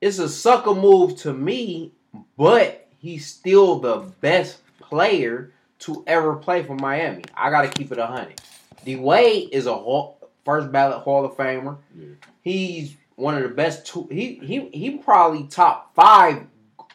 it's 0.00 0.18
a 0.18 0.28
sucker 0.28 0.74
move 0.74 1.16
to 1.18 1.32
me, 1.32 1.92
but 2.36 2.88
he's 2.98 3.26
still 3.26 3.78
the 3.78 4.10
best 4.20 4.60
player 4.80 5.52
to 5.80 6.02
ever 6.06 6.36
play 6.36 6.62
for 6.62 6.74
Miami. 6.76 7.24
I 7.34 7.50
got 7.50 7.62
to 7.62 7.68
keep 7.68 7.92
it 7.92 7.98
100. 7.98 8.40
D 8.84 8.96
Wade 8.96 9.50
is 9.52 9.66
a 9.66 9.74
hall, 9.74 10.18
first 10.44 10.72
ballot 10.72 10.98
Hall 11.00 11.24
of 11.24 11.36
Famer. 11.36 11.76
Yeah. 11.94 12.06
He's 12.40 12.96
one 13.16 13.36
of 13.36 13.42
the 13.42 13.48
best 13.48 13.86
two. 13.86 14.08
He 14.10 14.40
he 14.42 14.68
he 14.70 14.98
probably 14.98 15.46
top 15.46 15.94
five 15.94 16.46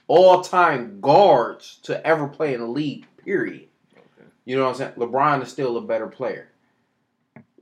all 0.08 0.42
time 0.42 1.00
guards 1.02 1.80
to 1.84 2.06
ever 2.06 2.28
play 2.28 2.54
in 2.54 2.62
the 2.62 2.68
league. 2.68 3.06
Period. 3.24 3.68
Okay. 3.94 4.28
You 4.46 4.56
know 4.58 4.64
what 4.64 4.70
I'm 4.72 4.76
saying? 4.76 4.94
LeBron 4.94 5.44
is 5.44 5.50
still 5.50 5.78
a 5.78 5.82
better 5.82 6.08
player. 6.08 6.50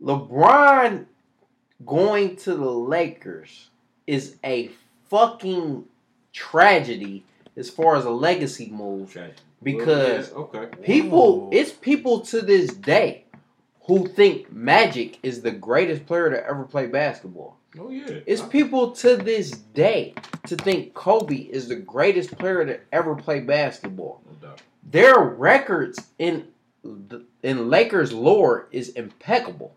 LeBron 0.02 1.06
going 1.86 2.36
to 2.38 2.56
the 2.56 2.70
Lakers 2.72 3.70
is 4.08 4.36
a 4.44 4.72
fucking 5.10 5.86
tragedy 6.34 7.24
as 7.58 7.70
far 7.70 7.96
as 7.96 8.06
a 8.06 8.10
legacy 8.10 8.70
move 8.70 9.16
Okay. 9.16 9.32
because 9.64 10.32
Well, 10.32 10.50
yeah, 10.54 10.60
okay. 10.60 10.82
people 10.84 11.50
it's 11.52 11.72
people 11.72 12.20
to 12.22 12.42
this 12.42 12.74
day 12.74 13.26
who 13.88 14.08
think 14.08 14.52
Magic 14.52 15.20
is 15.24 15.42
the 15.42 15.52
greatest 15.52 16.06
player 16.06 16.30
to 16.30 16.46
ever 16.46 16.64
play 16.64 16.88
basketball. 16.88 17.58
Oh 17.80 17.90
yeah. 17.90 18.20
It's 18.26 18.42
people 18.42 18.92
to 18.92 19.16
this 19.18 19.52
day 19.52 20.14
to 20.48 20.56
think 20.56 20.94
Kobe 20.94 21.36
is 21.36 21.68
the 21.68 21.76
greatest 21.76 22.38
player 22.38 22.66
to 22.66 22.80
ever 22.92 23.16
play 23.16 23.40
basketball. 23.42 24.22
No 24.42 24.48
doubt. 24.50 24.62
Their 24.90 25.20
records 25.20 26.00
in 26.20 26.48
in 27.44 27.70
Lakers 27.70 28.14
lore 28.14 28.68
is 28.72 28.90
impeccable. 28.90 29.74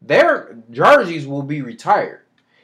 Their 0.00 0.56
jerseys 0.70 1.26
will 1.26 1.42
be 1.42 1.62
retired. 1.62 2.20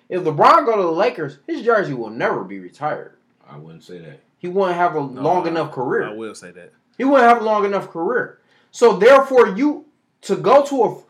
if 0.09 0.23
LeBron 0.23 0.67
go 0.67 0.77
to 0.77 0.83
the 0.83 0.93
Lakers, 0.93 1.39
his 1.47 1.63
jersey 1.63 1.95
will 1.95 2.11
never 2.11 2.45
be 2.45 2.59
retired. 2.61 3.17
I 3.49 3.57
wouldn't 3.59 3.83
say 3.83 3.99
that. 3.99 4.21
He 4.39 4.49
wouldn't 4.49 4.77
have 4.77 4.95
a 4.95 5.01
No, 5.01 5.23
long 5.23 5.47
I- 5.47 5.51
enough 5.51 5.73
career. 5.73 6.05
I 6.09 6.13
will 6.13 6.35
say 6.35 6.51
that. 6.53 6.73
He 6.97 7.05
wouldn't 7.05 7.29
have 7.29 7.41
a 7.43 7.45
long 7.45 7.65
enough 7.65 7.91
career. 7.91 8.39
So 8.71 8.97
therefore, 8.97 9.49
you 9.49 9.87
to 10.23 10.37
go 10.37 10.65
to 10.67 10.85
a 10.85 11.03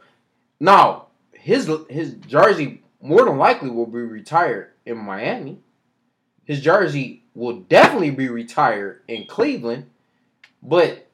now 0.60 1.06
his 1.32 1.70
his 1.90 2.14
jersey 2.26 2.82
more 3.04 3.24
than 3.26 3.36
likely 3.36 3.68
will 3.70 3.86
be 3.86 3.98
retired 4.00 4.70
in 4.86 4.96
Miami. 4.96 5.58
His 6.44 6.60
jersey 6.60 7.22
will 7.34 7.60
definitely 7.60 8.10
be 8.10 8.28
retired 8.28 9.02
in 9.08 9.26
Cleveland, 9.26 9.86
but 10.62 11.06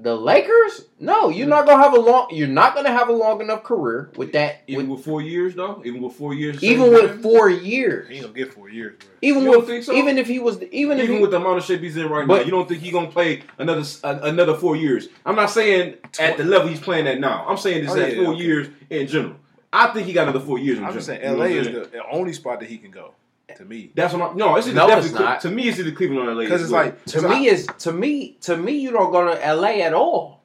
the 0.00 0.14
Lakers, 0.14 0.84
no, 1.00 1.28
you're 1.28 1.48
not 1.48 1.66
gonna 1.66 1.82
have 1.82 1.92
a 1.92 1.98
long. 1.98 2.28
You're 2.30 2.46
not 2.46 2.74
gonna 2.76 2.92
have 2.92 3.08
a 3.08 3.12
long 3.12 3.40
enough 3.40 3.64
career 3.64 4.12
with 4.16 4.32
that. 4.32 4.62
Even 4.68 4.88
With, 4.88 4.98
with 4.98 5.04
four 5.04 5.22
years 5.22 5.54
though, 5.56 5.82
even 5.84 6.00
with 6.02 6.12
four 6.14 6.34
years, 6.34 6.62
even 6.62 6.92
with 6.92 7.10
time? 7.10 7.22
four 7.22 7.50
years, 7.50 8.08
He 8.08 8.14
ain't 8.16 8.22
gonna 8.22 8.34
get 8.34 8.54
four 8.54 8.68
years, 8.70 8.96
bro. 8.98 9.08
even 9.22 9.42
You 9.42 9.50
don't 9.50 9.60
with 9.60 9.68
think 9.68 9.84
so? 9.84 9.92
even 9.94 10.16
if 10.18 10.28
he 10.28 10.38
was 10.38 10.62
even 10.70 10.98
if 10.98 11.04
even 11.04 11.16
he, 11.16 11.22
with 11.22 11.32
the 11.32 11.38
amount 11.38 11.58
of 11.58 11.64
shape 11.64 11.80
he's 11.80 11.96
in 11.96 12.08
right 12.08 12.28
But- 12.28 12.38
now, 12.40 12.44
you 12.44 12.50
don't 12.52 12.68
think 12.68 12.80
he's 12.82 12.92
gonna 12.92 13.10
play 13.10 13.42
another 13.58 13.80
s- 13.80 14.00
a- 14.04 14.20
another 14.22 14.54
four 14.54 14.76
years? 14.76 15.08
I'm 15.26 15.34
not 15.34 15.50
saying 15.50 15.94
at 16.20 16.36
the 16.36 16.44
level 16.44 16.68
he's 16.68 16.80
playing 16.80 17.08
at 17.08 17.18
now. 17.18 17.44
I'm 17.48 17.56
saying 17.56 17.84
this 17.84 17.94
Oh, 17.94 18.00
at 18.00 18.16
yeah, 18.16 18.22
four 18.24 18.34
okay. 18.34 18.42
years 18.44 18.68
in 18.90 19.06
general. 19.08 19.34
I 19.72 19.92
think 19.92 20.06
he 20.06 20.12
got 20.12 20.28
another 20.28 20.44
four 20.44 20.58
years 20.58 20.78
I'm 20.78 20.92
just 20.92 21.06
saying, 21.06 21.20
LA 21.36 21.44
is 21.46 21.66
the, 21.66 21.80
the 21.92 22.08
only 22.10 22.32
spot 22.32 22.60
that 22.60 22.68
he 22.68 22.78
can 22.78 22.90
go. 22.90 23.12
To 23.56 23.64
me, 23.64 23.90
That's 23.94 24.12
what 24.12 24.30
I'm. 24.30 24.36
No, 24.36 24.56
it's 24.56 24.66
either 24.66 24.76
No, 24.76 24.86
it's 24.86 25.06
definitely 25.06 25.24
not. 25.24 25.40
to 25.40 25.50
me. 25.50 25.68
It's 25.68 25.78
either 25.78 25.90
Cleveland 25.92 26.28
or 26.28 26.34
LA. 26.34 26.42
because 26.42 26.62
it's 26.62 26.70
like 26.70 27.02
to 27.06 27.26
me 27.28 27.46
is 27.48 27.66
to 27.78 27.92
me 27.92 28.36
to 28.42 28.56
me 28.56 28.72
you 28.72 28.90
don't 28.90 29.10
go 29.10 29.24
to 29.34 29.54
LA 29.54 29.80
at 29.80 29.94
all. 29.94 30.42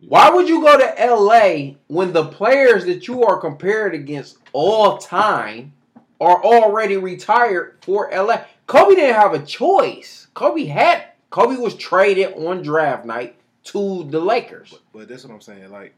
Why 0.00 0.28
would 0.30 0.48
you 0.48 0.60
go 0.60 0.76
to 0.76 1.14
LA 1.14 1.76
when 1.86 2.12
the 2.12 2.24
players 2.26 2.84
that 2.86 3.06
you 3.06 3.22
are 3.22 3.38
compared 3.38 3.94
against 3.94 4.38
all 4.52 4.98
time 4.98 5.72
are 6.20 6.42
already 6.44 6.96
retired 6.96 7.78
for 7.82 8.10
LA? 8.12 8.44
Kobe 8.66 8.96
didn't 8.96 9.14
have 9.14 9.32
a 9.32 9.44
choice. 9.44 10.26
Kobe 10.34 10.64
had 10.64 11.04
Kobe 11.30 11.56
was 11.56 11.74
traded 11.76 12.34
on 12.34 12.62
draft 12.62 13.04
night 13.06 13.36
to 13.64 14.04
the 14.10 14.20
Lakers. 14.20 14.70
But, 14.70 14.80
but 14.92 15.08
that's 15.08 15.24
what 15.24 15.32
I'm 15.32 15.40
saying. 15.40 15.70
Like 15.70 15.94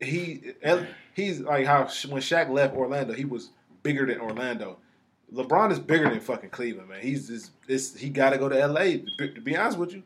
he, 0.00 0.52
he's 1.14 1.40
like 1.40 1.66
how 1.66 1.88
when 2.08 2.22
Shaq 2.22 2.50
left 2.50 2.74
Orlando, 2.74 3.12
he 3.12 3.24
was 3.24 3.50
bigger 3.82 4.06
than 4.06 4.20
Orlando. 4.20 4.78
LeBron 5.32 5.70
is 5.70 5.78
bigger 5.78 6.08
than 6.08 6.20
fucking 6.20 6.50
Cleveland, 6.50 6.88
man. 6.88 7.00
He's 7.00 7.28
just 7.28 7.52
this. 7.66 7.94
He 7.94 8.08
got 8.08 8.30
to 8.30 8.38
go 8.38 8.48
to 8.48 8.60
L.A. 8.60 8.98
To 8.98 9.06
be, 9.18 9.32
to 9.34 9.40
be 9.40 9.56
honest 9.56 9.78
with 9.78 9.92
you. 9.92 10.02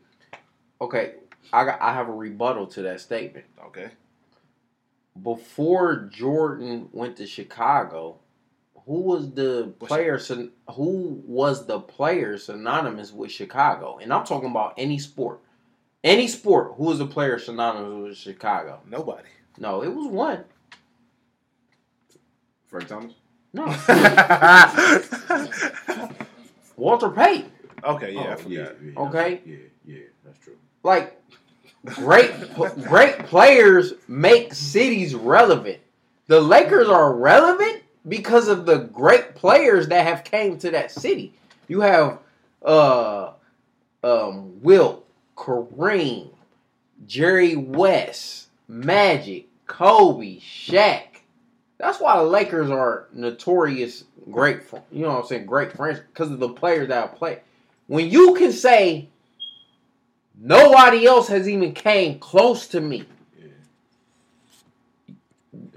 Okay, 0.79 1.13
I 1.51 1.65
got, 1.65 1.81
I 1.81 1.93
have 1.93 2.09
a 2.09 2.13
rebuttal 2.13 2.67
to 2.67 2.81
that 2.83 3.01
statement. 3.01 3.45
Okay. 3.67 3.89
Before 5.21 6.09
Jordan 6.11 6.89
went 6.91 7.15
to 7.17 7.25
Chicago, 7.25 8.19
who 8.85 9.01
was 9.01 9.31
the 9.31 9.73
player? 9.79 10.19
Who 10.73 11.23
was 11.25 11.65
the 11.65 11.79
player 11.79 12.37
synonymous 12.37 13.11
with 13.11 13.31
Chicago? 13.31 13.97
And 14.01 14.13
I'm 14.13 14.25
talking 14.25 14.51
about 14.51 14.73
any 14.77 14.99
sport, 14.99 15.39
any 16.03 16.27
sport. 16.27 16.73
Who 16.75 16.83
was 16.83 16.99
the 16.99 17.07
player 17.07 17.39
synonymous 17.39 18.09
with 18.09 18.17
Chicago? 18.17 18.81
Nobody. 18.87 19.29
No, 19.57 19.81
it 19.83 19.93
was 19.93 20.07
one. 20.07 20.43
Frank 22.67 22.87
Thomas. 22.87 23.13
No, 23.53 23.65
Walter 26.77 27.09
Payton. 27.09 27.51
okay. 27.83 28.13
Yeah. 28.13 28.21
I 28.21 28.33
Oh, 28.33 28.35
forgot. 28.35 28.49
yeah, 28.49 28.69
yeah, 28.83 28.99
Okay. 28.99 29.41
Yeah, 29.45 29.55
yeah, 29.85 29.99
that's 30.25 30.37
true. 30.39 30.57
Like 30.83 31.21
great, 31.85 32.31
great 32.83 33.19
players 33.19 33.93
make 34.07 34.53
cities 34.53 35.15
relevant. 35.15 35.79
The 36.27 36.41
Lakers 36.41 36.89
are 36.89 37.13
relevant 37.13 37.83
because 38.07 38.47
of 38.49 38.65
the 38.65 38.77
great 38.79 39.35
players 39.35 39.87
that 39.87 40.05
have 40.05 40.23
came 40.23 40.57
to 40.59 40.71
that 40.71 40.91
city. 40.91 41.33
You 41.67 41.81
have 41.81 42.19
uh, 42.63 43.31
um, 44.03 44.61
Wilt, 44.61 45.07
Kareem, 45.37 46.29
Jerry 47.07 47.55
West, 47.55 48.44
Magic, 48.67 49.47
Kobe, 49.67 50.39
Shaq. 50.39 51.03
That's 51.77 51.99
why 51.99 52.17
the 52.17 52.23
Lakers 52.23 52.69
are 52.69 53.07
notorious 53.13 54.05
great. 54.31 54.61
You 54.91 55.03
know 55.03 55.09
what 55.09 55.21
I'm 55.21 55.25
saying? 55.25 55.45
Great 55.45 55.73
friends 55.73 55.99
because 55.99 56.31
of 56.31 56.39
the 56.39 56.49
players 56.49 56.89
that 56.89 57.15
played. 57.15 57.39
When 57.87 58.09
you 58.09 58.33
can 58.35 58.51
say 58.51 59.09
nobody 60.37 61.05
else 61.05 61.27
has 61.27 61.47
even 61.47 61.73
came 61.73 62.19
close 62.19 62.67
to 62.69 62.81
me. 62.81 63.05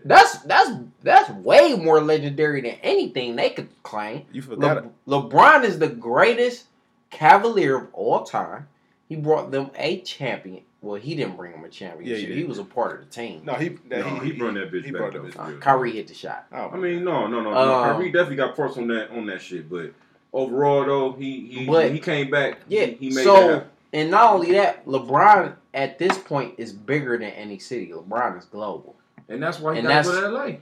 That's 0.05 0.39
that's 0.43 0.71
that's 1.03 1.31
way 1.31 1.75
more 1.75 2.01
legendary 2.01 2.63
than 2.63 2.77
anything 2.83 3.37
they 3.37 3.51
could 3.51 3.69
claim. 3.83 4.25
You 4.33 4.41
forgot. 4.41 4.87
Le- 5.07 5.23
LeBron 5.23 5.65
is 5.65 5.79
the 5.79 5.89
greatest 5.89 6.65
Cavalier 7.11 7.77
of 7.77 7.89
all 7.93 8.25
time. 8.25 8.69
He 9.09 9.17
brought 9.17 9.51
them 9.51 9.71
a 9.75 10.01
champion. 10.01 10.63
Well, 10.81 11.01
he 11.01 11.17
didn't 11.17 11.37
bring 11.37 11.53
him 11.53 11.65
a 11.65 11.69
championship. 11.69 12.29
Yeah, 12.29 12.35
he 12.35 12.41
he, 12.41 12.45
was 12.45 12.59
a 12.59 12.65
part 12.65 13.01
of 13.01 13.07
the 13.09 13.13
team. 13.13 13.43
no, 13.45 13.55
he. 13.55 13.71
That, 13.89 14.07
No, 14.07 14.21
he 14.21 14.31
brought 14.33 14.55
that 14.55 14.71
bitch 14.71 14.85
he 14.85 14.91
back, 14.93 15.01
brought 15.01 15.13
though. 15.15 15.23
that 15.23 15.35
bitch. 15.35 15.47
Uh, 15.49 15.51
Yeah. 15.53 15.59
Kyrie 15.61 15.91
hit 15.93 16.07
the 16.07 16.15
shot. 16.15 16.47
Oh, 16.53 16.71
I 16.73 16.77
mean, 16.77 17.03
no, 17.03 17.27
no, 17.27 17.41
no, 17.41 17.51
no. 17.51 17.57
Um, 17.57 17.85
Kyrie 17.97 18.13
definitely 18.13 18.37
got 18.37 18.55
parts 18.55 18.77
on 18.77 18.87
that 18.89 19.11
on 19.11 19.27
that 19.27 19.41
shit, 19.43 19.69
but 19.69 19.93
overall 20.33 20.85
though, 20.85 21.13
he 21.13 21.47
he 21.49 21.67
But- 21.67 21.91
he 21.91 21.99
came 21.99 22.31
back. 22.31 22.59
Yeah. 22.69 22.87
he, 22.87 22.93
he 22.95 23.09
made 23.09 23.17
that 23.19 23.25
so, 23.25 23.49
happen. 23.49 23.69
and 23.93 24.11
not 24.13 24.35
only 24.35 24.53
that, 24.53 24.87
LeBron 24.87 25.55
at 25.75 25.99
this 25.99 26.17
point 26.17 26.55
is 26.59 26.73
bigger 26.73 27.19
than 27.19 27.31
any 27.31 27.59
city. 27.59 27.89
LeBron 27.93 28.39
is 28.39 28.45
global. 28.45 28.95
and 29.29 29.43
that's 29.43 29.59
why 29.59 29.73
he 29.75 29.81
and 29.81 29.89
got 29.89 30.05
to 30.05 30.11
go 30.13 30.21
to 30.21 30.29
LA. 30.29 30.57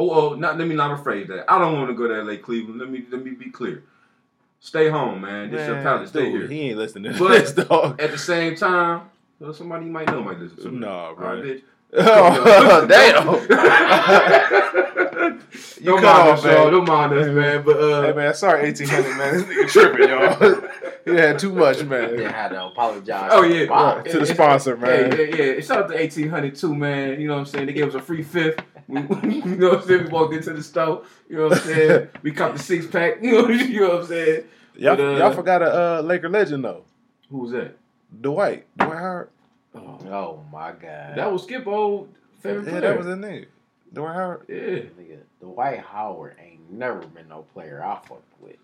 Oh, 0.00 0.10
oh, 0.30 0.34
not 0.36 0.56
let 0.56 0.68
me 0.68 0.76
not 0.76 0.96
rephrase 0.96 1.26
that. 1.26 1.50
I 1.50 1.58
don't 1.58 1.72
want 1.72 1.88
to 1.88 1.94
go 1.94 2.06
to 2.06 2.22
LA, 2.22 2.36
Cleveland. 2.36 2.78
Let 2.78 2.90
me 2.90 3.04
let 3.10 3.24
me 3.24 3.32
be 3.32 3.50
clear. 3.50 3.82
Stay 4.60 4.88
home, 4.88 5.20
man. 5.22 5.50
This 5.50 5.66
your 5.66 5.74
Man, 5.76 5.82
palace. 5.84 6.10
Stay 6.10 6.30
dude, 6.30 6.42
here. 6.42 6.46
He 6.48 6.60
ain't 6.70 6.78
listening 6.78 7.12
to 7.12 7.18
But- 7.18 7.28
this 7.30 7.52
dog. 7.66 8.00
At 8.00 8.12
the 8.12 8.18
same 8.18 8.54
time, 8.54 9.02
well, 9.40 9.52
somebody 9.54 9.86
you 9.86 9.92
might 9.92 10.06
know 10.08 10.22
might 10.22 10.38
listen 10.38 10.58
to 10.62 10.70
me. 10.70 10.78
Nah, 10.80 11.14
bro. 11.14 11.34
right, 11.34 11.44
bitch. 11.44 11.62
Oh, 11.94 12.86
damn. 12.86 13.26
You 15.80 15.84
Don't 15.84 16.02
mind 16.02 16.06
off, 16.28 16.38
us, 16.38 16.44
y'all. 16.44 16.64
man. 16.64 16.72
Don't 16.72 16.88
mind 16.88 17.12
us, 17.14 17.26
man. 17.34 17.62
But 17.64 17.76
uh, 17.80 18.02
Hey 18.02 18.12
man, 18.12 18.34
sorry, 18.34 18.64
eighteen 18.68 18.88
hundred 18.88 19.16
man. 19.16 19.34
This 19.34 19.44
nigga 19.44 19.70
tripping, 19.70 20.08
y'all. 20.08 20.70
he 21.04 21.14
had 21.20 21.38
too 21.38 21.52
much, 21.52 21.78
They 21.78 21.84
man. 21.84 22.18
had 22.18 22.48
to 22.50 22.66
apologize. 22.66 23.30
Oh 23.32 23.42
yeah, 23.42 23.66
LeBron. 23.66 24.04
To 24.10 24.18
the 24.18 24.26
sponsor, 24.26 24.76
man. 24.76 25.12
Yeah, 25.12 25.18
yeah, 25.22 25.44
yeah. 25.54 25.60
Shout 25.60 25.78
out 25.84 25.88
to 25.88 25.98
eighteen 25.98 26.28
hundred 26.28 26.56
too, 26.56 26.74
man. 26.74 27.20
You 27.20 27.28
know 27.28 27.34
what 27.34 27.40
I'm 27.40 27.46
saying? 27.46 27.66
They 27.66 27.72
gave 27.72 27.88
us 27.88 27.94
a 27.94 28.00
free 28.02 28.22
fifth. 28.22 28.60
You 28.88 28.94
know 29.00 29.70
what 29.70 29.82
I'm 29.82 29.86
saying? 29.86 30.04
We 30.04 30.10
walked 30.10 30.34
into 30.34 30.52
the 30.52 30.62
store. 30.62 31.04
You 31.28 31.36
know 31.36 31.48
what 31.48 31.58
I'm 31.58 31.64
saying? 31.64 32.08
We 32.22 32.32
caught 32.32 32.54
the 32.56 32.62
six 32.62 32.86
pack. 32.86 33.22
You 33.22 33.32
know, 33.42 33.48
you 33.48 33.80
know 33.80 33.88
what 33.88 34.00
I'm 34.02 34.06
saying? 34.06 34.44
Y'all, 34.76 34.96
But, 34.96 35.04
uh, 35.04 35.18
y'all 35.18 35.32
forgot 35.34 35.62
a 35.62 35.98
uh, 35.98 36.02
Laker 36.02 36.28
legend 36.28 36.64
though, 36.64 36.84
Who 37.30 37.38
was 37.38 37.52
that? 37.52 37.76
Dwight. 38.20 38.66
Dwight 38.76 38.98
Howard. 38.98 39.28
Oh, 39.74 39.98
Oh 40.10 40.44
my 40.52 40.72
god. 40.72 41.16
that 41.16 41.30
was 41.32 41.42
Skip 41.44 41.66
old 41.66 42.08
favorite 42.40 42.64
Yeah, 42.64 42.70
player. 42.70 42.80
that 42.80 42.98
was 42.98 43.06
his 43.06 43.16
name. 43.18 43.46
Dwight 43.92 44.14
Howard. 44.14 44.42
yeah. 44.48 44.56
Nigga, 44.56 45.18
Dwight 45.40 45.80
Howard 45.80 46.36
ain't 46.42 46.70
never 46.70 47.00
been 47.00 47.28
no 47.28 47.42
player 47.54 47.82
I 47.84 47.94
fucked 48.06 48.40
with. 48.40 48.56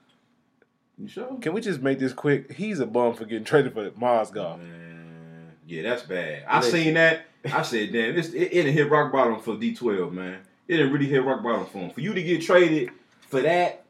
You 0.98 1.08
sure? 1.08 1.38
Can 1.40 1.52
we 1.52 1.60
just 1.60 1.80
make 1.82 1.98
this 1.98 2.12
quick? 2.12 2.52
He's 2.52 2.78
a 2.80 2.86
bum 2.86 3.14
for 3.14 3.24
getting 3.24 3.44
traded 3.44 3.74
for 3.74 3.90
Mozgov. 3.90 4.58
Man, 4.58 5.52
yeah, 5.66 5.82
that's 5.82 6.02
bad. 6.02 6.44
I 6.48 6.58
Listen. 6.58 6.72
seen 6.72 6.94
that. 6.94 7.22
I 7.52 7.62
said, 7.62 7.92
damn, 7.92 8.16
it's, 8.16 8.28
it, 8.28 8.42
it 8.42 8.50
didn't 8.52 8.72
hit 8.74 8.90
rock 8.90 9.12
bottom 9.12 9.38
for 9.40 9.54
D12, 9.56 10.12
man. 10.12 10.38
It 10.68 10.76
didn't 10.78 10.92
really 10.92 11.06
hit 11.06 11.22
rock 11.24 11.42
bottom 11.42 11.66
for 11.66 11.78
him. 11.78 11.90
For 11.90 12.00
you 12.00 12.14
to 12.14 12.22
get 12.22 12.40
traded 12.42 12.90
for 13.28 13.42
that, 13.42 13.84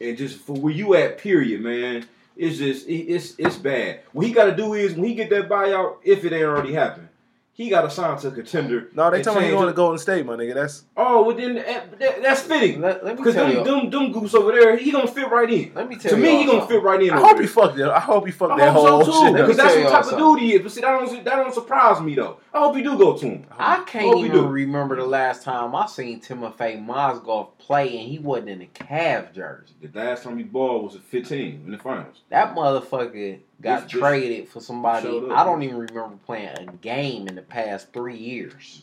and 0.00 0.16
just 0.16 0.38
for 0.38 0.54
where 0.54 0.72
you 0.72 0.94
at, 0.94 1.18
period, 1.18 1.60
man. 1.62 2.06
It's 2.36 2.58
just 2.58 2.86
it's 2.88 3.34
it's 3.38 3.56
bad. 3.56 4.00
What 4.12 4.26
he 4.26 4.32
got 4.32 4.46
to 4.46 4.56
do 4.56 4.74
is 4.74 4.94
when 4.94 5.04
he 5.04 5.14
get 5.14 5.30
that 5.30 5.48
buyout, 5.48 5.96
if 6.04 6.24
it 6.24 6.32
ain't 6.32 6.44
already 6.44 6.72
happened, 6.72 7.08
he 7.56 7.70
got 7.70 7.86
assigned 7.86 8.20
to 8.20 8.28
a 8.28 8.30
contender. 8.32 8.88
No, 8.92 9.10
they 9.10 9.16
and 9.22 9.26
me 9.26 9.32
he 9.32 9.38
change 9.40 9.50
going 9.52 9.64
it. 9.64 9.70
to 9.72 9.76
Golden 9.76 9.98
State, 9.98 10.26
my 10.26 10.34
nigga. 10.36 10.52
That's 10.54 10.84
Oh, 10.94 11.22
well 11.24 11.34
then 11.34 11.54
that, 11.54 11.98
that- 11.98 12.22
that's 12.22 12.42
fitting. 12.42 12.82
Let, 12.82 13.02
let 13.02 13.14
me 13.14 13.22
Because 13.22 13.34
tell 13.34 13.50
them, 13.50 13.64
them 13.64 13.90
them 13.90 14.12
goose 14.12 14.34
over 14.34 14.52
there, 14.52 14.76
he 14.76 14.90
gonna 14.92 15.06
fit 15.08 15.30
right 15.30 15.50
in. 15.50 15.72
Let 15.74 15.88
me 15.88 15.96
tell 15.96 16.10
To 16.10 16.16
you. 16.18 16.22
To 16.24 16.30
me, 16.32 16.38
he 16.40 16.44
gonna 16.46 16.66
fit 16.66 16.82
right 16.82 17.02
in. 17.02 17.10
I 17.10 17.18
hope 17.18 17.40
he 17.40 17.46
fucked 17.46 17.76
that. 17.78 17.90
I 17.90 18.00
hope 18.00 18.26
he 18.26 18.32
fucked 18.32 18.52
I 18.52 18.58
that 18.66 18.72
whole 18.74 19.04
so 19.04 19.24
shit. 19.24 19.32
Because 19.36 19.56
that's 19.56 19.74
what 19.74 19.90
type 19.90 20.12
of 20.12 20.18
dude 20.18 20.40
he 20.40 20.54
is. 20.54 20.62
But 20.62 20.72
see, 20.72 20.80
that 20.82 20.90
don't 20.90 21.24
that 21.24 21.36
don't 21.36 21.54
surprise 21.54 22.00
me 22.02 22.14
though. 22.14 22.38
I 22.52 22.58
hope 22.58 22.76
you 22.76 22.82
do 22.84 22.98
go 22.98 23.16
to 23.16 23.26
him. 23.26 23.46
I 23.58 23.82
can't 23.84 24.18
even 24.18 24.32
do. 24.32 24.46
remember 24.46 24.96
the 24.96 25.06
last 25.06 25.42
time 25.42 25.74
I 25.74 25.86
seen 25.86 26.20
Timofey 26.20 26.84
Mozgov 26.86 27.56
play 27.58 27.98
and 27.98 28.08
he 28.08 28.18
wasn't 28.18 28.50
in 28.50 28.62
a 28.62 28.66
Cavs 28.66 29.32
jersey. 29.34 29.74
The 29.82 29.98
last 29.98 30.22
time 30.24 30.36
he 30.36 30.44
balled 30.44 30.84
was 30.84 30.94
at 30.96 31.02
15 31.02 31.62
in 31.66 31.70
the 31.72 31.78
finals. 31.78 32.20
That 32.30 32.54
motherfucker 32.54 33.38
got 33.60 33.82
This- 33.84 33.92
this- 33.92 34.00
traded 34.00 34.48
for 34.48 34.60
somebody. 34.60 35.08
Up. 35.08 35.30
I 35.30 35.44
don't 35.44 35.62
even 35.62 35.78
remember 35.78 36.16
playing 36.26 36.48
a 36.58 36.66
game 36.66 37.28
in 37.28 37.34
the 37.34 37.42
past 37.42 37.92
three 37.92 38.16
years. 38.16 38.82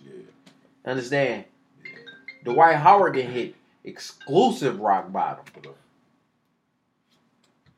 Understand? 0.86 1.46
Dwight 2.44 2.76
Howard 2.76 3.14
did 3.14 3.26
hit 3.28 3.56
exclusive 3.84 4.80
rock 4.80 5.12
bottom. 5.12 5.46
Uh, 5.66 5.70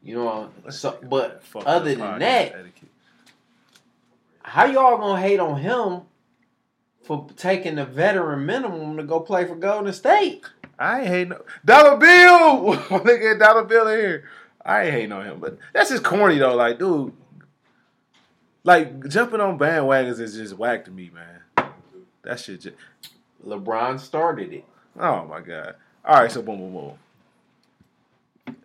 you 0.01 0.15
know, 0.15 0.49
so 0.69 0.97
but 1.03 1.43
Fucked 1.43 1.65
other 1.67 1.95
than 1.95 2.19
that, 2.19 2.53
etiquette. 2.53 2.89
how 4.43 4.65
y'all 4.65 4.97
gonna 4.97 5.19
hate 5.21 5.39
on 5.39 5.59
him 5.59 6.01
for 7.03 7.27
taking 7.37 7.75
the 7.75 7.85
veteran 7.85 8.45
minimum 8.45 8.97
to 8.97 9.03
go 9.03 9.19
play 9.19 9.45
for 9.45 9.55
Golden 9.55 9.93
State. 9.93 10.45
I 10.77 10.99
ain't 11.01 11.07
hating 11.07 11.29
no 11.29 11.41
Dollar 11.63 11.97
Bill. 11.97 12.63
My 12.65 12.75
nigga 13.05 13.39
Dollar 13.39 13.63
Bill 13.63 13.87
in 13.87 13.99
here. 13.99 14.29
I 14.65 14.83
ain't 14.83 14.93
hating 14.93 15.11
on 15.11 15.25
him, 15.25 15.39
but 15.39 15.57
that's 15.73 15.91
just 15.91 16.03
corny 16.03 16.39
though. 16.39 16.55
Like, 16.55 16.79
dude, 16.79 17.13
like 18.63 19.07
jumping 19.07 19.39
on 19.39 19.59
bandwagons 19.59 20.19
is 20.19 20.35
just 20.35 20.57
whack 20.57 20.85
to 20.85 20.91
me, 20.91 21.11
man. 21.13 21.69
That 22.23 22.39
shit 22.39 22.61
just. 22.61 22.75
LeBron 23.45 23.99
started 23.99 24.51
it. 24.51 24.65
Oh 24.99 25.25
my 25.25 25.39
god. 25.39 25.75
All 26.03 26.19
right, 26.19 26.31
so 26.31 26.41
boom, 26.41 26.57
boom, 26.57 26.73
boom. 26.73 28.55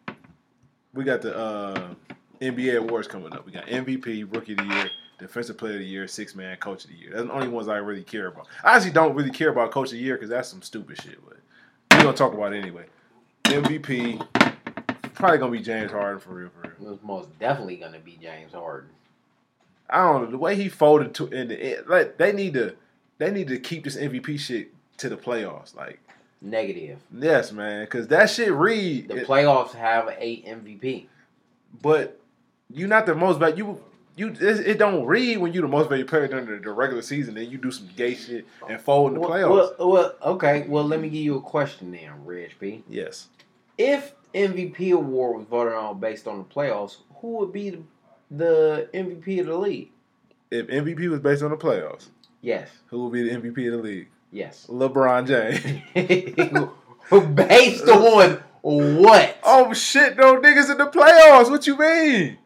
We 0.94 1.04
got 1.04 1.20
the 1.22 1.36
uh, 1.36 1.94
NBA 2.40 2.78
awards 2.78 3.06
coming 3.06 3.32
up. 3.32 3.44
We 3.44 3.52
got 3.52 3.66
MVP, 3.66 4.34
Rookie 4.34 4.52
of 4.52 4.58
the 4.58 4.64
Year, 4.64 4.90
Defensive 5.18 5.58
Player 5.58 5.74
of 5.74 5.78
the 5.80 5.84
Year, 5.84 6.08
Six 6.08 6.34
Man 6.34 6.56
Coach 6.56 6.84
of 6.84 6.90
the 6.90 6.96
Year. 6.96 7.10
That's 7.12 7.26
the 7.26 7.32
only 7.32 7.48
ones 7.48 7.68
I 7.68 7.76
really 7.76 8.02
care 8.02 8.28
about. 8.28 8.48
I 8.64 8.76
actually 8.76 8.92
don't 8.92 9.14
really 9.14 9.30
care 9.30 9.50
about 9.50 9.70
Coach 9.70 9.88
of 9.88 9.92
the 9.92 9.98
Year 9.98 10.16
because 10.16 10.30
that's 10.30 10.48
some 10.48 10.62
stupid 10.62 11.00
shit. 11.00 11.18
But 11.24 11.38
we're 11.92 12.04
gonna 12.04 12.16
talk 12.16 12.32
about 12.32 12.54
it 12.54 12.58
anyway. 12.58 12.86
MVP, 13.44 14.26
probably 15.20 15.38
gonna 15.38 15.52
be 15.52 15.60
James 15.60 15.90
Harden 15.92 16.20
for 16.20 16.30
real, 16.34 16.48
for 16.50 16.68
real. 16.68 16.88
It 16.88 16.90
was 16.92 16.98
most 17.02 17.38
definitely 17.38 17.76
to 17.76 17.98
be 18.04 18.18
James 18.20 18.52
Harden. 18.52 18.90
I 19.88 19.98
don't 20.04 20.24
know 20.24 20.30
the 20.30 20.38
way 20.38 20.54
he 20.56 20.68
folded 20.68 21.14
to 21.14 21.26
in 21.28 21.48
the 21.48 21.78
end. 21.78 21.86
Like 21.88 22.16
they 22.16 22.32
need 22.32 22.54
to, 22.54 22.74
they 23.18 23.30
need 23.30 23.48
to 23.48 23.58
keep 23.58 23.84
this 23.84 23.96
MVP 23.96 24.38
shit 24.38 24.72
to 24.98 25.08
the 25.08 25.16
playoffs. 25.16 25.74
Like 25.74 25.98
Negative. 26.42 26.98
yes, 27.16 27.52
man, 27.52 27.84
because 27.84 28.08
that 28.08 28.30
shit 28.30 28.52
read. 28.52 29.08
The 29.08 29.16
it- 29.18 29.26
playoffs 29.26 29.72
have 29.72 30.08
a 30.08 30.42
MVP. 30.42 31.06
but 31.82 32.18
you 32.72 32.86
not 32.86 33.06
the 33.06 33.14
most 33.14 33.38
valuable. 33.38 33.80
You 34.16 34.28
you 34.28 34.48
it, 34.48 34.66
it 34.66 34.78
don't 34.78 35.04
read 35.06 35.38
when 35.38 35.52
you 35.52 35.60
the 35.60 35.68
most 35.68 35.88
valuable 35.88 36.08
player 36.10 36.28
during 36.28 36.46
the, 36.46 36.56
the 36.58 36.70
regular 36.70 37.02
season. 37.02 37.34
Then 37.34 37.50
you 37.50 37.58
do 37.58 37.70
some 37.70 37.88
gay 37.96 38.14
shit 38.14 38.46
and 38.68 38.80
fold 38.80 39.08
in 39.08 39.14
the 39.14 39.20
Well, 39.20 39.30
playoffs. 39.30 39.78
well, 39.78 39.90
well, 39.90 40.14
okay. 40.34 40.66
Well, 40.68 40.84
let 40.84 41.00
me 41.00 41.08
give 41.08 41.22
you 41.22 41.36
a 41.36 41.40
question 41.40 41.90
then, 41.92 42.24
Reg 42.24 42.52
B. 42.60 42.82
yes, 42.88 43.28
If 43.82 44.14
MVP 44.34 44.92
award 44.92 45.38
was 45.38 45.46
voted 45.46 45.72
on 45.72 45.98
based 46.00 46.26
on 46.28 46.38
the 46.38 46.44
playoffs, 46.44 46.98
who 47.20 47.38
would 47.38 47.52
be 47.52 47.70
the, 47.70 47.82
the 48.30 48.88
MVP 48.92 49.40
of 49.40 49.46
the 49.46 49.56
league? 49.56 49.90
if 50.50 50.66
MVP 50.66 51.08
was 51.08 51.20
based 51.20 51.42
on 51.44 51.50
the 51.50 51.56
playoffs, 51.56 52.08
Yes. 52.42 52.68
who 52.88 53.04
would 53.04 53.12
be 53.12 53.22
the 53.22 53.30
MVP 53.36 53.66
of 53.68 53.72
the 53.78 53.82
league? 53.88 54.08
Yes. 54.32 54.66
LeBron 54.68 55.26
James. 55.26 55.60
based 57.34 57.88
on 57.88 58.42
what? 58.62 59.38
oh 59.42 59.72
shit, 59.72 60.16
no 60.16 60.36
niggas 60.40 60.70
in 60.70 60.78
the 60.78 60.86
playoffs. 60.86 61.50
What 61.50 61.66
you 61.66 61.78
mean? 61.78 62.36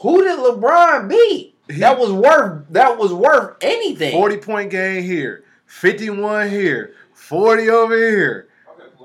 Who 0.00 0.22
did 0.24 0.38
LeBron 0.38 1.08
beat? 1.08 1.54
He- 1.68 1.80
That 1.80 1.98
was 1.98 2.10
worth. 2.12 2.66
That 2.70 2.96
was 2.98 3.12
worth 3.12 3.56
anything. 3.60 4.12
Forty 4.12 4.36
point 4.38 4.70
game 4.70 5.02
here, 5.02 5.44
fifty 5.66 6.10
one 6.10 6.48
here, 6.50 6.94
forty 7.12 7.68
over 7.70 7.96
here. 7.96 8.48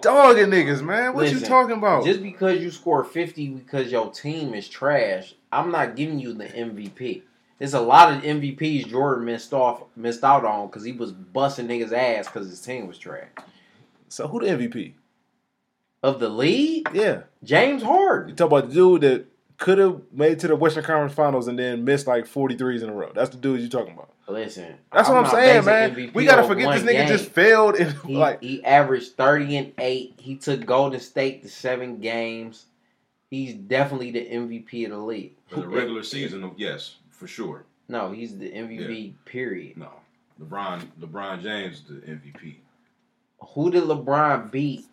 Dogging 0.01 0.47
niggas, 0.47 0.81
man. 0.81 1.13
What 1.13 1.31
you 1.31 1.39
talking 1.39 1.77
about? 1.77 2.05
Just 2.05 2.21
because 2.21 2.61
you 2.61 2.71
score 2.71 3.03
50 3.03 3.49
because 3.49 3.91
your 3.91 4.11
team 4.11 4.53
is 4.53 4.67
trash, 4.67 5.35
I'm 5.51 5.71
not 5.71 5.95
giving 5.95 6.19
you 6.19 6.33
the 6.33 6.45
MVP. 6.45 7.23
There's 7.59 7.73
a 7.73 7.79
lot 7.81 8.13
of 8.13 8.21
MVPs 8.23 8.87
Jordan 8.87 9.25
missed 9.25 9.51
off, 9.53 9.83
missed 9.95 10.23
out 10.23 10.45
on 10.45 10.67
because 10.67 10.83
he 10.83 10.91
was 10.91 11.11
busting 11.11 11.67
niggas 11.67 11.91
ass 11.91 12.27
because 12.27 12.49
his 12.49 12.61
team 12.61 12.87
was 12.87 12.97
trash. 12.99 13.29
so 14.09 14.27
who 14.27 14.39
the 14.39 14.47
MVP? 14.47 14.93
Of 16.03 16.19
the 16.19 16.29
league, 16.29 16.87
Yeah, 16.93 17.23
James 17.43 17.81
Harden. 17.81 18.29
you 18.29 18.35
talk 18.35 18.47
about 18.47 18.69
the 18.69 18.75
dude 18.75 19.01
that 19.01 19.25
could 19.57 19.79
have 19.79 20.01
made 20.11 20.33
it 20.33 20.39
to 20.39 20.47
the 20.47 20.55
Western 20.55 20.83
Conference 20.83 21.13
Finals 21.15 21.47
and 21.47 21.57
then 21.57 21.83
missed 21.83 22.05
like 22.05 22.25
43s 22.25 22.83
in 22.83 22.89
a 22.89 22.93
row. 22.93 23.11
That's 23.15 23.31
the 23.31 23.37
dude 23.37 23.59
you 23.61 23.67
talking 23.67 23.93
about. 23.93 24.11
Listen, 24.29 24.75
That's 24.91 25.07
what 25.07 25.23
I'm 25.23 25.31
saying, 25.31 25.65
man. 25.65 25.95
MVP 25.95 26.13
We 26.13 26.25
gotta 26.25 26.45
forget 26.45 26.73
this 26.73 26.83
nigga 26.83 26.97
game. 26.97 27.07
just 27.07 27.29
failed 27.29 27.75
in 27.75 27.93
He, 28.05 28.15
like 28.17 28.41
he 28.41 28.63
averaged 28.63 29.15
30 29.15 29.57
and 29.57 29.73
8. 29.77 30.15
He 30.17 30.35
took 30.35 30.65
Golden 30.65 30.99
State 30.99 31.43
to 31.43 31.49
seven 31.49 31.99
games. 31.99 32.65
He's 33.29 33.53
definitely 33.53 34.11
the 34.11 34.25
MVP 34.25 34.85
of 34.85 34.91
the 34.91 34.97
league. 34.97 35.33
For 35.47 35.61
the 35.61 35.67
regular 35.67 36.03
season, 36.03 36.51
yes, 36.57 36.95
for 37.09 37.27
sure. 37.27 37.65
No, 37.89 38.11
he's 38.11 38.37
the 38.37 38.51
MVP, 38.51 39.13
period. 39.25 39.77
No, 39.77 39.91
LeBron, 40.41 40.85
LeBron 40.99 41.41
James, 41.41 41.83
the 41.87 41.95
MVP. 41.95 42.55
Who 43.53 43.71
did 43.71 43.83
LeBron 43.83 44.51
beat 44.51 44.85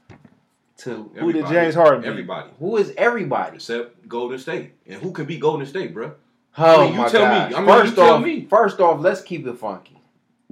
to 0.78 1.10
Who 1.16 1.32
did 1.32 1.46
James 1.46 1.74
Harden 1.74 2.02
beat? 2.02 2.08
Everybody 2.08 2.50
Who 2.58 2.76
is 2.76 2.92
everybody? 2.96 3.56
except 3.56 4.08
Golden 4.08 4.38
State. 4.38 4.72
And 4.86 5.00
who 5.02 5.12
can 5.12 5.24
beat 5.24 5.40
Golden 5.40 5.66
State, 5.66 5.92
bro? 5.94 6.14
Oh 6.56 6.80
I 6.82 6.84
mean, 6.84 6.92
you 6.94 6.98
my 7.00 7.08
tell 7.08 7.26
me. 7.50 7.54
I 7.56 7.60
mean, 7.60 7.68
first 7.68 7.98
off, 7.98 8.24
me. 8.24 8.46
first 8.46 8.80
off, 8.80 9.00
let's 9.00 9.22
keep 9.22 9.46
it 9.46 9.58
funky. 9.58 9.98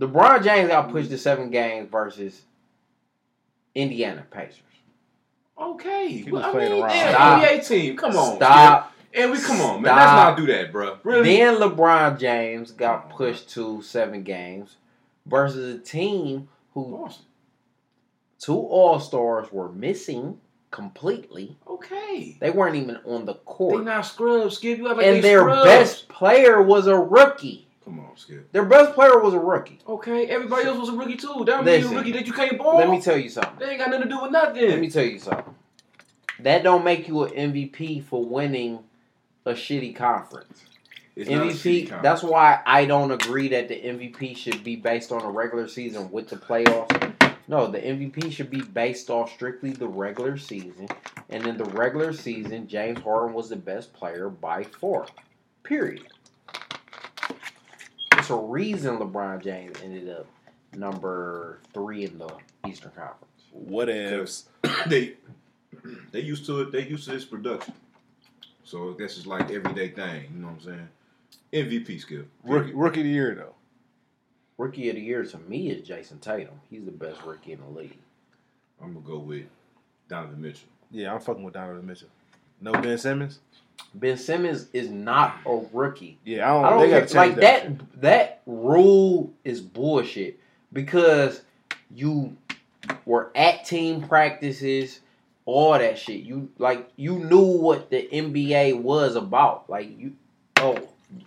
LeBron 0.00 0.42
James 0.42 0.68
got 0.68 0.90
pushed 0.90 1.10
to 1.10 1.18
seven 1.18 1.50
games 1.50 1.88
versus 1.90 2.42
Indiana 3.74 4.26
Pacers. 4.30 4.58
Okay, 5.58 6.26
well, 6.30 6.42
I 6.44 6.50
playing 6.50 6.72
mean, 6.72 6.82
around. 6.82 6.94
yeah. 6.96 7.40
NBA 7.40 7.68
team. 7.68 7.96
Come 7.96 8.16
on, 8.16 8.36
Stop. 8.36 8.92
And 9.14 9.30
we 9.30 9.38
come 9.38 9.60
on, 9.60 9.82
man. 9.82 9.92
Stop. 9.94 9.96
Let's 9.98 10.12
not 10.12 10.36
do 10.38 10.46
that, 10.52 10.72
bro. 10.72 10.98
Really? 11.04 11.36
Then 11.36 11.56
LeBron 11.56 12.18
James 12.18 12.72
got 12.72 13.10
Oh, 13.12 13.16
pushed 13.16 13.50
to 13.50 13.82
seven 13.82 14.22
games 14.22 14.76
versus 15.26 15.76
a 15.76 15.78
team 15.78 16.48
who 16.74 16.96
Boston. 16.96 17.26
two 18.40 18.56
All 18.58 18.98
Stars 18.98 19.52
were 19.52 19.70
missing 19.70 20.40
completely. 20.72 21.56
Okay. 21.68 22.36
They 22.40 22.50
weren't 22.50 22.74
even 22.74 22.96
on 23.04 23.24
the 23.24 23.34
court. 23.34 23.70
They 23.70 23.74
court, 23.76 23.84
not 23.84 24.00
scrubs, 24.06 24.56
Skip. 24.56 24.78
You 24.78 24.88
act 24.88 24.96
like 24.96 25.06
and 25.06 25.22
their 25.22 25.40
scrubs. 25.40 25.64
best 25.64 26.08
player 26.08 26.60
was 26.60 26.88
a 26.88 26.96
rookie. 26.98 27.68
Come 27.84 28.00
on, 28.00 28.16
Skip. 28.16 28.50
Their 28.50 28.64
best 28.64 28.94
player 28.94 29.20
was 29.20 29.34
a 29.34 29.38
rookie. 29.38 29.78
Okay, 29.86 30.26
everybody 30.26 30.66
else 30.66 30.78
was 30.78 30.88
a 30.88 30.92
rookie 30.92 31.16
too. 31.16 31.44
That 31.46 31.66
a 31.66 31.88
rookie 31.88 32.12
that 32.12 32.26
you 32.26 32.32
can't 32.32 32.58
ball. 32.58 32.78
Let 32.78 32.90
me 32.90 33.00
tell 33.00 33.16
you 33.16 33.28
something. 33.28 33.54
they 33.60 33.70
ain't 33.70 33.78
got 33.78 33.90
nothing 33.90 34.08
to 34.08 34.14
do 34.14 34.22
with 34.22 34.32
nothing. 34.32 34.68
Let 34.68 34.80
me 34.80 34.90
tell 34.90 35.04
you 35.04 35.20
something. 35.20 35.54
That 36.40 36.64
don't 36.64 36.82
make 36.84 37.06
you 37.06 37.22
an 37.24 37.52
MVP 37.52 38.04
for 38.04 38.24
winning 38.24 38.80
a 39.44 39.52
shitty 39.52 39.94
conference. 39.94 40.64
It's 41.14 41.28
not 41.28 41.46
a 41.46 41.50
MVP. 41.50 41.52
shitty 41.52 41.80
conference. 41.82 42.02
That's 42.02 42.22
why 42.22 42.60
I 42.64 42.86
don't 42.86 43.10
agree 43.10 43.48
that 43.48 43.68
the 43.68 43.74
MVP 43.74 44.36
should 44.36 44.64
be 44.64 44.76
based 44.76 45.12
on 45.12 45.22
a 45.22 45.30
regular 45.30 45.68
season 45.68 46.10
with 46.10 46.28
the 46.28 46.36
playoffs. 46.36 47.11
No, 47.52 47.66
the 47.66 47.80
MVP 47.80 48.32
should 48.32 48.48
be 48.48 48.62
based 48.62 49.10
off 49.10 49.30
strictly 49.30 49.72
the 49.72 49.86
regular 49.86 50.38
season, 50.38 50.88
and 51.28 51.46
in 51.46 51.58
the 51.58 51.66
regular 51.66 52.14
season, 52.14 52.66
James 52.66 52.98
Harden 53.00 53.34
was 53.34 53.50
the 53.50 53.56
best 53.56 53.92
player 53.92 54.30
by 54.30 54.62
far. 54.62 55.04
Period. 55.62 56.06
It's 58.14 58.30
a 58.30 58.36
reason 58.36 58.96
LeBron 58.96 59.44
James 59.44 59.78
ended 59.82 60.08
up 60.08 60.26
number 60.72 61.58
three 61.74 62.06
in 62.06 62.16
the 62.16 62.34
Eastern 62.66 62.92
Conference. 62.92 63.42
what 63.50 63.90
ifs. 63.90 64.48
they 64.86 65.16
they 66.10 66.20
used 66.20 66.46
to 66.46 66.62
it. 66.62 66.72
They 66.72 66.88
used 66.88 67.04
to 67.04 67.10
this 67.10 67.26
production. 67.26 67.74
So 68.64 68.94
I 68.94 68.98
guess 68.98 69.18
it's 69.18 69.26
like 69.26 69.50
everyday 69.50 69.90
thing. 69.90 70.24
You 70.32 70.40
know 70.40 70.46
what 70.46 70.54
I'm 70.54 70.60
saying? 70.62 70.88
MVP 71.52 72.00
skill. 72.00 72.24
Rookie, 72.44 72.72
rookie 72.72 73.00
of 73.00 73.04
the 73.04 73.10
year 73.10 73.34
though. 73.34 73.54
Rookie 74.62 74.88
of 74.90 74.94
the 74.94 75.02
year 75.02 75.24
to 75.24 75.38
me 75.38 75.70
is 75.70 75.86
Jayson 75.86 76.20
Tatum. 76.20 76.54
He's 76.70 76.84
the 76.84 76.92
best 76.92 77.20
rookie 77.24 77.50
in 77.52 77.60
the 77.60 77.80
league. 77.80 77.98
I'm 78.80 78.94
gonna 78.94 79.04
go 79.04 79.18
with 79.18 79.46
Donovan 80.08 80.40
Mitchell. 80.40 80.68
Yeah, 80.92 81.12
I'm 81.12 81.20
fucking 81.20 81.42
with 81.42 81.54
Donovan 81.54 81.84
Mitchell. 81.84 82.08
No 82.60 82.70
Ben 82.70 82.96
Simmons. 82.96 83.40
Ben 83.92 84.16
Simmons 84.16 84.68
is 84.72 84.88
not 84.88 85.38
a 85.46 85.60
rookie. 85.72 86.16
Yeah, 86.24 86.48
I 86.48 86.54
don't. 86.54 86.64
I 86.64 86.70
don't 86.70 86.80
they 86.80 86.90
care. 86.90 87.00
gotta 87.00 87.16
like 87.16 87.34
that. 87.36 87.78
that. 87.78 88.00
That 88.02 88.42
rule 88.46 89.32
is 89.44 89.60
bullshit 89.60 90.38
because 90.72 91.42
you 91.92 92.36
were 93.04 93.32
at 93.34 93.64
team 93.64 94.00
practices, 94.02 95.00
all 95.44 95.72
that 95.72 95.98
shit. 95.98 96.22
You 96.22 96.50
like 96.58 96.88
you 96.94 97.18
knew 97.18 97.58
what 97.58 97.90
the 97.90 98.08
NBA 98.12 98.80
was 98.80 99.16
about. 99.16 99.68
Like 99.68 99.98
you, 99.98 100.12
oh, 100.58 100.78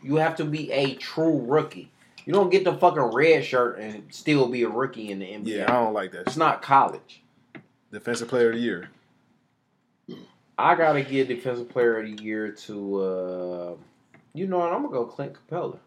you 0.01 0.15
have 0.15 0.37
to 0.37 0.45
be 0.45 0.71
a 0.71 0.95
true 0.95 1.37
rookie. 1.45 1.91
You 2.25 2.33
don't 2.33 2.49
get 2.49 2.63
the 2.63 2.73
fucking 2.73 3.01
red 3.13 3.45
shirt 3.45 3.77
and 3.79 4.03
still 4.13 4.47
be 4.47 4.63
a 4.63 4.69
rookie 4.69 5.11
in 5.11 5.19
the 5.19 5.25
NBA. 5.25 5.45
Yeah, 5.47 5.65
I 5.71 5.83
don't 5.83 5.93
like 5.93 6.11
that. 6.13 6.21
it's 6.27 6.37
not 6.37 6.61
college. 6.61 7.21
Defensive 7.91 8.27
player 8.27 8.49
of 8.49 8.55
the 8.55 8.61
year. 8.61 8.89
I 10.57 10.75
gotta 10.75 11.01
give 11.03 11.27
defensive 11.27 11.69
player 11.69 11.99
of 11.99 12.05
the 12.17 12.23
year 12.23 12.51
to, 12.51 13.01
uh, 13.01 13.73
you 14.33 14.47
know 14.47 14.59
what? 14.59 14.71
I'm 14.71 14.83
gonna 14.83 14.93
go 14.93 15.05
Clint 15.05 15.33
Capela, 15.49 15.77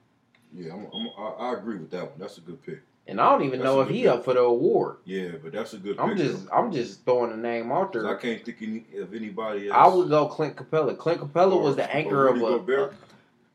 Yeah, 0.54 0.72
I'm, 0.74 0.86
I'm, 0.94 1.08
I, 1.18 1.22
I 1.50 1.52
agree 1.54 1.78
with 1.78 1.90
that 1.90 2.02
one. 2.02 2.18
That's 2.18 2.36
a 2.38 2.42
good 2.42 2.62
pick. 2.64 2.80
and 3.06 3.18
I 3.20 3.30
don't 3.30 3.44
even 3.44 3.60
That's 3.60 3.64
know 3.64 3.80
if 3.80 3.88
good 3.88 3.96
he 3.96 4.02
pick. 4.02 4.10
up 4.12 4.24
for 4.24 4.34
the 4.34 4.40
award. 4.40 4.96
Yeah, 5.06 5.30
but 5.42 5.52
that's 5.52 5.72
a 5.72 5.78
good 5.78 5.98
I'm 5.98 6.10
pick. 6.16 6.18
just, 6.26 6.46
I'm 6.52 6.70
just 6.70 7.04
throwing 7.06 7.32
a 7.32 7.36
name 7.36 7.72
out 7.72 7.94
there. 7.94 8.06
I 8.14 8.20
can't 8.20 8.44
think 8.44 8.58
any, 8.60 8.84
of 9.00 9.14
anybody 9.14 9.68
else. 9.70 9.76
I 9.78 9.88
would 9.94 10.08
go 10.10 10.26
Clint 10.28 10.56
Capela. 10.56 10.96
Clint 10.98 11.20
Capela 11.22 11.52
Or- 11.54 11.62
was 11.62 11.76
the 11.76 11.90
anchor 11.94 12.28
of 12.28 12.34
Rudy 12.38 12.74
a. 12.74 12.90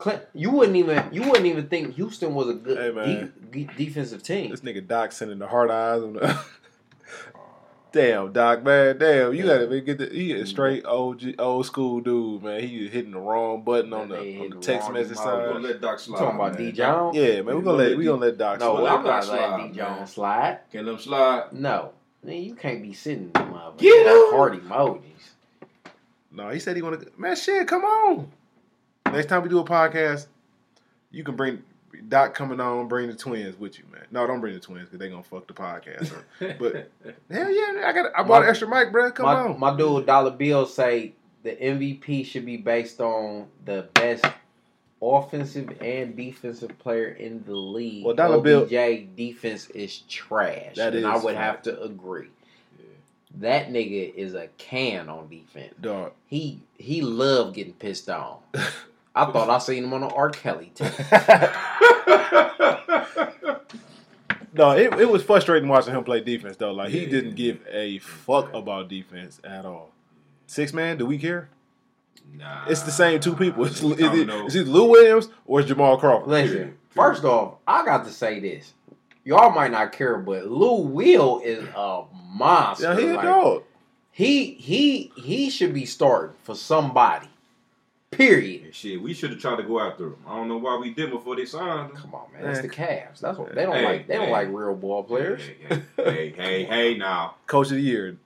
Gobert. 0.04 0.20
Clint, 0.20 0.30
you 0.34 0.52
wouldn't 0.52 0.76
even, 0.78 1.04
you 1.12 1.22
wouldn't 1.24 1.46
even 1.46 1.68
think 1.68 1.96
Houston 1.96 2.34
was 2.34 2.50
a 2.50 2.54
good 2.54 2.78
Hey, 2.78 3.30
de- 3.52 3.66
de- 3.66 3.74
defensive 3.86 4.22
team. 4.24 4.52
This 4.52 4.62
nigga 4.62 4.86
Doc 4.88 5.12
sending 5.12 5.40
the 5.40 5.48
hard 5.48 5.72
eyes 5.72 6.02
on 6.02 6.14
the. 6.14 6.40
Damn, 7.94 8.34
Doc, 8.34 8.64
man, 8.64 8.98
damn, 8.98 9.36
you 9.36 9.44
gotta 9.46 9.80
get 9.80 10.00
the 10.00 10.08
he 10.08 10.32
a 10.34 10.48
straight 10.48 10.84
old 10.84 11.24
old 11.38 11.64
school 11.68 12.02
dude, 12.02 12.42
man. 12.42 12.62
He 12.62 12.88
hitting 12.88 13.12
the 13.12 13.20
wrong 13.20 13.62
button 13.64 13.94
on 13.94 14.10
the, 14.10 14.18
on 14.42 14.50
the 14.50 14.56
text 14.62 14.92
message 14.92 15.16
emoji. 15.16 15.26
We're 15.26 15.54
gonna 15.54 15.68
let 15.68 15.80
Doc 15.82 16.00
slide. 16.00 16.18
You 16.18 16.26
talking 16.26 16.40
about 16.40 16.54
man. 16.60 16.66
D 16.66 16.72
Jones? 16.72 17.16
Yeah, 17.16 17.42
man, 17.44 17.56
we're 17.56 17.62
gonna 17.62 17.78
let 17.78 17.96
we 17.96 18.06
gonna 18.06 18.22
let 18.26 18.38
Doc 18.40 18.60
No, 18.62 18.78
slide. 18.78 18.82
let 18.82 18.92
I'm 18.94 19.04
not 19.04 19.14
letting 19.14 19.28
slide, 19.28 19.58
D 19.58 19.64
man. 19.64 19.74
Jones 19.76 20.12
slide. 20.12 20.60
Can 20.72 20.86
them 20.88 20.98
slide? 20.98 21.54
No. 21.54 21.92
Man, 22.24 22.42
you 22.42 22.56
can't 22.56 22.82
be 22.82 22.94
sitting 22.94 23.32
them 23.32 23.54
motherfuckers. 23.54 23.78
Get 23.78 24.08
'em. 24.08 24.14
Heart 24.32 24.64
emojis. 24.64 25.02
No, 26.32 26.50
he 26.50 26.60
said 26.60 26.76
he 26.76 26.82
want 26.82 27.00
to. 27.00 27.12
Man, 27.16 27.36
shit, 27.36 27.68
come 27.68 27.84
on. 27.84 28.32
Next 29.14 29.28
time 29.28 29.44
we 29.44 29.50
do 29.50 29.60
a 29.60 29.64
podcast, 29.64 30.28
you 31.12 31.24
can 31.24 31.36
bring 31.36 31.64
Doc 32.08 32.34
coming 32.34 32.60
on. 32.60 32.88
Bring 32.88 33.08
the 33.08 33.16
twins 33.16 33.58
with 33.60 33.78
you, 33.78 33.86
man. 33.92 34.06
No, 34.12 34.26
don't 34.28 34.40
bring 34.42 34.54
the 34.54 34.60
twins 34.60 34.86
because 34.90 35.00
they 35.00 35.10
gonna 35.10 35.24
fuck 35.24 35.48
the 35.48 35.54
podcast. 35.54 36.14
up. 36.14 36.60
But 36.60 36.90
hell 37.32 37.52
yeah, 37.52 37.88
I 37.88 37.94
got. 37.94 38.12
I 38.18 38.24
bought 38.24 38.44
an 38.44 38.50
extra 38.50 38.68
mic, 38.68 38.92
bro. 38.92 39.12
Come 39.12 39.26
my, 39.26 39.36
on. 39.36 39.60
my 39.60 39.76
dude 39.78 40.06
Dollar 40.06 40.32
Bill 40.32 40.66
say 40.66 41.14
the 41.44 41.52
MVP 41.52 42.26
should 42.26 42.46
be 42.46 42.58
based 42.58 43.00
on 43.00 43.48
the 43.66 43.88
best 43.94 44.26
offensive 45.02 45.70
and 45.82 46.16
defensive 46.16 46.78
player 46.80 47.10
in 47.10 47.44
the 47.46 47.56
league. 47.56 48.06
Well, 48.06 48.16
Dollar 48.16 48.42
Bill- 48.42 48.64
OBJ 48.64 49.16
defense 49.16 49.70
is 49.70 50.00
trash. 50.10 50.76
That 50.76 50.96
and 50.96 51.06
I 51.06 51.18
would 51.18 51.36
fact. 51.36 51.66
have 51.66 51.76
to 51.76 51.82
agree. 51.84 52.30
That 53.40 53.70
nigga 53.70 54.14
is 54.14 54.36
a 54.36 54.48
can 54.58 55.10
on 55.10 55.28
defense. 55.28 55.74
Dog. 55.82 56.14
He 56.28 56.62
he 56.78 57.02
loved 57.02 57.56
getting 57.56 57.74
pissed 57.74 58.10
on. 58.10 58.38
I 59.16 59.26
thought 59.26 59.50
I 59.50 59.60
seen 59.60 59.84
him 59.84 59.94
on 59.94 60.02
the 60.02 60.08
R. 60.08 60.30
Kelly 60.32 60.72
tape. 60.74 60.92
no, 64.54 64.72
it, 64.72 64.94
it 65.00 65.10
was 65.10 65.24
frustrating 65.24 65.70
watching 65.70 65.94
him 65.94 66.04
play 66.04 66.22
defense 66.22 66.58
though. 66.58 66.74
Like 66.74 66.90
he 66.90 67.04
Yeah. 67.04 67.10
didn't 67.10 67.36
give 67.36 67.60
a 67.72 68.00
fuck 68.00 68.54
about 68.54 68.90
defense 68.90 69.40
at 69.44 69.66
all. 69.66 69.92
Six 70.48 70.74
man, 70.74 70.98
do 70.98 71.06
we 71.06 71.18
care? 71.18 71.50
Nah. 72.36 72.66
It's 72.68 72.82
the 72.82 72.92
same 72.92 73.20
two 73.20 73.36
people. 73.36 73.66
It's, 73.66 73.82
it's, 73.84 74.00
Domino. 74.00 74.46
it's 74.46 74.56
either 74.56 74.70
Lou 74.70 74.90
Williams 74.92 75.30
or 75.46 75.60
it's 75.60 75.70
Jamal 75.70 75.98
Crawford. 75.98 76.30
Listen, 76.30 76.78
first 76.90 77.24
off, 77.24 77.56
I 77.68 77.86
got 77.86 78.06
to 78.06 78.12
say 78.12 78.40
this. 78.40 78.74
Y'all 79.26 79.52
might 79.52 79.72
not 79.72 79.92
care, 79.92 80.18
but 80.18 80.48
Lou 80.48 80.82
Will 80.82 81.42
is 81.44 81.64
a 81.76 82.04
monster. 82.32 82.94
Yeah, 82.94 83.00
he 83.00 83.08
a 83.10 83.14
Like, 83.14 83.24
dog. 83.26 83.64
He 84.12 84.54
he 84.56 85.12
he 85.16 85.50
should 85.50 85.74
be 85.74 85.86
starting 85.86 86.36
for 86.44 86.56
somebody. 86.56 87.28
Period. 88.16 88.62
Yeah, 88.66 88.72
Shit, 88.72 89.02
we 89.02 89.14
should 89.14 89.32
have 89.32 89.40
tried 89.40 89.58
to 89.58 89.64
go 89.64 89.80
after 89.80 90.08
him. 90.08 90.16
I 90.28 90.36
don't 90.36 90.48
know 90.48 90.58
why 90.58 90.78
we 90.78 90.94
did 90.94 91.12
before 91.12 91.36
they 91.36 91.46
signed 91.46 91.92
him. 91.92 91.96
Come 91.98 92.16
on, 92.16 92.32
man. 92.34 92.44
That's 92.44 92.62
the 92.62 92.70
Cavs. 92.70 93.20
That's 93.20 93.38
what 93.38 93.54
they 93.56 93.64
don't 93.64 93.76
Hey, 93.76 93.86
like. 93.86 94.08
They 94.08 94.16
don't 94.16 94.32
like 94.32 94.48
real 94.50 94.76
ball 94.76 95.04
players. 95.04 95.42
Hey, 95.70 95.82
hey, 95.98 96.04
hey, 96.06 96.34
hey, 96.36 96.64
hey, 96.66 96.98
now. 96.98 97.36
Coach 97.48 97.68
of 97.68 97.76
the 97.78 97.82
year. 97.82 98.18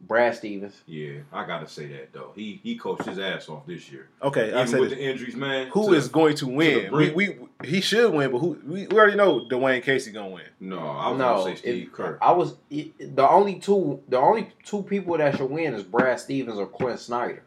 Brad 0.00 0.34
Stevens. 0.36 0.80
Yeah, 0.86 1.18
I 1.32 1.44
gotta 1.44 1.66
say 1.68 1.86
that 1.88 2.12
though. 2.12 2.30
He 2.36 2.60
he 2.62 2.76
coached 2.78 3.04
his 3.04 3.18
ass 3.18 3.48
off 3.48 3.66
this 3.66 3.90
year. 3.90 4.08
Okay, 4.22 4.52
I 4.52 4.58
Even 4.62 4.66
said 4.68 4.80
with 4.80 4.90
this. 4.90 4.98
the 4.98 5.04
injuries, 5.04 5.34
man. 5.34 5.66
who 5.68 5.88
to- 5.90 5.94
is 5.94 6.08
going 6.08 6.36
to 6.36 6.46
win? 6.46 6.84
the 6.92 6.96
We, 6.96 7.10
we 7.10 7.36
he 7.64 7.80
should 7.80 8.14
win, 8.14 8.30
but 8.30 8.38
who 8.38 8.56
we, 8.64 8.86
we 8.86 8.96
already 8.96 9.16
know 9.16 9.40
Dwane 9.40 9.82
Casey 9.82 10.12
gonna 10.12 10.28
win. 10.30 10.44
No, 10.60 10.78
I 10.78 11.08
was 11.10 11.18
no, 11.18 11.24
gonna 11.38 11.44
say 11.50 11.54
Steve 11.56 11.86
if- 11.88 11.92
Kerr. 11.92 12.16
I 12.22 12.30
was 12.30 12.54
it, 12.70 13.16
the 13.16 13.28
only 13.28 13.56
two. 13.58 14.00
The 14.08 14.18
only 14.18 14.52
two 14.64 14.84
people 14.84 15.18
that 15.18 15.36
should 15.36 15.50
win 15.50 15.74
is 15.74 15.82
Brad 15.82 16.20
Stevens 16.20 16.58
or 16.60 16.66
Quin 16.68 16.96
Snyder. 16.96 17.42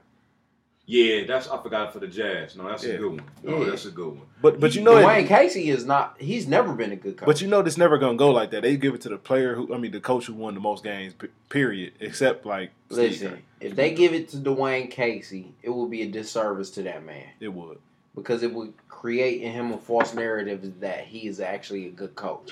Yeah, 0.87 1.25
that's 1.25 1.47
I 1.47 1.61
forgot 1.61 1.93
for 1.93 1.99
the 1.99 2.07
Jazz. 2.07 2.55
No, 2.57 2.67
that's 2.67 2.83
Yeah. 2.83 2.93
a 2.93 2.97
good 2.97 3.11
one. 3.11 3.21
No, 3.43 3.59
Yeah. 3.63 3.69
that's 3.69 3.85
a 3.85 3.91
good 3.91 4.07
one. 4.07 4.21
But 4.41 4.59
but 4.59 4.75
you 4.75 4.81
know 4.81 4.97
it- 4.97 5.03
Dwane 5.03 5.27
Casey 5.27 5.69
is 5.69 5.85
not. 5.85 6.15
He's 6.19 6.47
never 6.47 6.73
been 6.73 6.91
a 6.91 6.95
good 6.95 7.17
coach. 7.17 7.25
But 7.27 7.41
you 7.41 7.47
know, 7.47 7.61
this 7.61 7.77
never 7.77 7.97
gonna 7.97 8.17
go 8.17 8.31
like 8.31 8.51
that. 8.51 8.63
They 8.63 8.75
give 8.77 8.95
it 8.95 9.01
to 9.01 9.09
the 9.09 9.17
player 9.17 9.55
who, 9.55 9.73
I 9.73 9.77
mean, 9.77 9.91
the 9.91 9.99
coach 9.99 10.25
who 10.25 10.33
won 10.33 10.53
the 10.53 10.59
most 10.59 10.83
games. 10.83 11.13
Period. 11.49 11.93
Except 11.99 12.45
like, 12.45 12.71
Listen, 12.89 13.29
Kerr. 13.29 13.39
if 13.61 13.75
they 13.75 13.93
give 13.93 14.13
it 14.13 14.29
to 14.29 14.37
Dwane 14.37 14.89
Casey, 14.89 15.53
it 15.61 15.69
will 15.69 15.87
be 15.87 16.01
a 16.01 16.07
disservice 16.07 16.71
to 16.71 16.83
that 16.83 17.05
man 17.05 17.25
it 17.39 17.49
would. 17.53 17.77
because 18.15 18.43
it 18.43 18.53
would 18.53 18.73
create 18.89 19.41
in 19.41 19.51
him 19.51 19.71
a 19.71 19.77
false 19.77 20.13
narrative 20.13 20.79
that 20.81 21.05
he 21.05 21.27
is 21.27 21.39
actually 21.39 21.85
a 21.87 21.91
good 21.91 22.15
coach. 22.15 22.51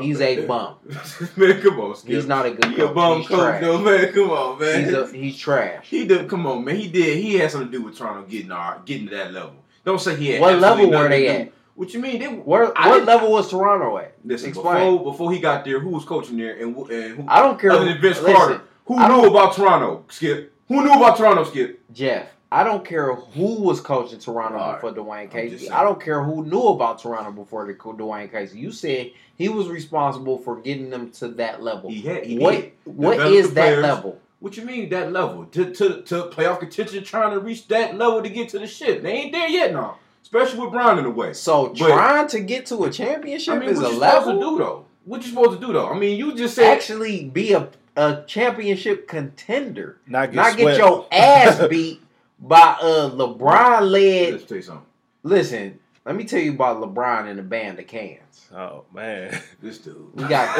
He's 0.00 0.20
a 0.20 0.46
bum. 0.46 0.76
man, 1.36 1.60
come 1.60 1.80
on, 1.80 1.94
Skip. 1.96 2.10
He's 2.10 2.26
not 2.26 2.46
a 2.46 2.50
good 2.52 2.64
He 2.64 2.76
coach. 2.76 2.90
a 2.90 2.94
bum 2.94 3.18
he's 3.18 3.28
coach 3.28 3.38
trash. 3.38 3.60
though, 3.60 3.78
man. 3.78 4.12
Come 4.12 4.30
on, 4.30 4.58
man. 4.58 4.84
He's 4.84 4.92
a, 4.94 5.12
he's 5.12 5.38
trash. 5.38 5.86
he 5.88 6.06
did. 6.06 6.28
Come 6.28 6.46
on, 6.46 6.64
man. 6.64 6.76
He 6.76 6.88
did. 6.88 7.18
He 7.18 7.34
had 7.34 7.50
something 7.50 7.70
to 7.70 7.78
do 7.78 7.84
with 7.84 7.96
Toronto 7.98 8.26
getting 8.28 8.50
our 8.50 8.80
getting 8.86 9.08
to 9.08 9.14
that 9.16 9.32
level. 9.32 9.54
Don't 9.84 10.00
say 10.00 10.16
he 10.16 10.28
had. 10.30 10.40
What 10.40 10.58
level 10.58 10.90
were 10.90 11.08
they 11.08 11.28
at? 11.28 11.52
What 11.74 11.92
you 11.94 12.00
mean? 12.00 12.20
They, 12.20 12.26
Where, 12.28 12.66
what 12.66 13.04
level 13.04 13.32
was 13.32 13.50
Toronto 13.50 13.96
at? 13.98 14.14
Listen, 14.24 14.50
Explain. 14.50 14.74
before 14.96 15.12
before 15.12 15.32
he 15.32 15.38
got 15.40 15.64
there, 15.64 15.80
who 15.80 15.90
was 15.90 16.04
coaching 16.04 16.36
there, 16.36 16.56
and 16.56 16.76
and 16.76 17.16
who? 17.16 17.24
I 17.28 17.40
don't 17.40 17.58
care. 17.60 17.70
other 17.72 17.86
than 17.86 18.00
Vince 18.00 18.20
listen, 18.20 18.34
Carter, 18.34 18.60
who 18.86 18.96
knew 18.96 19.28
about 19.30 19.54
Toronto? 19.54 20.04
Skip. 20.08 20.52
Who 20.68 20.82
knew 20.84 20.92
about 20.92 21.16
Toronto? 21.16 21.44
Skip. 21.44 21.80
Jeff. 21.92 22.28
I 22.52 22.64
don't 22.64 22.84
care 22.84 23.14
who 23.14 23.62
was 23.62 23.80
coaching 23.80 24.18
Toronto 24.18 24.58
All 24.58 24.72
right. 24.72 24.80
before 24.80 24.92
Dwane 24.92 25.22
just 25.24 25.32
Casey. 25.62 25.70
I 25.70 25.82
don't 25.82 26.00
care 26.00 26.22
who 26.22 26.44
knew 26.44 26.68
about 26.68 26.98
Toronto 27.00 27.32
before 27.32 27.66
the 27.66 27.72
Dwane 27.74 28.30
Casey. 28.30 28.58
You 28.58 28.70
said 28.72 29.12
he 29.38 29.48
was 29.48 29.68
responsible 29.68 30.36
for 30.38 30.56
getting 30.60 30.90
them 30.90 31.10
to 31.12 31.28
that 31.28 31.62
level. 31.62 31.88
He 31.88 32.02
had. 32.02 32.26
He 32.26 32.38
what 32.38 32.52
did. 32.52 32.72
what 32.84 33.12
Develop 33.12 33.32
is 33.34 33.54
that 33.54 33.62
players. 33.62 33.82
level? 33.82 34.20
What 34.40 34.56
you 34.56 34.64
mean 34.64 34.88
that 34.90 35.12
level? 35.12 35.46
To 35.46 35.72
to 35.72 36.02
to 36.02 36.14
playoff 36.24 36.58
contention, 36.60 37.02
trying 37.04 37.30
to 37.30 37.38
reach 37.40 37.68
that 37.68 37.96
level 37.96 38.22
to 38.22 38.28
get 38.28 38.50
to 38.50 38.58
the 38.58 38.66
shit. 38.66 39.02
They 39.02 39.12
ain't 39.12 39.32
there 39.32 39.48
yet 39.48 39.72
no. 39.72 39.94
Especially 40.22 40.60
with 40.60 40.72
Bron 40.72 40.98
in 40.98 41.04
the 41.04 41.10
way. 41.10 41.32
So 41.32 41.68
But- 41.68 41.76
trying 41.78 42.26
to 42.28 42.40
get 42.40 42.66
to 42.66 42.84
a 42.84 42.90
championship 42.90 43.54
I 43.54 43.58
mean, 43.60 43.68
is 43.70 43.76
what 43.78 43.86
a 43.86 43.88
you 43.94 43.94
supposed 44.00 44.26
level. 44.26 44.32
to 44.34 44.40
do 44.50 44.58
though? 44.58 44.84
What 45.06 45.22
you 45.22 45.28
supposed 45.30 45.60
to 45.60 45.66
do 45.66 45.72
though? 45.72 45.88
I 45.88 45.98
mean, 45.98 46.18
you 46.18 46.34
just 46.34 46.54
said 46.54 46.66
Actually, 46.76 47.24
be 47.24 47.54
a 47.54 47.68
a 47.96 48.22
championship 48.26 49.06
contender, 49.08 49.98
Not 50.06 50.32
get 50.32 50.36
not 50.36 50.56
get 50.56 50.76
your 50.78 51.06
ass 51.12 51.66
beat 51.70 52.01
by 52.42 52.76
a 52.80 53.08
LeBron 53.08 53.90
led. 53.90 54.32
Let's 54.32 54.44
tell 54.44 54.56
you 54.56 54.62
something. 54.62 54.86
Listen, 55.22 55.78
let 56.04 56.16
me 56.16 56.24
tell 56.24 56.40
you 56.40 56.52
about 56.52 56.82
LeBron 56.82 57.28
and 57.28 57.38
the 57.38 57.44
band 57.44 57.78
of 57.78 57.86
cans. 57.86 58.48
Oh 58.52 58.84
man. 58.92 59.40
This 59.62 59.78
dude. 59.78 60.10
We 60.14 60.24
got 60.24 60.58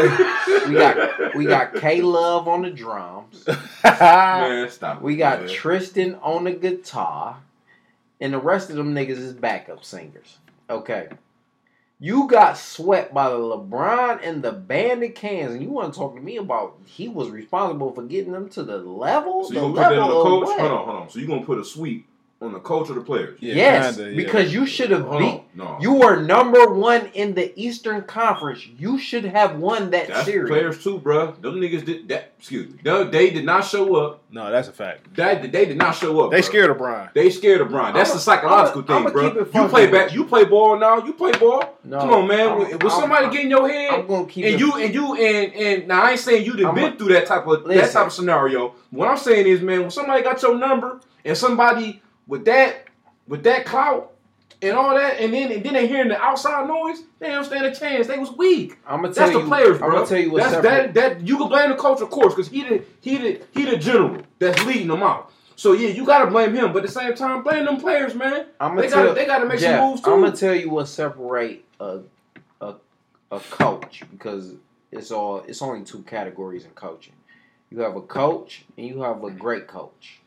we 0.68 0.74
got 0.74 1.34
we 1.34 1.44
got 1.44 1.74
K 1.80 2.00
Love 2.00 2.46
on 2.46 2.62
the 2.62 2.70
drums. 2.70 3.44
Man, 3.84 4.70
stop. 4.70 5.02
We 5.02 5.16
got 5.16 5.40
man. 5.40 5.48
Tristan 5.48 6.14
on 6.22 6.44
the 6.44 6.52
guitar, 6.52 7.38
and 8.20 8.32
the 8.32 8.38
rest 8.38 8.70
of 8.70 8.76
them 8.76 8.94
niggas 8.94 9.18
is 9.18 9.32
backup 9.32 9.84
singers. 9.84 10.38
Okay. 10.70 11.08
You 12.04 12.26
got 12.26 12.58
swept 12.58 13.14
by 13.14 13.30
the 13.30 13.36
LeBron 13.36 14.26
and 14.26 14.42
the 14.42 14.50
band 14.50 15.04
of 15.04 15.14
cans, 15.14 15.52
and 15.52 15.62
you 15.62 15.70
want 15.70 15.94
to 15.94 15.96
talk 16.00 16.16
to 16.16 16.20
me 16.20 16.36
about 16.36 16.80
he 16.84 17.06
was 17.06 17.30
responsible 17.30 17.92
for 17.92 18.02
getting 18.02 18.32
them 18.32 18.48
to 18.48 18.64
the 18.64 18.78
level? 18.78 19.44
So 19.44 19.50
the 19.50 19.54
you 19.54 19.60
gonna 19.60 19.74
put 19.74 19.80
that 19.82 19.98
on 20.00 20.08
level 20.08 20.08
the 20.08 20.18
of 20.18 20.24
coach? 20.24 20.46
what? 20.46 20.60
Hold 20.60 20.72
on, 20.72 20.84
hold 20.84 21.02
on. 21.02 21.10
So 21.10 21.20
you 21.20 21.28
gonna 21.28 21.46
put 21.46 21.60
a 21.60 21.64
sweep 21.64 22.08
on 22.42 22.52
the 22.52 22.58
coach 22.60 22.90
or 22.90 22.94
the 22.94 23.00
players? 23.00 23.38
Yeah, 23.40 23.54
yes, 23.54 23.96
kinda, 23.96 24.10
yeah. 24.10 24.16
because 24.16 24.52
you 24.52 24.66
should 24.66 24.90
have 24.90 25.02
Hold 25.06 25.20
beat. 25.20 25.42
no. 25.54 25.78
You 25.80 25.92
were 25.94 26.16
number 26.20 26.66
one 26.74 27.06
in 27.14 27.34
the 27.34 27.52
Eastern 27.60 28.02
Conference. 28.02 28.66
You 28.78 28.98
should 28.98 29.24
have 29.24 29.56
won 29.56 29.90
that 29.90 30.08
That's 30.08 30.24
series. 30.24 30.50
players 30.50 30.82
too, 30.82 30.98
bruh. 30.98 31.40
Them 31.40 31.54
niggas 31.60 31.84
did 31.84 32.08
that. 32.08 32.32
Excuse 32.38 32.72
me. 32.72 32.80
They, 32.82 33.04
they 33.04 33.30
did 33.30 33.44
not 33.44 33.64
show 33.64 33.94
up. 33.96 34.22
No, 34.30 34.50
that's 34.50 34.66
a 34.66 34.72
fact. 34.72 35.14
That 35.14 35.52
they 35.52 35.64
did 35.66 35.76
not 35.76 35.92
show 35.94 36.20
up. 36.24 36.30
They 36.32 36.40
bruh. 36.40 36.44
scared 36.44 36.70
of 36.70 36.78
Brian. 36.78 37.08
They 37.14 37.30
scared 37.30 37.60
of 37.60 37.68
Brian. 37.68 37.94
That's 37.94 38.10
I'ma- 38.10 38.14
the 38.16 38.20
psychological 38.20 38.84
I'ma- 38.88 38.96
I'ma 38.96 39.04
thing, 39.06 39.12
bro. 39.12 39.28
keep 39.30 39.40
it 39.54 39.54
You 39.54 39.68
play 39.68 39.86
back. 39.90 40.12
You 40.12 40.24
play 40.24 40.44
ball 40.44 40.78
now. 40.78 41.04
You 41.04 41.12
play 41.12 41.32
ball. 41.32 41.78
No, 41.84 41.98
Come 42.00 42.10
on, 42.12 42.26
man. 42.28 42.40
I'm- 42.48 42.58
When 42.58 42.70
when 42.78 42.90
somebody 42.90 43.24
I'm- 43.26 43.32
get 43.32 43.44
in 43.44 43.50
your 43.50 43.68
head, 43.68 43.90
I'm 43.92 44.06
gonna 44.06 44.26
keep 44.26 44.44
and 44.44 44.54
it- 44.54 44.60
you 44.60 44.72
and 44.74 44.94
you 44.94 45.14
and 45.14 45.54
and 45.54 45.88
now 45.88 46.02
I 46.02 46.10
ain't 46.12 46.20
saying 46.20 46.44
you 46.44 46.54
done 46.56 46.66
I'm 46.66 46.74
been 46.74 46.92
a- 46.94 46.96
through 46.96 47.08
that 47.12 47.26
type 47.26 47.46
of 47.46 47.64
that 47.68 47.92
type 47.92 48.06
of 48.06 48.12
scenario. 48.12 48.74
What 48.90 49.08
I'm 49.08 49.16
saying 49.18 49.46
is, 49.46 49.60
man, 49.60 49.82
when 49.82 49.90
somebody 49.90 50.22
got 50.22 50.42
your 50.42 50.56
number 50.58 51.00
and 51.24 51.36
somebody 51.36 52.02
with 52.26 52.44
that 52.46 52.84
with 53.28 53.42
that 53.44 53.64
clout 53.66 54.12
and 54.60 54.76
all 54.76 54.94
that, 54.94 55.18
and 55.20 55.32
then 55.34 55.50
and 55.52 55.64
then 55.64 55.74
they 55.74 55.86
hearing 55.86 56.08
the 56.08 56.20
outside 56.20 56.66
noise, 56.68 57.02
they 57.18 57.28
don't 57.28 57.44
stand 57.44 57.66
a 57.66 57.74
chance. 57.74 58.06
They 58.06 58.18
was 58.18 58.32
weak. 58.32 58.78
I'm 58.86 59.02
gonna 59.02 59.12
tell 59.14 59.26
That's 59.26 59.36
you. 59.36 59.42
the 59.42 59.48
players, 59.48 59.78
bro. 59.78 59.88
I'm 59.88 59.94
gonna 59.94 60.06
tell 60.06 60.18
you 60.18 60.30
what's 60.30 60.44
that's 60.50 60.62
separate. 60.62 60.94
that 60.94 61.18
that 61.18 61.26
you 61.26 61.36
can 61.38 61.48
blame 61.48 61.70
the 61.70 61.76
coach, 61.76 62.00
of 62.00 62.10
course, 62.10 62.34
because 62.34 62.50
he 62.50 62.62
the 62.62 62.84
he 63.00 63.18
the 63.18 63.40
he 63.52 63.64
the 63.64 63.76
general 63.76 64.18
that's 64.38 64.64
leading 64.64 64.88
them 64.88 65.02
out. 65.02 65.30
So 65.56 65.72
yeah, 65.72 65.88
you 65.88 66.04
gotta 66.04 66.30
blame 66.30 66.54
him, 66.54 66.72
but 66.72 66.78
at 66.82 66.86
the 66.86 66.92
same 66.92 67.14
time, 67.14 67.42
blame 67.42 67.64
them 67.66 67.76
players, 67.78 68.14
man. 68.14 68.46
I'm 68.58 68.76
They 68.76 68.88
gonna 68.88 69.02
gotta 69.06 69.14
they 69.14 69.26
gotta 69.26 69.46
make 69.46 69.60
Jeff, 69.60 69.78
some 69.80 69.90
moves 69.90 70.00
too. 70.02 70.12
I'm 70.12 70.20
gonna 70.20 70.36
tell 70.36 70.54
you 70.54 70.70
what 70.70 70.86
separate 70.88 71.64
a, 71.78 72.00
a 72.60 72.74
a 73.30 73.40
coach 73.40 74.02
because 74.10 74.54
it's 74.90 75.10
all 75.10 75.38
it's 75.46 75.62
only 75.62 75.84
two 75.84 76.02
categories 76.02 76.64
in 76.64 76.70
coaching. 76.72 77.14
You 77.70 77.80
have 77.80 77.96
a 77.96 78.02
coach 78.02 78.64
and 78.76 78.86
you 78.86 79.02
have 79.02 79.22
a 79.24 79.30
great 79.30 79.66
coach. 79.66 80.20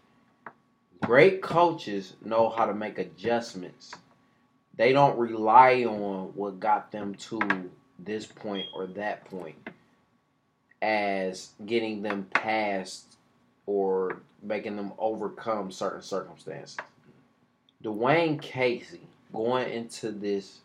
Great 1.02 1.42
coaches 1.42 2.14
know 2.24 2.50
how 2.50 2.66
to 2.66 2.74
make 2.74 2.98
adjustments. 2.98 3.94
They 4.76 4.92
don't 4.92 5.18
rely 5.18 5.84
on 5.84 6.32
what 6.36 6.60
got 6.60 6.92
them 6.92 7.16
to 7.16 7.70
this 8.00 8.26
point 8.26 8.66
or 8.74 8.88
that 8.88 9.26
point 9.26 9.56
as 10.82 11.50
getting 11.66 12.02
them 12.02 12.28
past 12.34 13.18
or 13.66 14.22
making 14.42 14.76
them 14.76 14.94
overcome 14.98 15.72
certain 15.72 16.02
circumstances. 16.02 16.78
Dwayne 17.84 18.42
Casey 18.42 19.02
going 19.34 19.70
into 19.70 20.12
this, 20.12 20.60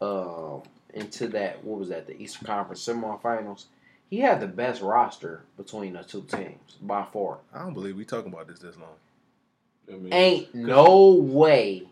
um, 0.00 0.62
into 0.94 1.28
that 1.28 1.62
what 1.64 1.78
was 1.78 1.88
that 1.88 2.06
the 2.06 2.20
Eastern 2.20 2.46
Conference 2.46 2.86
semifinals, 2.86 3.64
he 4.10 4.18
had 4.20 4.40
the 4.40 4.46
best 4.46 4.82
roster 4.82 5.42
between 5.56 5.92
the 5.92 6.02
two 6.02 6.22
teams 6.22 6.76
by 6.80 7.04
far. 7.04 7.38
I 7.52 7.60
don't 7.60 7.74
believe 7.74 7.96
we 7.96 8.04
talking 8.04 8.32
about 8.32 8.48
this 8.48 8.58
this 8.58 8.76
long. 8.76 8.94
I 9.90 9.96
mean, 9.96 10.12
Ain't 10.12 10.54
no 10.54 11.12
way 11.14 11.88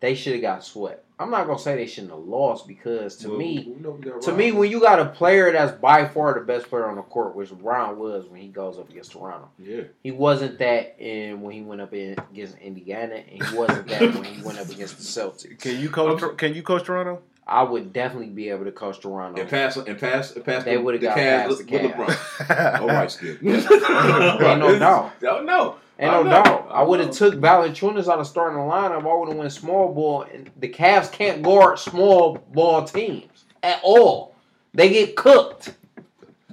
they 0.00 0.14
should 0.14 0.34
have 0.34 0.42
got 0.42 0.64
swept. 0.64 1.04
I'm 1.18 1.30
not 1.30 1.46
gonna 1.46 1.58
say 1.58 1.76
they 1.76 1.86
shouldn't 1.86 2.12
have 2.12 2.22
lost 2.24 2.68
because 2.68 3.16
to 3.16 3.30
well, 3.30 3.38
me, 3.38 3.72
we 3.74 3.82
know 3.82 3.90
we 3.92 4.04
got 4.04 4.20
to 4.20 4.32
me, 4.32 4.52
when 4.52 4.70
you 4.70 4.80
got 4.80 5.00
a 5.00 5.06
player 5.06 5.50
that's 5.50 5.72
by 5.72 6.06
far 6.06 6.34
the 6.34 6.40
best 6.40 6.68
player 6.68 6.86
on 6.86 6.96
the 6.96 7.02
court, 7.02 7.34
which 7.34 7.50
Bron 7.50 7.98
was 7.98 8.26
when 8.26 8.42
he 8.42 8.48
goes 8.48 8.78
up 8.78 8.90
against 8.90 9.12
Toronto, 9.12 9.48
yeah, 9.58 9.84
he 10.02 10.10
wasn't 10.10 10.58
that 10.58 10.96
in 10.98 11.40
when 11.40 11.54
he 11.54 11.62
went 11.62 11.80
up 11.80 11.94
in, 11.94 12.16
against 12.30 12.58
Indiana, 12.58 13.14
and 13.14 13.42
he 13.42 13.56
wasn't 13.56 13.88
that 13.88 14.14
when 14.14 14.24
he 14.24 14.42
went 14.42 14.58
up 14.58 14.68
against 14.68 14.98
the 14.98 15.04
Celtics. 15.04 15.58
Can 15.58 15.80
you 15.80 15.88
coach? 15.88 16.22
Can 16.36 16.54
you 16.54 16.62
coach 16.62 16.84
Toronto? 16.84 17.22
I 17.46 17.62
would 17.62 17.94
definitely 17.94 18.30
be 18.30 18.50
able 18.50 18.64
to 18.64 18.72
coach 18.72 19.00
Toronto. 19.00 19.40
and 19.40 19.48
pass 19.48 19.76
and 19.76 19.98
pass 19.98 20.32
and 20.32 20.44
pass. 20.44 20.64
They 20.64 20.76
would've 20.76 21.00
the 21.00 21.06
got 21.06 21.16
Cavs 21.16 21.46
past 21.46 21.58
the 21.58 21.64
with 21.64 21.82
Cavs. 21.82 21.94
LeBron. 21.94 22.80
All 22.80 22.90
oh, 22.90 22.92
right, 22.92 23.10
Skip. 23.10 23.42
Ain't 23.42 24.60
no 24.60 24.78
doubt. 24.78 25.12
Oh 25.22 25.42
no. 25.42 25.76
Ain't 25.98 26.12
I 26.12 26.22
no 26.22 26.28
doubt. 26.28 26.68
I 26.70 26.82
would 26.82 27.00
have 27.00 27.10
took 27.10 27.34
Valanciunas 27.34 28.08
out 28.08 28.18
of 28.18 28.26
starting 28.26 28.58
the 28.58 28.64
lineup. 28.64 29.02
I 29.02 29.14
would 29.18 29.28
have 29.28 29.38
went 29.38 29.52
small 29.52 29.92
ball. 29.94 30.22
And 30.22 30.50
the 30.58 30.68
Cavs 30.68 31.10
can't 31.10 31.42
guard 31.42 31.78
small 31.78 32.36
ball 32.52 32.84
teams 32.84 33.44
at 33.62 33.80
all. 33.82 34.34
They 34.74 34.90
get 34.90 35.16
cooked. 35.16 35.74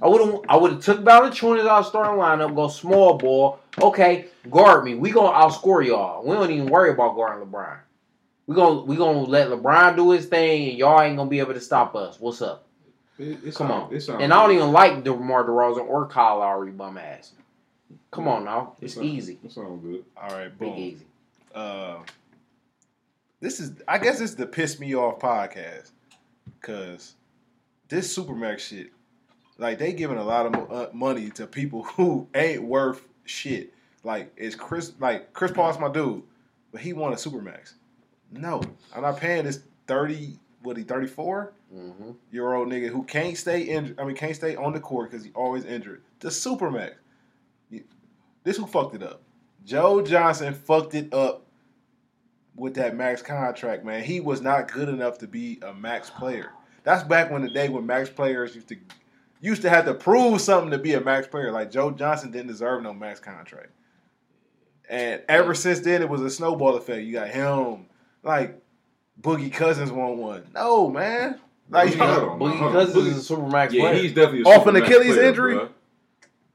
I 0.02 0.08
would 0.08 0.20
have. 0.20 0.40
I 0.48 0.56
would 0.56 0.72
have 0.72 0.82
took 0.82 1.00
Valanciunas 1.02 1.66
out 1.66 1.80
of 1.80 1.86
starting 1.86 2.18
lineup. 2.18 2.54
Go 2.54 2.68
small 2.68 3.18
ball. 3.18 3.60
Okay, 3.80 4.26
guard 4.50 4.84
me. 4.84 4.94
We 4.94 5.10
gonna 5.10 5.36
outscore 5.36 5.84
y'all. 5.86 6.24
We 6.24 6.34
don't 6.34 6.50
even 6.50 6.66
worry 6.66 6.90
about 6.90 7.14
guarding 7.14 7.46
LeBron. 7.46 7.78
We 8.46 8.54
gonna 8.54 8.80
we 8.80 8.96
gonna 8.96 9.20
let 9.20 9.48
LeBron 9.48 9.96
do 9.96 10.10
his 10.10 10.26
thing, 10.26 10.70
and 10.70 10.78
y'all 10.78 11.00
ain't 11.00 11.16
gonna 11.16 11.30
be 11.30 11.38
able 11.38 11.54
to 11.54 11.60
stop 11.60 11.94
us. 11.94 12.18
What's 12.18 12.42
up? 12.42 12.66
It, 13.18 13.54
Come 13.54 13.70
on. 13.70 13.92
And 14.20 14.32
I 14.32 14.42
don't 14.42 14.54
even 14.56 14.72
like 14.72 15.04
DeMar 15.04 15.44
DeRozan 15.44 15.86
or 15.86 16.06
Kyle 16.08 16.38
Lowry 16.38 16.72
bum 16.72 16.98
ass. 16.98 17.32
Come 18.10 18.28
on 18.28 18.44
now, 18.44 18.74
it's 18.80 18.96
easy, 18.98 19.38
It 19.44 19.52
sound 19.52 19.82
good. 19.82 20.04
All 20.16 20.30
right, 20.30 20.58
big 20.58 20.78
easy. 20.78 21.06
Uh, 21.54 21.98
this 23.40 23.60
is, 23.60 23.72
I 23.86 23.98
guess, 23.98 24.18
this 24.18 24.30
is 24.30 24.36
the 24.36 24.46
piss 24.46 24.78
me 24.80 24.94
off 24.94 25.18
podcast, 25.20 25.90
cause 26.60 27.14
this 27.88 28.16
supermax 28.16 28.60
shit, 28.60 28.90
like 29.58 29.78
they 29.78 29.92
giving 29.92 30.16
a 30.18 30.24
lot 30.24 30.46
of 30.46 30.72
uh, 30.72 30.88
money 30.92 31.30
to 31.30 31.46
people 31.46 31.82
who 31.96 32.26
ain't 32.34 32.62
worth 32.62 33.06
shit. 33.24 33.72
Like 34.02 34.32
it's 34.36 34.54
Chris, 34.54 34.92
like 34.98 35.32
Chris 35.32 35.52
Paul's 35.52 35.78
my 35.78 35.90
dude, 35.90 36.22
but 36.72 36.80
he 36.80 36.92
won 36.92 37.12
a 37.12 37.16
supermax. 37.16 37.74
No, 38.30 38.62
I'm 38.94 39.02
not 39.02 39.16
paying 39.18 39.44
this 39.44 39.60
thirty. 39.86 40.38
What 40.62 40.78
he 40.78 40.82
thirty 40.82 41.06
four 41.06 41.52
hmm 41.70 42.12
year 42.30 42.54
old 42.54 42.68
nigga 42.68 42.88
who 42.88 43.02
can't 43.04 43.36
stay 43.36 43.62
injured. 43.62 43.98
I 44.00 44.04
mean, 44.04 44.16
can't 44.16 44.34
stay 44.34 44.56
on 44.56 44.72
the 44.72 44.80
court 44.80 45.10
because 45.10 45.24
he 45.24 45.30
always 45.34 45.64
injured. 45.64 46.02
The 46.20 46.28
supermax. 46.28 46.94
You- 48.44 48.50
This 48.50 48.56
who 48.56 48.66
fucked 48.66 48.94
it 48.94 49.02
up. 49.02 49.20
Joe 49.64 50.02
Johnson 50.02 50.52
fucked 50.54 50.94
it 50.94 51.12
up 51.14 51.46
with 52.56 52.74
that 52.74 52.94
max 52.96 53.22
contract, 53.22 53.84
man. 53.84 54.02
He 54.04 54.20
was 54.20 54.40
not 54.40 54.70
good 54.70 54.88
enough 54.88 55.18
to 55.18 55.26
be 55.26 55.58
a 55.66 55.72
max 55.72 56.10
player. 56.10 56.50
That's 56.84 57.02
back 57.02 57.30
when 57.30 57.42
the 57.42 57.48
day 57.50 57.68
when 57.68 57.86
max 57.86 58.10
players 58.10 58.54
used 58.54 58.68
to 58.68 58.76
used 59.40 59.62
to 59.62 59.70
have 59.70 59.84
to 59.86 59.94
prove 59.94 60.40
something 60.40 60.70
to 60.70 60.78
be 60.78 60.94
a 60.94 61.00
max 61.00 61.26
player. 61.26 61.50
Like 61.50 61.70
Joe 61.70 61.90
Johnson 61.90 62.30
didn't 62.30 62.48
deserve 62.48 62.82
no 62.82 62.92
max 62.92 63.20
contract. 63.20 63.70
And 64.88 65.22
ever 65.28 65.54
since 65.54 65.80
then, 65.80 66.02
it 66.02 66.08
was 66.08 66.20
a 66.20 66.28
snowball 66.30 66.76
effect. 66.76 67.04
You 67.04 67.12
got 67.14 67.28
him, 67.28 67.86
like 68.22 68.60
Boogie 69.20 69.52
Cousins 69.52 69.90
won 69.90 70.18
one. 70.18 70.44
No, 70.54 70.90
man. 70.90 71.40
Like 71.70 71.92
Boogie- 71.94 71.96
hold 72.14 72.28
on, 72.28 72.38
Boogie. 72.38 72.72
Cousins 72.72 72.96
Boogie- 73.04 73.10
is 73.18 73.30
a 73.30 73.34
supermax 73.34 73.72
Yeah, 73.72 73.80
player. 73.82 73.94
he's 73.94 74.12
definitely 74.12 74.42
a 74.42 74.54
Off 74.54 74.66
an 74.66 74.76
Achilles 74.76 75.14
player, 75.14 75.22
injury? 75.28 75.54
bruh. 75.54 75.68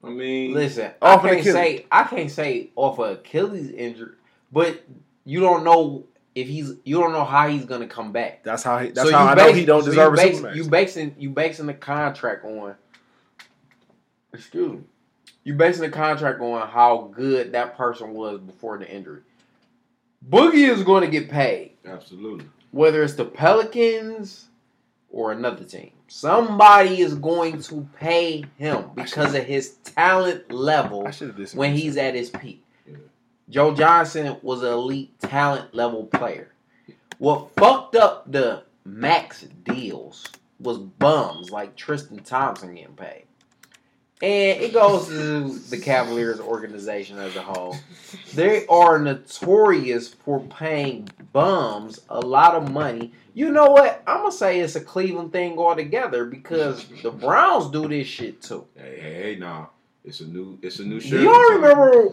I 0.03 0.09
mean, 0.09 0.53
Listen, 0.53 0.91
Off 1.01 1.23
I 1.23 1.29
can't 1.29 1.39
Achilles. 1.41 1.53
say 1.53 1.85
I 1.91 2.03
can't 2.05 2.31
say 2.31 2.69
off 2.75 2.99
of 2.99 3.17
Achilles 3.19 3.69
injury, 3.71 4.13
but 4.51 4.81
you 5.25 5.39
don't 5.41 5.63
know 5.63 6.05
if 6.35 6.47
he's 6.47 6.73
you 6.85 6.99
don't 6.99 7.11
know 7.11 7.25
how 7.25 7.47
he's 7.49 7.65
gonna 7.65 7.87
come 7.87 8.11
back. 8.13 8.43
That's 8.43 8.63
how 8.63 8.79
he. 8.79 8.91
That's 8.91 9.09
So 9.09 9.15
how 9.15 9.25
you 9.25 9.29
I 9.31 9.35
know 9.35 9.53
he 9.53 9.65
don't 9.65 9.83
so 9.83 9.89
deserve 9.89 10.13
you 10.15 10.21
a 10.21 10.25
base, 10.25 10.39
supermax. 10.39 10.55
You 10.55 10.69
basing 10.69 11.15
you 11.19 11.29
basing 11.31 11.65
the 11.65 11.73
contract 11.73 12.45
on. 12.45 12.75
Excuse 14.33 14.73
me. 14.73 14.79
You 15.43 15.53
basing 15.55 15.81
the 15.81 15.89
contract 15.89 16.39
on 16.41 16.67
how 16.67 17.11
good 17.13 17.51
that 17.53 17.75
person 17.75 18.13
was 18.13 18.39
before 18.39 18.77
the 18.77 18.89
injury. 18.89 19.21
Boogie 20.29 20.69
is 20.69 20.83
going 20.83 21.03
to 21.03 21.09
get 21.09 21.29
paid, 21.29 21.71
absolutely. 21.85 22.45
whether 22.71 23.01
it's 23.03 23.13
the 23.13 23.25
Pelicans 23.25 24.47
or 25.09 25.31
another 25.31 25.63
team. 25.63 25.91
Somebody 26.09 27.01
is 27.01 27.15
going 27.15 27.61
to 27.63 27.87
pay 27.99 28.43
him 28.57 28.85
because 28.95 29.35
of 29.35 29.45
his 29.45 29.75
talent 29.83 30.51
level 30.51 31.07
I 31.07 31.11
should 31.11 31.27
have 31.27 31.37
disagreed. 31.37 31.59
when 31.59 31.75
he's 31.75 31.97
at 31.97 32.15
his 32.15 32.29
peak. 32.29 32.63
Yeah. 32.85 32.97
Joe 33.49 33.73
Johnson 33.73 34.37
was 34.41 34.63
an 34.63 34.73
elite 34.73 35.19
talent 35.21 35.73
level 35.73 36.05
player. 36.05 36.51
What 37.19 37.51
fucked 37.55 37.95
up 37.95 38.31
the 38.31 38.63
max 38.85 39.41
deals 39.63 40.25
was 40.59 40.77
bums 40.77 41.51
like 41.51 41.75
Tristan 41.75 42.19
Thompson 42.23 42.75
getting 42.75 42.95
paid. 42.95 43.25
And 44.21 44.61
it 44.61 44.73
goes 44.73 45.07
to 45.07 45.57
the 45.69 45.77
Cavaliers 45.77 46.41
organization 46.41 47.17
as 47.19 47.37
a 47.37 47.41
whole. 47.41 47.77
They 48.33 48.67
are 48.67 48.99
notorious 48.99 50.09
for 50.09 50.41
paying 50.41 51.07
bums 51.31 52.01
a 52.09 52.19
lot 52.19 52.55
of 52.55 52.69
money. 52.69 53.13
You 53.33 53.51
know 53.51 53.71
what? 53.71 54.03
I'm 54.05 54.17
gonna 54.17 54.31
say 54.33 54.59
it's 54.59 54.75
a 54.75 54.81
Cleveland 54.81 55.31
thing 55.31 55.57
altogether 55.57 56.25
because 56.25 56.85
the 57.01 57.11
Browns 57.11 57.71
do 57.71 57.87
this 57.87 58.07
shit 58.07 58.41
too. 58.41 58.65
Hey, 58.75 58.99
hey, 58.99 59.13
hey, 59.13 59.35
nah. 59.37 59.67
It's 60.03 60.19
a 60.19 60.25
new. 60.27 60.57
It's 60.61 60.79
a 60.79 60.83
new 60.83 60.99
shirt. 60.99 61.21
y'all 61.21 61.51
remember 61.51 62.09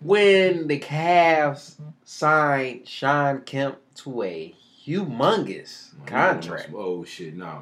when 0.00 0.66
the 0.66 0.78
Cavs 0.78 1.76
signed 2.04 2.86
Shawn 2.86 3.40
Kemp 3.42 3.78
to 3.96 4.22
a 4.22 4.54
humongous 4.86 5.90
contract? 6.06 6.70
Oh 6.74 7.04
shit, 7.04 7.36
nah, 7.36 7.60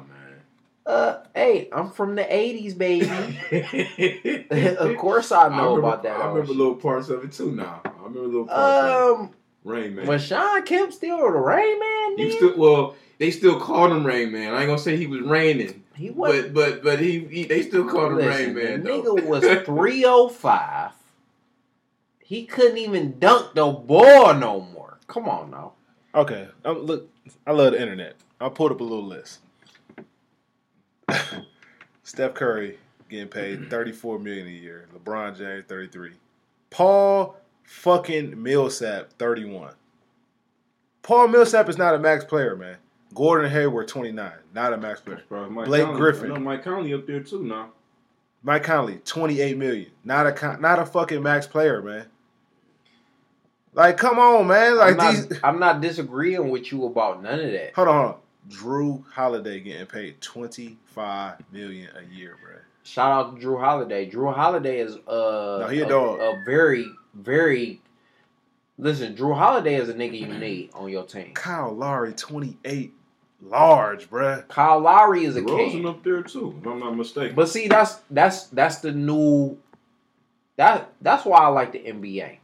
Uh, 0.85 1.23
hey, 1.33 1.67
I'm 1.71 1.89
from 1.91 2.15
the 2.15 2.21
'80s, 2.23 2.77
baby. 2.77 3.09
of 4.77 4.97
course, 4.97 5.31
I 5.31 5.47
know 5.49 5.75
remember, 5.75 5.79
about 5.79 6.03
that. 6.03 6.19
I 6.19 6.27
remember 6.27 6.53
little 6.53 6.75
parts 6.75 7.09
of 7.09 7.23
it 7.23 7.31
too. 7.31 7.51
Now 7.51 7.81
I 7.83 7.89
remember 8.03 8.27
little 8.27 8.45
parts. 8.45 8.61
of 8.61 9.19
Um, 9.19 9.25
it. 9.25 9.31
Rain 9.67 9.95
Man. 9.95 10.05
was 10.05 10.23
Shawn 10.23 10.61
Kemp 10.63 10.93
still 10.93 11.17
the 11.17 11.39
Rain 11.39 11.79
Man? 11.79 12.17
He 12.17 12.31
still 12.31 12.55
well. 12.57 12.95
They 13.17 13.31
still 13.31 13.59
called 13.59 13.91
him 13.91 14.05
Rain 14.05 14.31
Man. 14.31 14.53
I 14.53 14.59
ain't 14.59 14.67
gonna 14.67 14.77
say 14.77 14.95
he 14.95 15.07
was 15.07 15.21
raining, 15.21 15.83
he 15.95 16.11
was. 16.11 16.43
but 16.43 16.53
but 16.53 16.83
but 16.83 16.99
he, 16.99 17.19
he 17.25 17.45
they 17.45 17.63
still 17.63 17.85
called 17.89 18.11
him 18.11 18.17
Listen, 18.17 18.53
Rain 18.53 18.63
Man. 18.63 18.83
the 18.83 18.89
though. 19.01 19.15
nigga 19.15 19.25
was 19.25 19.41
305. 19.65 20.91
He 22.19 22.45
couldn't 22.45 22.77
even 22.77 23.17
dunk 23.19 23.53
the 23.55 23.65
ball 23.71 24.33
no 24.35 24.59
more. 24.61 24.99
Come 25.07 25.27
on 25.29 25.49
now. 25.51 25.73
Okay, 26.13 26.47
um, 26.63 26.79
look, 26.79 27.09
I 27.47 27.51
love 27.53 27.73
the 27.73 27.81
internet. 27.81 28.15
I 28.39 28.49
pulled 28.49 28.71
up 28.71 28.79
a 28.81 28.83
little 28.83 29.03
list. 29.05 29.39
Steph 32.03 32.33
Curry 32.33 32.77
getting 33.09 33.27
paid 33.27 33.69
thirty 33.69 33.91
four 33.91 34.19
million 34.19 34.47
a 34.47 34.51
year. 34.51 34.87
LeBron 34.95 35.37
James 35.37 35.65
thirty 35.67 35.87
three. 35.87 36.13
Paul 36.69 37.37
fucking 37.63 38.41
Millsap 38.41 39.13
thirty 39.13 39.45
one. 39.45 39.73
Paul 41.01 41.27
Millsap 41.27 41.69
is 41.69 41.77
not 41.77 41.95
a 41.95 41.99
max 41.99 42.23
player, 42.23 42.55
man. 42.55 42.77
Gordon 43.13 43.49
Hayward 43.49 43.87
twenty 43.87 44.11
nine, 44.11 44.33
not 44.53 44.73
a 44.73 44.77
max 44.77 45.01
player. 45.01 45.23
Bro, 45.29 45.49
Mike 45.49 45.65
Blake 45.65 45.83
Conley, 45.83 45.99
Griffin. 45.99 46.31
I 46.31 46.35
know 46.35 46.41
Mike 46.41 46.63
Conley 46.63 46.93
up 46.93 47.07
there 47.07 47.21
too 47.21 47.43
now. 47.43 47.69
Mike 48.43 48.63
Conley 48.63 48.99
twenty 49.05 49.39
eight 49.41 49.57
million, 49.57 49.91
not 50.03 50.27
a 50.27 50.31
con- 50.31 50.61
not 50.61 50.79
a 50.79 50.85
fucking 50.85 51.23
max 51.23 51.47
player, 51.47 51.81
man. 51.81 52.05
Like, 53.73 53.97
come 53.97 54.19
on, 54.19 54.47
man. 54.47 54.77
Like 54.77 54.91
I'm 54.91 54.97
not, 54.97 55.29
these. 55.29 55.39
I'm 55.43 55.59
not 55.59 55.81
disagreeing 55.81 56.49
with 56.49 56.71
you 56.71 56.85
about 56.85 57.21
none 57.21 57.39
of 57.39 57.51
that. 57.51 57.73
Hold 57.75 57.87
on, 57.87 57.95
hold 57.95 58.13
on. 58.15 58.19
Jrue 58.49 59.03
Holiday 59.11 59.59
getting 59.59 59.85
paid 59.87 60.21
twenty 60.21 60.77
five 60.85 61.37
million 61.51 61.89
a 61.97 62.13
year, 62.13 62.37
bro. 62.41 62.53
Shout 62.83 63.11
out 63.11 63.39
to 63.39 63.45
Jrue 63.45 63.59
Holiday. 63.59 64.09
Jrue 64.09 64.33
Holiday 64.33 64.79
is 64.79 64.95
uh 65.07 65.57
No, 65.61 65.67
he 65.69 65.81
a 65.81 65.85
a, 65.85 65.89
dog. 65.89 66.19
a 66.19 66.43
very, 66.45 66.85
very 67.15 67.81
listen, 68.77 69.15
Jrue 69.15 69.35
Holiday 69.35 69.75
is 69.75 69.89
a 69.89 69.93
nigga 69.93 70.19
you 70.19 70.27
need 70.27 70.69
on 70.75 70.89
your 70.89 71.03
team. 71.05 71.33
Kyle 71.33 71.73
Lowry 71.73 72.13
twenty 72.13 72.57
eight, 72.63 72.93
large, 73.41 74.09
bruh. 74.09 74.47
Kyle 74.47 74.79
Lowry 74.79 75.25
is 75.25 75.35
a 75.35 75.41
Rosen 75.41 75.69
king. 75.69 75.87
up 75.87 76.03
there 76.03 76.21
too, 76.21 76.55
if 76.61 76.67
I'm 76.67 76.79
not 76.79 76.95
mistaken. 76.95 77.35
But 77.35 77.49
see, 77.49 77.67
that's 77.67 77.95
that's 78.11 78.43
that's 78.47 78.77
the 78.79 78.91
new 78.91 79.57
that 80.57 80.93
that's 81.01 81.25
why 81.25 81.39
I 81.39 81.47
like 81.47 81.71
the 81.71 81.79
NBA. 81.79 82.37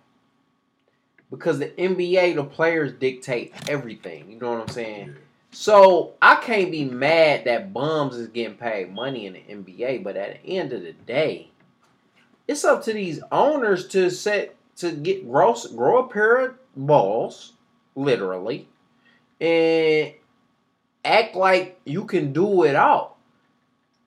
Because 1.30 1.60
the 1.60 1.68
NBA, 1.70 2.36
the 2.36 2.44
players 2.44 2.92
dictate 2.92 3.54
everything. 3.70 4.30
You 4.30 4.38
know 4.40 4.52
what 4.52 4.62
I'm 4.62 4.68
saying? 4.68 5.08
Yeah. 5.10 5.14
So 5.52 6.14
I 6.22 6.36
can't 6.36 6.72
be 6.72 6.86
mad 6.86 7.46
that 7.46 7.74
bums 7.74 8.16
is 8.16 8.30
getting 8.30 8.58
paid 8.58 8.94
money 8.94 9.26
in 9.26 9.34
the 9.34 9.40
NBA, 9.40 10.04
but 10.04 10.16
at 10.16 10.42
the 10.42 10.58
end 10.58 10.72
of 10.72 10.82
the 10.82 10.94
day, 10.94 11.52
it's 12.48 12.64
up 12.64 12.84
to 12.86 12.94
these 12.94 13.22
owners 13.32 13.88
to 13.90 14.10
set 14.10 14.56
to 14.78 14.92
get 14.92 15.30
grow 15.30 15.54
grow 15.76 16.06
a 16.06 16.08
pair 16.08 16.38
of 16.38 16.56
balls, 16.76 17.54
literally, 17.96 18.68
and 19.40 20.14
act 21.04 21.36
like 21.36 21.80
you 21.86 22.06
can 22.06 22.32
do 22.32 22.64
it 22.64 22.76
out. 22.76 23.16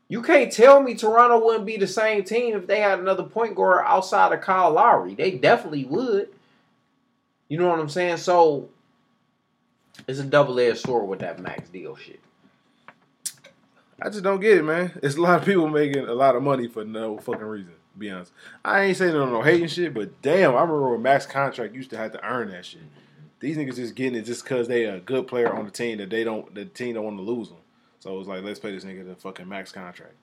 You 0.09 0.23
can't 0.23 0.53
tell 0.53 0.83
me 0.83 0.95
Toronto 0.95 1.45
wouldn't 1.45 1.67
be 1.67 1.77
the 1.77 1.87
same 1.87 2.25
team 2.25 2.57
if 2.57 2.67
they 2.67 2.81
had 2.81 2.99
another 2.99 3.23
point 3.23 3.55
guard 3.55 3.85
outside 3.87 4.33
of 4.33 4.41
Kyle 4.41 4.71
Lowry. 4.71 5.15
They 5.15 5.33
definitely 5.33 5.85
would. 5.85 6.29
You 7.49 7.59
know 7.59 7.69
what 7.69 7.79
I'm 7.79 7.89
saying? 7.89 8.19
So 8.19 8.69
it's 10.07 10.19
a 10.19 10.25
double 10.25 10.59
edged 10.61 10.79
sword 10.79 11.09
with 11.09 11.21
that 11.21 11.39
max 11.39 11.69
deal 11.69 11.97
shit. 11.97 12.21
I 14.01 14.11
just 14.11 14.25
don't 14.25 14.41
get 14.41 14.59
it, 14.59 14.65
man. 14.65 14.99
It's 15.03 15.17
a 15.17 15.21
lot 15.21 15.39
of 15.39 15.47
people 15.47 15.69
making 15.69 16.07
a 16.07 16.15
lot 16.15 16.37
of 16.37 16.43
money 16.43 16.69
for 16.69 16.85
no 16.85 17.19
fucking 17.19 17.45
reason. 17.45 17.73
To 17.93 17.99
be 17.99 18.11
honest, 18.11 18.33
I 18.65 18.83
ain't 18.83 18.97
saying 18.97 19.13
no 19.13 19.27
no 19.27 19.43
hating 19.43 19.69
shit, 19.69 19.95
but 19.95 20.21
damn, 20.21 20.51
I 20.51 20.63
remember 20.63 20.91
when 20.91 21.03
max 21.03 21.27
contract 21.27 21.75
used 21.75 21.91
to 21.91 21.97
have 21.97 22.13
to 22.13 22.25
earn 22.25 22.51
that 22.51 22.67
shit. 22.67 22.83
These 23.39 23.57
niggas 23.57 23.77
just 23.77 23.95
getting 23.95 24.17
it 24.19 24.23
just 24.23 24.43
because 24.43 24.67
they 24.67 24.85
a 24.85 24.99
good 24.99 25.29
player 25.29 25.53
on 25.53 25.65
the 25.65 25.71
team 25.71 25.99
that 25.99 26.11
they 26.11 26.25
don't 26.25 26.53
the 26.55 26.65
team 26.65 26.95
don't 26.95 27.05
want 27.05 27.19
to 27.19 27.23
lose 27.23 27.49
them. 27.49 27.59
So 28.01 28.19
it's 28.19 28.29
like 28.29 28.43
let's 28.43 28.59
pay 28.59 28.73
this 28.73 28.85
nigga 28.85 29.07
the 29.07 29.15
fucking 29.15 29.49
max 29.49 29.71
contract. 29.71 30.15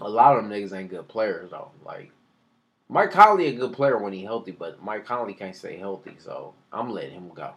A 0.00 0.08
lot 0.08 0.36
of 0.36 0.42
them 0.42 0.50
niggas 0.50 0.76
ain't 0.76 0.90
good 0.90 1.06
players 1.06 1.50
though. 1.52 1.70
Like 1.84 2.10
Mike 2.88 3.12
Conley 3.12 3.46
a 3.46 3.52
good 3.52 3.72
player 3.72 3.98
when 3.98 4.12
he 4.12 4.24
healthy, 4.24 4.50
but 4.50 4.82
Mike 4.82 5.06
Conley 5.06 5.34
can't 5.34 5.56
stay 5.56 5.76
healthy, 5.76 6.16
so 6.18 6.54
I'm 6.72 6.90
letting 6.90 7.12
him 7.12 7.30
go. 7.34 7.54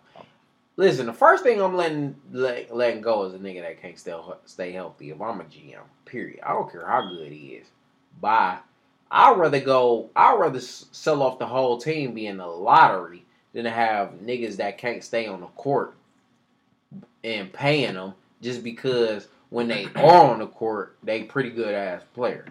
Listen, 0.77 1.07
the 1.07 1.13
first 1.13 1.43
thing 1.43 1.59
I'm 1.59 1.75
letting 1.75 2.15
let, 2.31 2.73
letting 2.73 3.01
go 3.01 3.25
is 3.25 3.33
a 3.33 3.39
nigga 3.39 3.63
that 3.63 3.81
can't 3.81 3.97
stay 3.97 4.15
stay 4.45 4.71
healthy. 4.71 5.09
If 5.09 5.19
I'm 5.19 5.41
a 5.41 5.43
GM, 5.43 5.81
period. 6.05 6.39
I 6.45 6.53
don't 6.53 6.71
care 6.71 6.85
how 6.85 7.09
good 7.09 7.31
he 7.31 7.55
is. 7.55 7.67
Bye. 8.21 8.59
I'd 9.09 9.37
rather 9.37 9.59
go. 9.59 10.11
I'd 10.15 10.39
rather 10.39 10.59
sell 10.59 11.23
off 11.23 11.39
the 11.39 11.47
whole 11.47 11.79
team, 11.79 12.13
be 12.13 12.27
in 12.27 12.37
the 12.37 12.45
lottery, 12.45 13.25
than 13.53 13.63
to 13.63 13.71
have 13.71 14.19
niggas 14.23 14.57
that 14.57 14.77
can't 14.77 15.03
stay 15.03 15.25
on 15.25 15.41
the 15.41 15.47
court 15.47 15.95
and 17.23 17.51
paying 17.51 17.95
them 17.95 18.13
just 18.41 18.63
because 18.63 19.27
when 19.49 19.67
they 19.67 19.85
are 19.95 20.31
on 20.31 20.39
the 20.39 20.47
court, 20.47 20.95
they 21.01 21.23
pretty 21.23 21.49
good 21.49 21.73
ass 21.73 22.03
players. 22.13 22.49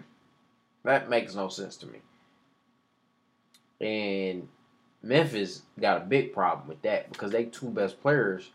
That 0.83 1.09
makes 1.09 1.33
no 1.33 1.47
sense 1.47 1.77
to 1.77 1.87
me. 1.87 1.99
And 3.79 4.49
Memphis 5.03 5.61
got 5.79 6.01
a 6.01 6.05
big 6.05 6.33
problem 6.33 6.67
with 6.67 6.81
that 6.81 7.11
because 7.11 7.31
they 7.31 7.45
two 7.45 7.69
best 7.69 8.01
players 8.01 8.49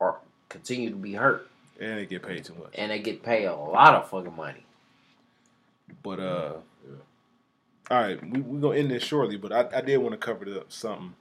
are 0.00 0.16
continue 0.48 0.90
to 0.90 0.96
be 0.96 1.12
hurt 1.14 1.48
And 1.80 1.98
they 1.98 2.06
get 2.06 2.22
paid 2.22 2.44
too 2.44 2.54
much. 2.54 2.70
and 2.74 2.90
they 2.90 2.98
get 3.00 3.22
paid 3.22 3.44
a 3.46 3.54
lot 3.54 3.94
of 3.94 4.08
fucking 4.08 4.34
money. 4.36 4.64
But 6.02 6.20
uh, 6.20 6.52
Yeah. 6.86 6.94
all 7.90 8.00
right, 8.02 8.30
we 8.30 8.40
we 8.40 8.60
gonna 8.60 8.78
end 8.78 8.90
this 8.90 9.02
shortly. 9.02 9.36
But 9.36 9.52
I, 9.52 9.78
I 9.78 9.80
did 9.80 9.98
want 9.98 10.12
to 10.12 10.18
cover 10.18 10.44
up 10.58 10.72
something 10.72 11.14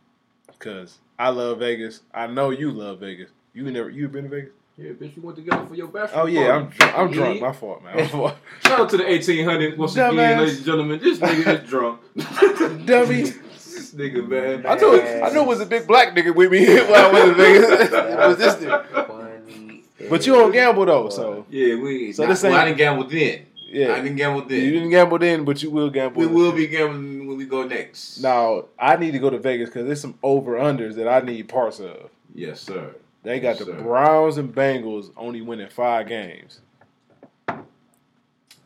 because 0.48 1.00
I 1.18 1.30
love 1.30 1.60
Vegas. 1.60 2.02
I 2.14 2.28
know 2.28 2.52
you 2.52 2.72
love 2.72 3.00
Vegas. 3.00 3.30
You 3.54 3.70
never 3.72 3.90
you 3.90 4.08
been 4.08 4.24
to 4.26 4.30
Vegas? 4.30 4.52
Yeah, 4.78 4.92
bitch, 4.92 5.16
you 5.16 5.24
went 5.24 5.38
together 5.38 5.66
for 5.66 5.74
your 5.74 5.88
bachelor 5.88 6.22
Oh 6.22 6.26
yeah, 6.28 6.52
I'm 6.52 6.70
party. 6.70 6.94
I'm 6.96 7.12
drunk. 7.12 7.42
My 7.42 7.52
fault, 7.52 7.84
man. 7.84 7.96
My 7.96 8.08
fault. 8.08 8.36
Shout 8.64 8.80
out 8.82 8.90
to 8.92 8.98
the 8.98 9.04
1800s 9.06 9.76
once 9.76 9.96
Dumbass. 9.96 10.12
again, 10.12 10.38
ladies 10.40 10.58
and 10.58 10.66
gentlemen. 10.66 11.00
This 11.00 11.18
nigga 11.18 11.64
is 11.64 11.70
drunk. 11.70 12.86
Dummy. 12.86 13.32
this 13.78 13.94
nigga, 13.94 14.28
man. 14.28 14.66
I 14.66 14.76
knew 14.76 14.96
it, 14.96 15.24
I 15.24 15.30
knew 15.30 15.42
it 15.42 15.48
was 15.48 15.60
a 15.62 15.66
big 15.66 15.88
black 15.88 16.16
nigga 16.16 16.34
with 16.36 16.52
me 16.52 16.66
while 16.90 17.06
I 17.06 17.12
was 17.12 17.24
in 17.30 17.36
Vegas. 17.36 17.70
it 17.92 18.28
was 18.28 18.38
this 18.38 18.56
nigga. 18.56 19.08
Funny. 19.08 19.84
But 20.10 20.26
you 20.28 20.34
don't 20.34 20.52
gamble 20.52 20.86
though, 20.86 21.10
so 21.10 21.46
Yeah, 21.50 21.76
we. 21.76 22.12
So 22.12 22.24
So 22.24 22.28
this 22.30 22.44
well, 22.44 22.54
I 22.56 22.66
didn't 22.66 22.78
gamble 22.78 23.06
then. 23.08 23.46
Yeah, 23.70 23.94
I 23.94 24.02
didn't 24.02 24.16
gamble 24.16 24.44
then. 24.46 24.62
You 24.64 24.72
didn't 24.72 24.90
gamble 24.92 25.20
then, 25.20 25.44
but 25.44 25.62
you 25.62 25.70
will 25.70 25.90
gamble. 25.90 26.22
we 26.22 26.28
will 26.28 26.54
be 26.54 26.68
gambling 26.68 27.28
when 27.28 27.38
we 27.38 27.46
go 27.46 27.64
next. 27.68 28.20
Now 28.22 28.66
I 28.80 28.96
need 28.96 29.12
to 29.12 29.20
go 29.20 29.30
to 29.30 29.40
Vegas 29.40 29.70
because 29.70 29.86
there's 29.86 30.00
some 30.02 30.18
over 30.24 30.54
unders 30.54 30.96
that 30.96 31.08
I 31.08 31.20
need 31.20 31.50
parts 31.50 31.80
of. 31.80 32.10
Yes, 32.34 32.62
sir. 32.62 32.96
They 33.24 33.40
got 33.42 33.50
Yes, 33.50 33.60
the 33.60 33.66
sir. 33.66 33.82
Browns 33.82 34.38
and 34.38 34.54
Bengals 34.56 35.12
only 35.18 35.42
winning 35.42 35.68
five 35.70 36.08
games. 36.08 36.62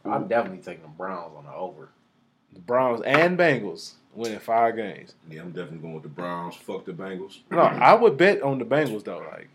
I'm 0.03 0.27
definitely 0.27 0.59
taking 0.59 0.83
the 0.83 0.89
Browns 0.89 1.33
on 1.35 1.45
the 1.45 1.53
over. 1.53 1.89
The 2.53 2.59
Browns 2.59 3.01
and 3.05 3.37
Bengals 3.37 3.93
winning 4.13 4.39
five 4.39 4.75
games. 4.75 5.15
Yeah, 5.29 5.41
I'm 5.41 5.51
definitely 5.51 5.79
going 5.79 5.93
with 5.95 6.03
the 6.03 6.09
Browns. 6.09 6.55
Fuck 6.55 6.85
the 6.85 6.91
Bengals. 6.93 7.39
No, 7.49 7.59
I 7.59 7.93
would 7.95 8.17
bet 8.17 8.41
on 8.41 8.59
the 8.59 8.65
Bengals 8.65 9.03
though. 9.03 9.19
Like 9.19 9.47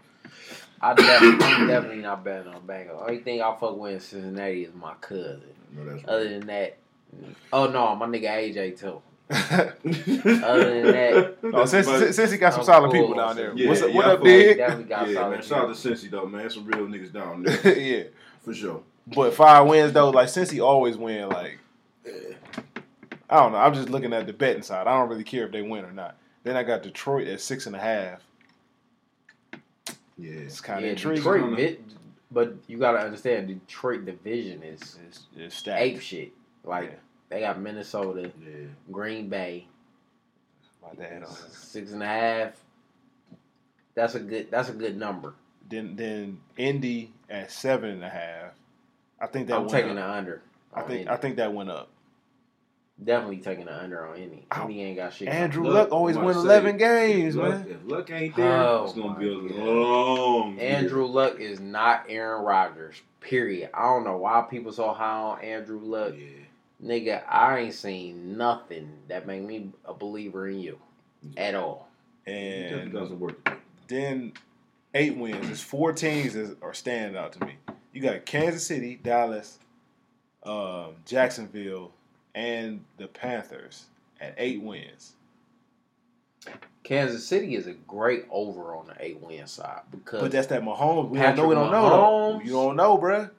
I 0.80 0.94
definitely, 0.94 1.46
I'm 1.46 1.66
definitely 1.66 2.02
not 2.02 2.22
betting 2.24 2.52
on 2.52 2.62
Bengals. 2.62 3.00
Only 3.02 3.18
thing 3.18 3.42
I 3.42 3.54
fuck 3.59 3.76
with 3.78 3.94
in 3.94 4.00
Cincinnati 4.00 4.64
is 4.64 4.74
my 4.74 4.94
cousin. 5.00 5.42
No, 5.76 5.84
that's 5.84 6.04
Other 6.07 6.28
than 6.28 6.46
that, 6.48 6.76
oh 7.52 7.66
no, 7.70 7.94
my 7.96 8.07
nigga 8.07 8.28
AJ 8.30 8.78
too. 8.78 9.02
oh, 9.28 9.72
Other 10.44 10.82
than 10.82 10.92
that, 10.92 11.68
since, 11.68 11.86
since, 11.86 12.16
since 12.16 12.30
he 12.30 12.38
got 12.38 12.52
some 12.52 12.61
I'm 12.61 12.66
solid 12.66 12.92
cool 12.92 13.09
people 13.09 13.16
down 13.16 13.36
there. 13.36 13.52
Cincy. 13.52 13.68
What's 13.68 13.80
Yeah, 13.80 13.86
up, 13.88 13.94
what 13.94 14.04
yeah, 14.04 14.11
I 14.11 14.12
up, 14.12 14.18
fuck 14.18 14.22
with 14.22 14.32
Dig? 14.32 14.57
definitely 14.59 15.14
yeah, 15.14 15.28
man. 15.28 15.42
Shout 15.42 15.68
out 15.68 15.76
to 15.76 15.88
Cincy 15.90 16.11
though, 16.11 16.26
man. 16.26 16.50
Some 16.50 16.66
real 16.66 16.86
niggas 16.86 17.12
down 17.12 17.42
there 17.42 17.78
yeah, 17.78 18.04
for 18.42 18.54
sure. 18.54 18.82
but 19.07 19.34
five 19.34 19.66
wins 19.66 19.92
though. 19.92 20.11
Like 20.11 20.28
since 20.28 20.50
he 20.50 20.61
always 20.61 20.96
win, 20.96 21.28
like 21.28 21.59
I 23.29 23.37
don't 23.41 23.53
know. 23.53 23.59
I'm 23.59 23.74
just 23.74 23.89
looking 23.91 24.12
at 24.12 24.27
the 24.27 24.33
betting 24.33 24.62
side. 24.62 24.87
I 24.87 24.99
don't 24.99 25.09
really 25.09 25.24
care 25.24 25.45
if 25.47 25.53
they 25.53 25.62
win 25.62 25.85
or 25.85 25.93
not. 25.93 26.16
Then 26.45 26.57
I 26.57 26.62
got 26.62 26.83
Detroit 26.83 27.27
at 27.27 27.41
six 27.41 27.66
and 27.66 27.74
a 27.74 27.79
half. 27.81 28.22
Yeah, 30.18 30.33
It's 30.33 30.61
kind 30.61 30.79
of 30.79 30.85
yeah, 30.85 30.91
intriguing. 30.93 31.22
Detroit, 31.57 31.79
but 32.31 32.55
you 32.66 32.79
gotta 32.79 32.99
understand 32.99 33.49
Detroit 33.49 34.05
division 34.07 34.62
is 34.62 34.97
It's, 35.07 35.20
it's 35.37 35.57
stacked. 35.57 35.81
ape 35.83 36.01
shit. 36.01 36.33
Like 36.64 36.91
Yeah. 36.91 36.97
they 37.29 37.41
got 37.41 37.61
Minnesota, 37.61 38.31
yeah. 38.45 38.53
Green 38.91 39.29
Bay, 39.29 39.66
My 40.83 40.95
dad. 40.95 41.22
on 41.24 41.35
six 41.51 41.93
and 41.93 42.03
a 42.03 42.07
half. 42.07 42.53
That's 43.95 44.14
a 44.14 44.20
good. 44.20 44.51
That's 44.51 44.68
a 44.68 44.72
good 44.74 44.97
number. 44.97 45.35
Then 45.68 45.97
then 45.97 46.39
Indy 46.57 47.12
at 47.31 47.51
seven 47.51 47.91
and 47.91 48.05
a 48.05 48.09
half. 48.11 48.53
I 49.20 49.27
think 49.27 49.49
that 49.49 49.55
I'm 49.57 49.61
went 49.62 49.70
taking 49.72 49.91
up. 49.93 49.97
the 49.97 50.11
under. 50.11 50.43
I 50.74 50.83
think 50.83 51.01
Indy. 51.01 51.11
I 51.11 51.16
think 51.16 51.37
that 51.37 51.53
went 51.53 51.70
up. 51.70 51.89
Definitely 53.03 53.38
taking 53.38 53.66
the 53.66 53.82
under 53.82 54.07
on 54.07 54.16
any. 54.16 54.47
Ow. 54.55 54.62
Indy 54.62 54.82
ain't 54.82 54.97
got 54.97 55.12
shit. 55.12 55.28
Andrew 55.28 55.64
Luck, 55.64 55.74
Luck 55.74 55.92
always 55.92 56.16
I'm 56.16 56.24
win 56.24 56.34
to 56.34 56.40
say, 56.40 56.47
eleven 56.47 56.76
games, 56.76 57.34
if 57.36 57.42
luck, 57.42 57.51
man. 57.51 57.66
If 57.70 57.90
luck 57.90 58.11
ain't 58.11 58.36
there, 58.36 58.62
Oh, 58.62 58.84
it's 58.84 58.92
gonna 58.94 59.18
be 59.18 59.28
a 59.28 59.34
God. 59.34 59.66
long. 59.66 60.59
year. 60.59 60.76
Andrew 60.76 61.07
Luck 61.07 61.40
is 61.40 61.61
not 61.61 62.07
Aaron 62.09 62.44
Rodgers. 62.44 63.03
Period. 63.20 63.70
I 63.74 63.82
don't 63.82 64.05
know 64.05 64.16
why 64.18 64.47
people 64.49 64.72
so 64.72 64.92
high 64.92 65.18
on 65.20 65.40
Andrew 65.40 65.80
Luck. 65.80 66.14
Yeah. 66.16 66.26
Nigga, 66.84 67.22
I 67.28 67.59
ain't 67.61 67.74
seen 67.74 68.36
nothing 68.36 68.90
that 69.09 69.26
make 69.26 69.42
me 69.42 69.70
a 69.84 69.94
believer 69.94 70.47
in 70.49 70.61
you 70.61 70.78
at 71.36 71.55
all. 71.55 71.88
He 72.26 72.32
definitely 72.32 72.80
And 72.82 72.92
doesn't 72.92 73.18
work. 73.20 73.59
then 73.88 74.32
eight 74.94 75.16
wins. 75.16 75.47
There's 75.47 75.62
four 75.62 75.92
teams 75.92 76.34
that 76.34 76.57
are 76.62 76.74
standing 76.74 77.16
out 77.16 77.32
to 77.34 77.44
me. 77.47 77.55
You 77.92 78.03
got 78.03 78.26
Kansas 78.26 78.66
City, 78.66 79.01
Dallas, 79.03 79.59
um, 80.44 80.97
Jacksonville, 81.07 81.92
and 82.37 82.84
the 82.99 83.09
Panthers 83.09 83.87
at 84.20 84.34
eight 84.39 84.62
wins. 84.62 85.14
Kansas 86.84 87.26
City 87.26 87.57
is 87.57 87.66
a 87.66 87.72
great 87.72 88.26
over 88.30 88.76
on 88.76 88.87
the 88.87 88.95
eight 89.01 89.20
win 89.20 89.49
side 89.49 89.80
because 89.91 90.20
But 90.20 90.30
that's 90.30 90.47
that 90.49 90.62
Mahomes. 90.62 91.09
We 91.09 91.18
Patrick 91.18 91.37
don't 91.39 91.45
know. 91.45 91.49
We 91.49 91.55
don't 91.55 91.72
know. 91.72 91.91
Though. 91.91 91.97
Mahomes. 92.39 92.45
You 92.45 92.53
don't 92.53 92.76
know, 92.76 92.99
bruh. 92.99 93.30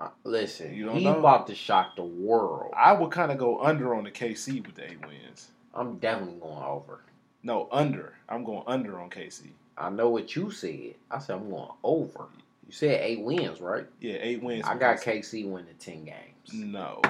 uh, 0.00 0.08
listen, 0.24 0.74
You 0.74 0.86
don't 0.86 0.96
he 0.96 1.04
know? 1.04 1.18
about 1.20 1.46
to 1.46 1.54
shock 1.54 1.94
the 1.94 2.02
world. 2.02 2.72
I 2.76 2.92
would 2.94 3.12
kind 3.12 3.30
of 3.30 3.38
go 3.38 3.60
under 3.60 3.94
on 3.94 4.02
the 4.04 4.10
KC 4.10 4.66
with 4.66 4.74
the 4.74 4.90
eight 4.90 5.06
wins. 5.06 5.50
I'm 5.72 5.98
definitely 5.98 6.40
going 6.40 6.64
over. 6.64 7.00
No, 7.44 7.68
under. 7.70 8.14
I'm 8.28 8.42
going 8.42 8.64
under 8.66 8.98
on 9.00 9.10
KC. 9.10 9.42
I 9.76 9.90
know 9.90 10.08
what 10.08 10.34
you 10.34 10.50
said. 10.50 10.94
I 11.08 11.20
said 11.20 11.36
I'm 11.36 11.48
going 11.50 11.70
over. 11.84 12.26
You 12.66 12.72
said 12.72 13.00
eight 13.00 13.20
wins, 13.22 13.60
right? 13.60 13.86
Yeah, 14.00 14.16
eight 14.20 14.42
wins. 14.42 14.64
I 14.66 14.74
got 14.76 14.96
KC. 14.96 15.44
KC 15.44 15.48
winning 15.48 15.76
ten 15.78 16.04
games. 16.04 16.52
No. 16.52 17.00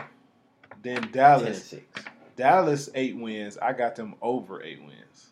Then 0.82 0.94
Ten 0.96 1.04
and 1.04 1.12
Dallas. 1.12 1.64
six. 1.64 2.02
Dallas 2.36 2.88
eight 2.94 3.16
wins. 3.16 3.58
I 3.58 3.72
got 3.72 3.96
them 3.96 4.14
over 4.22 4.62
eight 4.62 4.80
wins. 4.82 5.30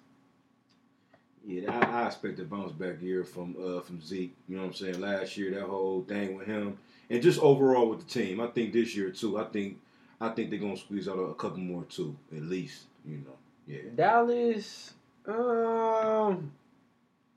Yeah, 1.46 1.70
I, 1.72 2.02
I 2.02 2.06
expect 2.06 2.40
a 2.40 2.44
bounce 2.44 2.72
back 2.72 3.00
year 3.00 3.22
from 3.24 3.54
uh 3.62 3.80
from 3.80 4.00
Zeke. 4.02 4.34
You 4.48 4.56
know 4.56 4.62
what 4.62 4.68
I'm 4.68 4.74
saying? 4.74 5.00
Last 5.00 5.36
year, 5.36 5.52
that 5.52 5.62
whole 5.66 6.02
thing 6.02 6.36
with 6.36 6.46
him, 6.48 6.78
and 7.08 7.22
just 7.22 7.38
overall 7.40 7.88
with 7.88 8.00
the 8.06 8.12
team. 8.12 8.40
I 8.40 8.48
think 8.48 8.72
this 8.72 8.96
year 8.96 9.10
too. 9.10 9.38
I 9.38 9.44
think 9.44 9.78
I 10.20 10.30
think 10.30 10.50
they're 10.50 10.58
gonna 10.58 10.76
squeeze 10.76 11.08
out 11.08 11.18
a, 11.18 11.22
a 11.22 11.34
couple 11.34 11.58
more 11.58 11.84
too, 11.84 12.16
at 12.34 12.42
least. 12.42 12.84
You 13.06 13.18
know, 13.18 13.36
yeah. 13.68 13.82
Dallas, 13.94 14.94
um, 15.26 16.50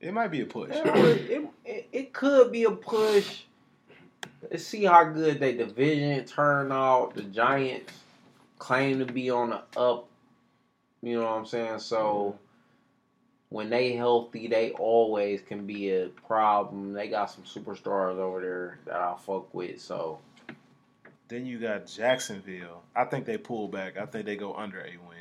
It 0.02 0.12
might 0.12 0.30
be 0.32 0.42
a 0.42 0.46
push. 0.48 0.72
it, 0.74 1.48
it, 1.66 1.88
it 1.92 2.14
could 2.14 2.52
be 2.52 2.64
a 2.64 2.72
push. 2.72 3.44
Let's 4.42 4.66
see 4.66 4.86
how 4.86 5.04
good 5.06 5.40
they 5.40 5.54
division 5.54 6.26
turn 6.26 6.72
out. 6.72 7.14
The 7.16 7.24
Giants 7.24 7.94
claim 8.58 9.00
to 9.00 9.06
be 9.06 9.30
on 9.30 9.50
the 9.50 9.62
up. 9.80 10.08
You 11.02 11.20
know 11.20 11.26
what 11.26 11.32
I'm 11.32 11.46
saying? 11.46 11.80
So 11.80 12.38
when 13.50 13.70
they 13.70 13.94
healthy, 13.94 14.48
they 14.48 14.72
always 14.72 15.42
can 15.42 15.66
be 15.66 15.92
a 15.92 16.08
problem. 16.28 16.94
They 16.94 17.10
got 17.10 17.32
some 17.32 17.44
superstars 17.44 18.18
over 18.18 18.42
there 18.42 18.80
that 18.86 18.96
I 18.96 19.16
fuck 19.26 19.54
with. 19.54 19.82
So 19.82 20.20
Then 21.28 21.46
you 21.46 21.60
got 21.60 21.88
Jacksonville. 21.88 22.84
I 22.96 23.06
think 23.06 23.26
they 23.26 23.38
pull 23.38 23.68
back. 23.68 23.98
I 23.98 24.06
think 24.06 24.26
they 24.26 24.36
go 24.36 24.54
under 24.56 24.80
a 24.80 24.98
wins. 25.08 25.19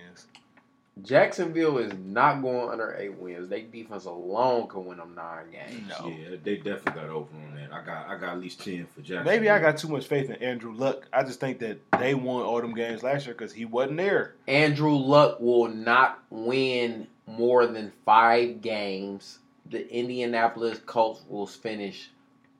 Jacksonville 1.03 1.79
is 1.79 1.93
not 2.05 2.43
going 2.43 2.71
under 2.71 2.95
eight 2.97 3.17
wins. 3.19 3.49
They 3.49 3.63
defense 3.63 4.05
alone 4.05 4.69
can 4.69 4.87
win 4.87 4.99
them 4.99 5.15
nine 5.15 5.51
games. 5.51 5.89
No. 5.89 6.09
Yeah, 6.09 6.37
they 6.43 6.57
definitely 6.57 7.01
got 7.03 7.11
over 7.11 7.29
on 7.35 7.55
that. 7.57 7.73
I 7.73 7.85
got 7.85 8.09
I 8.09 8.19
got 8.19 8.31
at 8.31 8.41
least 8.41 8.65
ten 8.65 8.87
for 8.87 9.01
Jacksonville. 9.01 9.25
Maybe 9.25 9.51
I 9.51 9.61
got 9.61 9.77
too 9.77 9.89
much 9.89 10.07
faith 10.07 10.31
in 10.31 10.37
Andrew 10.37 10.73
Luck. 10.73 11.07
I 11.13 11.23
just 11.23 11.41
think 11.41 11.59
that 11.61 11.79
they 11.99 12.15
won 12.15 12.43
all 12.43 12.61
them 12.61 12.75
games 12.75 13.03
last 13.03 13.27
year 13.27 13.35
because 13.35 13.53
he 13.53 13.65
wasn't 13.65 13.99
there. 13.99 14.35
Andrew 14.47 14.97
Luck 14.97 15.41
will 15.41 15.69
not 15.69 16.23
win 16.31 17.07
more 17.27 17.67
than 17.67 17.93
five 18.05 18.61
games. 18.61 19.39
The 19.71 19.89
Indianapolis 19.93 20.81
Colts 20.87 21.23
will 21.29 21.47
finish 21.47 22.11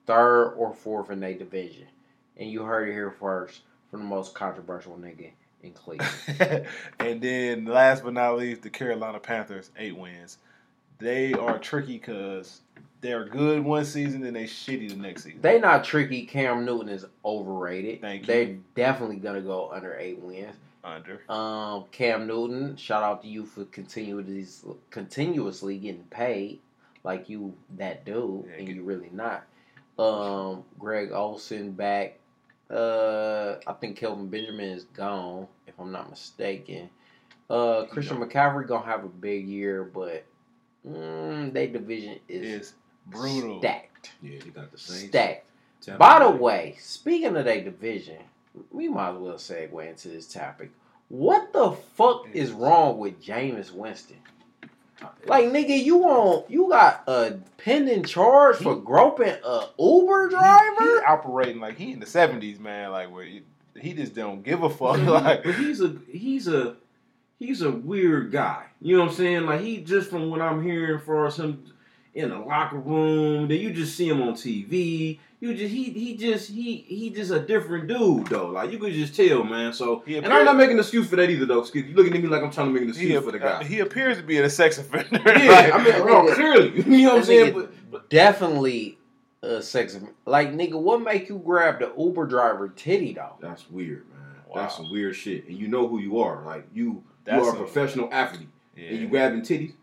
third 0.05 0.53
or 0.53 0.73
fourth 0.73 1.09
in 1.09 1.19
their 1.19 1.33
division. 1.33 1.87
And 2.37 2.49
you 2.49 2.63
heard 2.63 2.89
it 2.89 2.93
here 2.93 3.11
first 3.11 3.61
from 3.91 4.01
the 4.01 4.05
most 4.05 4.33
controversial 4.33 4.95
nigga 4.95 5.31
in 5.63 5.73
Cleveland. 5.73 6.65
and 6.99 7.21
then 7.21 7.65
last 7.65 8.03
but 8.03 8.13
not 8.13 8.37
least, 8.37 8.61
the 8.61 8.69
Carolina 8.69 9.19
Panthers, 9.19 9.71
eight 9.77 9.95
wins. 9.97 10.37
They 10.99 11.33
are 11.33 11.57
tricky 11.57 11.97
because 11.97 12.61
they're 13.01 13.25
good 13.25 13.63
one 13.63 13.85
season 13.85 14.25
and 14.25 14.35
they 14.35 14.43
shitty 14.43 14.89
the 14.89 14.95
next 14.95 15.23
season. 15.23 15.39
they 15.41 15.59
not 15.59 15.83
tricky. 15.83 16.25
Cam 16.25 16.65
Newton 16.65 16.89
is 16.89 17.05
overrated. 17.23 18.01
Thank 18.01 18.23
you. 18.23 18.27
They're 18.27 18.57
definitely 18.75 19.17
gonna 19.17 19.41
go 19.41 19.71
under 19.71 19.95
eight 19.97 20.19
wins. 20.19 20.55
Under. 20.83 21.21
Um, 21.29 21.85
Cam 21.91 22.27
Newton, 22.27 22.75
shout 22.77 23.03
out 23.03 23.21
to 23.23 23.27
you 23.27 23.45
for 23.45 23.65
continuously 23.65 24.75
continuously 24.89 25.77
getting 25.77 26.03
paid 26.05 26.59
like 27.03 27.29
you 27.29 27.53
that 27.77 28.05
dude, 28.05 28.45
Yeah, 28.47 28.53
and 28.57 28.67
you 28.67 28.83
really 28.83 29.09
not. 29.11 29.43
Um, 29.97 30.63
Greg 30.77 31.11
Olsen 31.11 31.71
back. 31.71 32.17
Uh, 32.69 33.48
I 33.69 33.73
think 33.73 33.97
Kelvin 33.97 34.27
Benjamin 34.29 34.69
is 34.71 34.85
gone, 34.85 35.47
if 35.67 35.79
I'm 35.79 35.91
not 35.91 36.09
mistaken. 36.09 36.89
Uh, 37.49 37.85
Christian 37.85 38.17
McCaffrey 38.17 38.67
gonna 38.67 38.85
have 38.85 39.03
a 39.03 39.09
big 39.09 39.47
year, 39.47 39.83
but 39.83 40.25
mm, 40.87 41.53
their 41.53 41.67
division 41.67 42.17
is 42.27 42.61
Is 42.61 42.73
brutal. 43.05 43.59
stacked. 43.59 44.11
Yeah, 44.23 44.39
they 44.43 44.49
got 44.49 44.71
the 44.71 44.77
Saints. 44.79 45.09
Stacked. 45.09 45.45
By 45.99 46.19
the 46.19 46.31
way, 46.31 46.77
speaking 46.79 47.35
of 47.37 47.45
their 47.45 47.63
division, 47.63 48.17
we 48.71 48.89
might 48.89 49.11
as 49.11 49.17
well 49.17 49.35
segue 49.35 49.87
into 49.87 50.09
this 50.09 50.27
topic. 50.27 50.71
What 51.09 51.53
the 51.53 51.71
fuck 51.95 52.27
is 52.33 52.51
wrong 52.51 52.97
with 52.97 53.23
Jameis 53.23 53.71
Winston? 53.71 54.17
Like 55.25 55.45
nigga, 55.45 55.81
you 55.81 56.03
on 56.03 56.43
you 56.49 56.69
got 56.69 57.03
a 57.07 57.39
pending 57.57 58.03
charge 58.03 58.57
for 58.57 58.75
groping 58.75 59.33
a 59.45 59.67
Uber 59.79 60.29
driver? 60.29 60.75
he 60.81 61.05
operating 61.07 61.59
like 61.61 61.77
he 61.77 61.93
in 61.93 61.99
the 61.99 62.05
seventies, 62.05 62.59
man. 62.59 62.91
Like 62.91 63.09
where 63.11 63.23
he, 63.23 63.43
he 63.79 63.93
just 63.93 64.15
don't 64.15 64.43
give 64.43 64.63
a 64.63 64.69
fuck. 64.69 64.97
But, 64.97 65.23
like 65.23 65.43
but 65.43 65.55
he's 65.55 65.81
a 65.81 65.95
he's 66.11 66.47
a 66.47 66.75
he's 67.37 67.61
a 67.61 67.71
weird 67.71 68.31
guy. 68.31 68.65
You 68.81 68.97
know 68.97 69.03
what 69.03 69.11
I'm 69.11 69.15
saying? 69.15 69.45
Like 69.45 69.61
he 69.61 69.77
just 69.77 70.09
from 70.09 70.29
what 70.29 70.41
I'm 70.41 70.63
hearing 70.63 70.99
for 70.99 71.25
us 71.25 71.37
him 71.37 71.63
in 72.13 72.29
the 72.29 72.37
locker 72.39 72.77
room, 72.77 73.47
then 73.47 73.59
you 73.59 73.71
just 73.71 73.95
see 73.95 74.07
him 74.09 74.21
on 74.21 74.33
TV. 74.33 75.19
You 75.41 75.53
just 75.53 75.73
he 75.73 75.85
he 75.91 76.17
just 76.17 76.49
he 76.49 76.77
he 76.87 77.09
just 77.11 77.31
a 77.31 77.39
different 77.39 77.87
dude 77.87 78.27
though. 78.27 78.47
Like 78.47 78.71
you 78.71 78.77
could 78.77 78.91
just 78.91 79.15
tell, 79.15 79.43
man. 79.43 79.71
So 79.71 80.03
He 80.05 80.17
and 80.17 80.27
I'm 80.27 80.43
not 80.43 80.57
making 80.57 80.73
an 80.73 80.79
excuse 80.79 81.07
for 81.09 81.15
that 81.15 81.29
either 81.29 81.45
though. 81.45 81.59
Excuse 81.61 81.87
you 81.87 81.95
looking 81.95 82.13
at 82.13 82.21
me 82.21 82.27
like 82.27 82.43
I'm 82.43 82.51
trying 82.51 82.67
to 82.67 82.73
make 82.73 82.81
an 82.81 82.89
he, 82.89 83.13
excuse 83.13 83.23
for 83.23 83.31
the 83.31 83.37
uh, 83.45 83.59
guy. 83.59 83.63
he 83.63 83.79
appears 83.79 84.17
to 84.17 84.23
be 84.23 84.37
a 84.39 84.49
sex 84.49 84.77
offender. 84.77 85.21
yeah, 85.25 85.31
Like, 85.71 85.73
I 85.73 85.83
mean, 85.83 86.05
no, 86.05 86.33
clearly, 86.33 86.81
you 86.97 87.03
know 87.05 87.13
what 87.13 87.19
I'm 87.19 87.23
saying. 87.23 87.53
nigga 87.53 87.69
But, 87.89 88.09
Definitely 88.09 88.98
a 89.41 89.61
sex 89.61 89.97
like 90.25 90.51
nigga, 90.53 90.73
what 90.79 91.01
make 91.01 91.29
you 91.29 91.41
grab 91.43 91.79
the 91.79 91.91
Uber 91.97 92.25
driver 92.25 92.69
titty 92.69 93.13
though? 93.13 93.35
That's 93.39 93.69
weird, 93.69 94.05
man. 94.09 94.19
Wow. 94.47 94.61
That's 94.61 94.75
some 94.77 94.91
weird 94.91 95.15
shit. 95.15 95.47
And 95.47 95.57
you 95.57 95.67
know 95.67 95.87
who 95.87 95.99
you 95.99 96.19
are. 96.19 96.43
Like 96.45 96.67
you, 96.73 97.03
That's 97.23 97.43
you 97.43 97.49
are 97.49 97.53
a 97.55 97.55
a- 97.55 97.63
professional 97.63 98.09
athlete, 98.11 98.49
yeah. 98.75 98.89
and 98.89 98.99
you 98.99 99.07
grabbing 99.07 99.41
titties. 99.41 99.73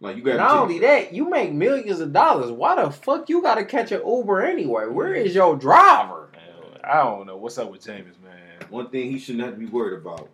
Like 0.00 0.16
you 0.16 0.22
grabbing. 0.22 0.38
Not 0.42 0.50
titties. 0.50 0.60
only 0.62 0.78
that, 0.80 1.12
you 1.14 1.28
make 1.30 1.52
millions 1.52 2.00
of 2.00 2.12
dollars. 2.12 2.50
Why 2.52 2.82
the 2.82 2.90
fuck 2.90 3.28
you 3.28 3.42
gotta 3.42 3.64
catch 3.64 3.92
an 3.92 4.02
Uber 4.06 4.42
anyway? 4.44 4.86
Where 4.86 5.14
is 5.14 5.34
your 5.34 5.56
driver? 5.56 6.28
Man, 6.32 6.80
I 6.84 6.96
don't 7.02 7.26
know 7.26 7.36
what's 7.36 7.58
up 7.58 7.70
with 7.70 7.82
Jameis, 7.84 8.20
man. 8.22 8.68
One 8.68 8.90
thing 8.90 9.10
he 9.10 9.18
shouldn't 9.18 9.58
be 9.58 9.66
worried 9.66 10.00
about 10.00 10.28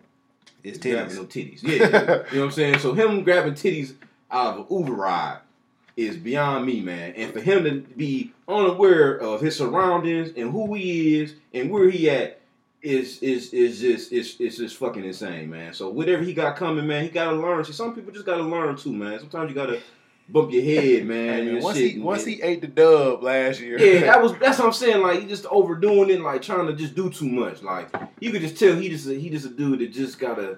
It's 0.63 0.77
is 0.77 0.83
grabbing 0.93 1.15
titties. 1.15 1.15
them 1.15 1.27
titties. 1.27 1.63
Yeah, 1.63 2.23
you 2.31 2.39
know 2.39 2.41
what 2.41 2.45
I'm 2.47 2.51
saying. 2.51 2.79
So 2.79 2.93
him 2.93 3.23
grabbing 3.23 3.53
titties 3.53 3.93
out 4.29 4.57
of 4.57 4.59
an 4.69 4.77
Uber 4.77 4.91
ride 4.93 5.39
is 5.95 6.17
beyond 6.17 6.65
me, 6.65 6.81
man. 6.81 7.13
And 7.15 7.31
for 7.31 7.39
him 7.39 7.63
to 7.65 7.81
be 7.95 8.33
unaware 8.47 9.17
of 9.17 9.41
his 9.41 9.55
surroundings 9.55 10.31
and 10.35 10.51
who 10.51 10.73
he 10.73 11.21
is 11.21 11.35
and 11.53 11.69
where 11.69 11.89
he 11.89 12.09
at 12.09 12.39
is 12.81 13.19
is 13.19 13.53
is 13.53 13.79
just 13.79 14.11
is 14.11 14.39
is 14.41 14.57
just 14.57 14.77
fucking 14.77 15.05
insane, 15.05 15.49
man. 15.49 15.73
So 15.73 15.89
whatever 15.89 16.23
he 16.23 16.33
got 16.33 16.55
coming, 16.57 16.85
man, 16.87 17.03
he 17.03 17.09
gotta 17.09 17.35
learn. 17.37 17.63
See, 17.63 17.71
some 17.73 17.95
people 17.95 18.11
just 18.11 18.25
gotta 18.25 18.43
learn 18.43 18.75
too, 18.75 18.91
man. 18.91 19.19
Sometimes 19.19 19.49
you 19.49 19.55
gotta 19.55 19.79
bump 20.27 20.51
your 20.51 20.63
head, 20.63 21.05
man. 21.07 21.33
Hey, 21.33 21.51
man, 21.53 21.61
once 21.63 21.77
shit, 21.77 21.91
he 21.91 21.95
and- 21.95 22.03
once 22.03 22.25
he 22.25 22.41
ate 22.41 22.59
the 22.61 22.67
dub 22.67 23.23
last 23.23 23.61
year, 23.61 23.79
yeah, 23.79 24.01
that 24.01 24.21
was 24.23 24.33
that's 24.37 24.57
what 24.59 24.65
I'm 24.67 24.73
saying. 24.73 25.01
Like 25.01 25.21
he 25.21 25.27
just 25.27 25.45
overdoing 25.45 26.09
it, 26.09 26.19
like 26.21 26.41
trying 26.41 26.67
to 26.67 26.73
just 26.73 26.95
do 26.95 27.09
too 27.09 27.29
much. 27.29 27.61
Like 27.61 27.87
you 28.19 28.31
could 28.31 28.41
just 28.41 28.57
tell 28.57 28.75
he 28.75 28.89
just 28.89 29.07
a, 29.07 29.13
he 29.13 29.29
just 29.29 29.45
a 29.45 29.49
dude 29.49 29.79
that 29.79 29.93
just 29.93 30.19
gotta 30.19 30.57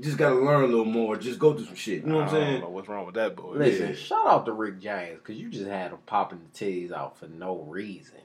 just 0.00 0.18
gotta 0.18 0.34
learn 0.36 0.64
a 0.64 0.66
little 0.66 0.84
more. 0.84 1.16
Just 1.16 1.38
go 1.38 1.54
through 1.54 1.66
some 1.66 1.74
shit. 1.74 2.02
You 2.02 2.08
know 2.08 2.16
what 2.16 2.24
I'm 2.24 2.30
saying? 2.30 2.60
know 2.60 2.68
what's 2.70 2.88
wrong 2.88 3.06
with 3.06 3.14
that 3.16 3.36
boy. 3.36 3.52
Listen, 3.54 3.88
Yeah. 3.90 3.94
shout 3.94 4.26
out 4.26 4.46
to 4.46 4.52
Rick 4.52 4.80
James 4.80 5.18
because 5.18 5.36
you 5.40 5.48
just 5.48 5.66
had 5.66 5.92
him 5.92 5.98
popping 6.06 6.40
the 6.52 6.58
titties 6.64 6.92
out 6.92 7.18
for 7.18 7.28
no 7.28 7.58
reason. 7.58 8.18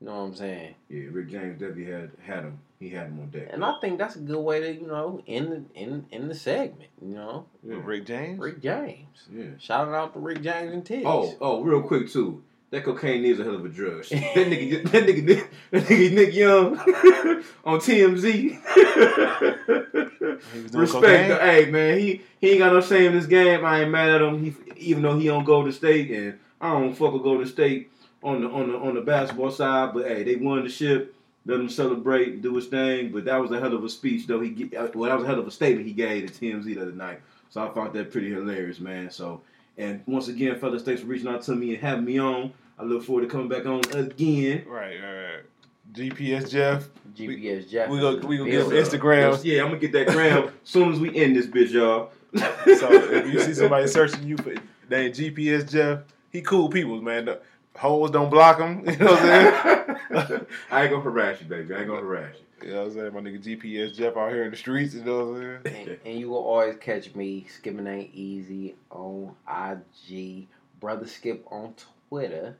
You 0.00 0.06
know 0.06 0.14
what 0.14 0.20
I'm 0.28 0.34
saying? 0.34 0.74
Yeah, 0.88 1.04
Rick 1.12 1.28
James 1.28 1.60
definitely 1.60 1.84
had 1.92 2.10
had 2.22 2.44
him. 2.44 2.58
He 2.78 2.88
had 2.88 3.08
him 3.08 3.20
on 3.20 3.28
deck. 3.28 3.48
And 3.52 3.62
I 3.62 3.74
think 3.82 3.98
that's 3.98 4.16
a 4.16 4.20
good 4.20 4.40
way 4.40 4.60
to 4.60 4.72
you 4.72 4.86
know 4.86 5.20
end 5.28 5.52
the 5.52 5.78
in 5.80 6.06
in 6.10 6.28
the 6.28 6.34
segment. 6.34 6.88
You 7.02 7.14
know, 7.14 7.46
yeah. 7.62 7.76
Rick 7.84 8.06
James. 8.06 8.38
Rick 8.38 8.62
James. 8.62 9.28
yeah. 9.30 9.44
Shout 9.58 9.88
out 9.88 10.14
to 10.14 10.18
Rick 10.20 10.40
James 10.42 10.72
and 10.72 10.82
titties. 10.84 11.02
Oh, 11.04 11.36
oh, 11.42 11.62
real 11.62 11.82
quick 11.82 12.08
too. 12.10 12.42
That 12.70 12.84
cocaine 12.84 13.24
is 13.24 13.40
a 13.40 13.44
hell 13.44 13.56
of 13.56 13.64
a 13.64 13.68
drug. 13.68 14.04
That 14.04 14.18
nigga, 14.34 14.84
that 14.92 15.04
nigga, 15.04 15.46
that 15.72 15.82
nigga 15.84 16.12
Nick 16.14 16.34
Young 16.34 16.78
on 17.64 17.80
TMZ. 17.80 18.58
Respect, 20.72 21.28
the, 21.28 21.38
hey 21.40 21.70
man, 21.70 21.98
he 21.98 22.22
he 22.40 22.50
ain't 22.50 22.58
got 22.58 22.72
no 22.72 22.80
shame 22.80 23.12
in 23.12 23.18
this 23.18 23.26
game. 23.26 23.64
I 23.64 23.82
ain't 23.82 23.90
mad 23.90 24.10
at 24.10 24.22
him. 24.22 24.42
He 24.44 24.54
even 24.76 25.02
though 25.02 25.18
he 25.18 25.26
don't 25.26 25.44
go 25.44 25.64
to 25.64 25.72
State 25.72 26.10
and 26.10 26.38
I 26.60 26.72
don't 26.72 26.94
fuck 26.94 27.12
with 27.12 27.22
Golden 27.22 27.46
State 27.46 27.90
on 28.22 28.42
the 28.42 28.48
on 28.48 28.70
the 28.70 28.78
on 28.78 28.94
the 28.94 29.00
basketball 29.00 29.50
side, 29.50 29.94
but 29.94 30.06
hey, 30.06 30.22
they 30.22 30.36
won 30.36 30.62
the 30.62 30.70
ship. 30.70 31.14
Let 31.46 31.60
him 31.60 31.70
celebrate, 31.70 32.42
do 32.42 32.54
his 32.56 32.66
thing. 32.66 33.12
But 33.12 33.24
that 33.24 33.40
was 33.40 33.50
a 33.50 33.58
hell 33.58 33.74
of 33.74 33.82
a 33.82 33.88
speech, 33.88 34.26
though. 34.26 34.40
He 34.40 34.70
uh, 34.76 34.88
well, 34.94 35.08
that 35.10 35.16
was 35.16 35.24
a 35.24 35.26
hell 35.26 35.38
of 35.38 35.46
a 35.46 35.50
statement 35.50 35.86
he 35.86 35.92
gave 35.92 36.30
to 36.30 36.32
TMZ 36.32 36.64
the 36.64 36.82
other 36.82 36.92
night. 36.92 37.20
So 37.48 37.66
I 37.66 37.72
found 37.72 37.94
that 37.94 38.12
pretty 38.12 38.30
hilarious, 38.30 38.78
man. 38.78 39.10
So 39.10 39.40
and 39.78 40.02
once 40.06 40.28
again, 40.28 40.58
fellas, 40.58 40.82
thanks 40.82 41.00
for 41.00 41.06
reaching 41.06 41.28
out 41.28 41.42
to 41.42 41.54
me 41.54 41.74
and 41.74 41.82
having 41.82 42.04
me 42.04 42.18
on. 42.18 42.52
I 42.78 42.84
look 42.84 43.02
forward 43.04 43.22
to 43.22 43.28
coming 43.28 43.48
back 43.48 43.66
on 43.66 43.80
again. 43.92 44.64
Right, 44.66 44.98
right, 45.02 45.24
right. 45.24 45.42
GPS 45.92 46.50
Jeff. 46.50 46.88
GPS 47.14 47.68
Jeff. 47.68 47.88
We 47.88 47.98
go 47.98 48.16
we 48.18 48.38
gonna 48.38 48.50
get 48.50 48.70
his 48.70 48.88
Instagram. 48.88 49.40
Yeah, 49.44 49.62
I'm 49.62 49.68
gonna 49.68 49.78
get 49.78 49.92
that 49.92 50.08
gram 50.08 50.52
soon 50.64 50.92
as 50.92 51.00
we 51.00 51.14
end 51.16 51.36
this 51.36 51.46
bitch, 51.46 51.70
y'all. 51.70 52.10
So 52.34 52.92
if 52.92 53.32
you 53.32 53.40
see 53.40 53.54
somebody 53.60 53.86
searching 53.88 54.26
you 54.26 54.36
for 54.36 54.54
named 54.88 55.14
GPS 55.14 55.70
Jeff, 55.70 56.00
he 56.30 56.42
cool 56.42 56.68
people, 56.68 57.00
man. 57.00 57.24
The 57.26 57.40
hoes 57.76 58.10
don't 58.10 58.30
block 58.30 58.58
him. 58.60 58.84
You 58.88 58.96
know 58.96 59.06
what 59.06 59.20
I'm 59.20 60.26
saying? 60.26 60.46
I 60.70 60.82
ain't 60.82 60.90
gonna 60.90 61.02
harass 61.02 61.40
you, 61.40 61.46
baby. 61.46 61.74
I 61.74 61.78
ain't 61.78 61.88
gonna 61.88 62.00
harass 62.00 62.34
you. 62.36 62.68
You 62.68 62.74
know 62.74 62.80
what 62.80 62.86
I'm 62.88 62.94
saying? 62.94 63.14
My 63.14 63.20
nigga 63.20 63.42
GPS 63.42 63.94
Jeff 63.94 64.16
out 64.16 64.30
here 64.32 64.44
in 64.44 64.50
the 64.50 64.56
streets. 64.56 64.94
You 64.94 65.04
know 65.04 65.26
what 65.26 65.42
I'm 65.42 65.62
saying? 65.64 65.88
and, 65.88 65.98
and 66.04 66.18
you 66.18 66.28
will 66.30 66.44
always 66.44 66.76
catch 66.76 67.14
me 67.14 67.46
skipping 67.48 67.86
ain't 67.86 68.14
easy 68.14 68.76
on 68.90 69.34
IG, 69.48 70.46
brother 70.78 71.06
Skip 71.06 71.46
on 71.50 71.74
Twitter. 72.08 72.56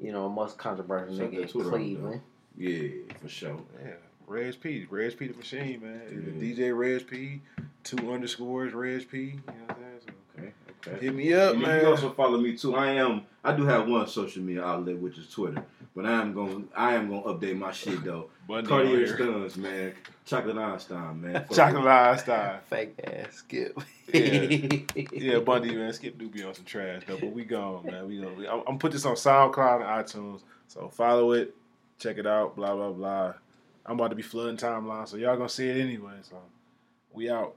You 0.00 0.12
know, 0.12 0.28
most 0.28 0.58
controversial 0.58 1.16
Shut 1.16 1.30
nigga 1.30 1.42
in 1.42 1.48
Twitter 1.48 1.68
off, 1.68 1.74
Cleveland. 1.74 2.20
Yeah, 2.58 2.88
for 3.20 3.28
sure. 3.28 3.60
Yeah. 3.82 3.92
Reg 4.26 4.60
P, 4.60 4.86
Reg 4.90 5.16
P 5.16 5.28
the 5.28 5.34
machine, 5.36 5.80
man. 5.82 6.02
Yeah. 6.10 6.54
DJ 6.66 6.76
Reg 6.76 7.06
P, 7.08 7.40
two 7.84 8.12
underscores 8.12 8.74
Reg 8.74 9.08
P. 9.10 9.18
You 9.18 9.32
know 9.32 9.52
what 9.66 9.70
I'm 9.70 9.76
saying? 9.76 10.00
So 10.06 10.12
Okay, 10.40 10.52
okay. 10.96 11.04
hit 11.06 11.14
me 11.14 11.32
up, 11.32 11.52
And 11.52 11.60
you 11.62 11.66
man. 11.66 11.80
can 11.80 11.88
also 11.88 12.10
follow 12.10 12.38
me 12.38 12.56
too. 12.56 12.74
I 12.76 12.92
am. 12.92 13.22
I 13.42 13.52
do 13.56 13.64
have 13.64 13.88
one 13.88 14.06
social 14.06 14.42
media 14.42 14.64
outlet, 14.64 14.98
which 14.98 15.18
is 15.18 15.30
Twitter. 15.30 15.64
But 15.96 16.04
I 16.06 16.12
am 16.20 16.32
going. 16.34 16.68
to 16.68 16.78
I 16.78 16.94
am 16.94 17.08
going 17.08 17.22
to 17.22 17.28
update 17.46 17.58
my 17.58 17.72
shit 17.72 18.04
though. 18.04 18.30
Bundy 18.48 18.68
Cartier 18.68 19.00
on. 19.10 19.14
Stuns, 19.16 19.56
man. 19.56 19.94
Chocolate 20.24 20.56
Einstein, 20.58 21.20
man. 21.20 21.32
Fuck 21.48 21.56
Chocolate 21.56 21.86
Einstein. 21.86 22.60
Fake 22.70 23.00
ass 23.04 23.36
Skip. 23.36 23.80
Yeah, 24.12 24.78
yeah, 25.12 25.38
Bundy, 25.40 25.74
man. 25.74 25.92
Skip 25.92 26.18
do 26.18 26.28
be 26.28 26.42
on 26.44 26.54
some 26.54 26.64
trash 26.64 27.02
though, 27.06 27.18
but 27.18 27.32
we 27.32 27.44
gone, 27.44 27.86
man. 27.86 28.06
We 28.06 28.18
gonna. 28.20 28.48
I'm, 28.48 28.58
I'm 28.60 28.64
gonna 28.64 28.78
put 28.78 28.92
this 28.92 29.04
on 29.04 29.14
SoundCloud 29.16 29.76
and 29.76 30.06
iTunes, 30.06 30.42
so 30.68 30.88
follow 30.88 31.32
it, 31.32 31.54
check 31.98 32.18
it 32.18 32.26
out. 32.26 32.56
Blah 32.56 32.74
blah 32.74 32.92
blah. 32.92 33.34
I'm 33.86 33.94
about 33.94 34.08
to 34.08 34.16
be 34.16 34.22
flooding 34.22 34.56
timeline, 34.56 35.08
so 35.08 35.16
y'all 35.16 35.36
gonna 35.36 35.48
see 35.48 35.68
it 35.68 35.80
anyway. 35.80 36.14
So 36.22 36.36
we 37.12 37.30
out. 37.30 37.56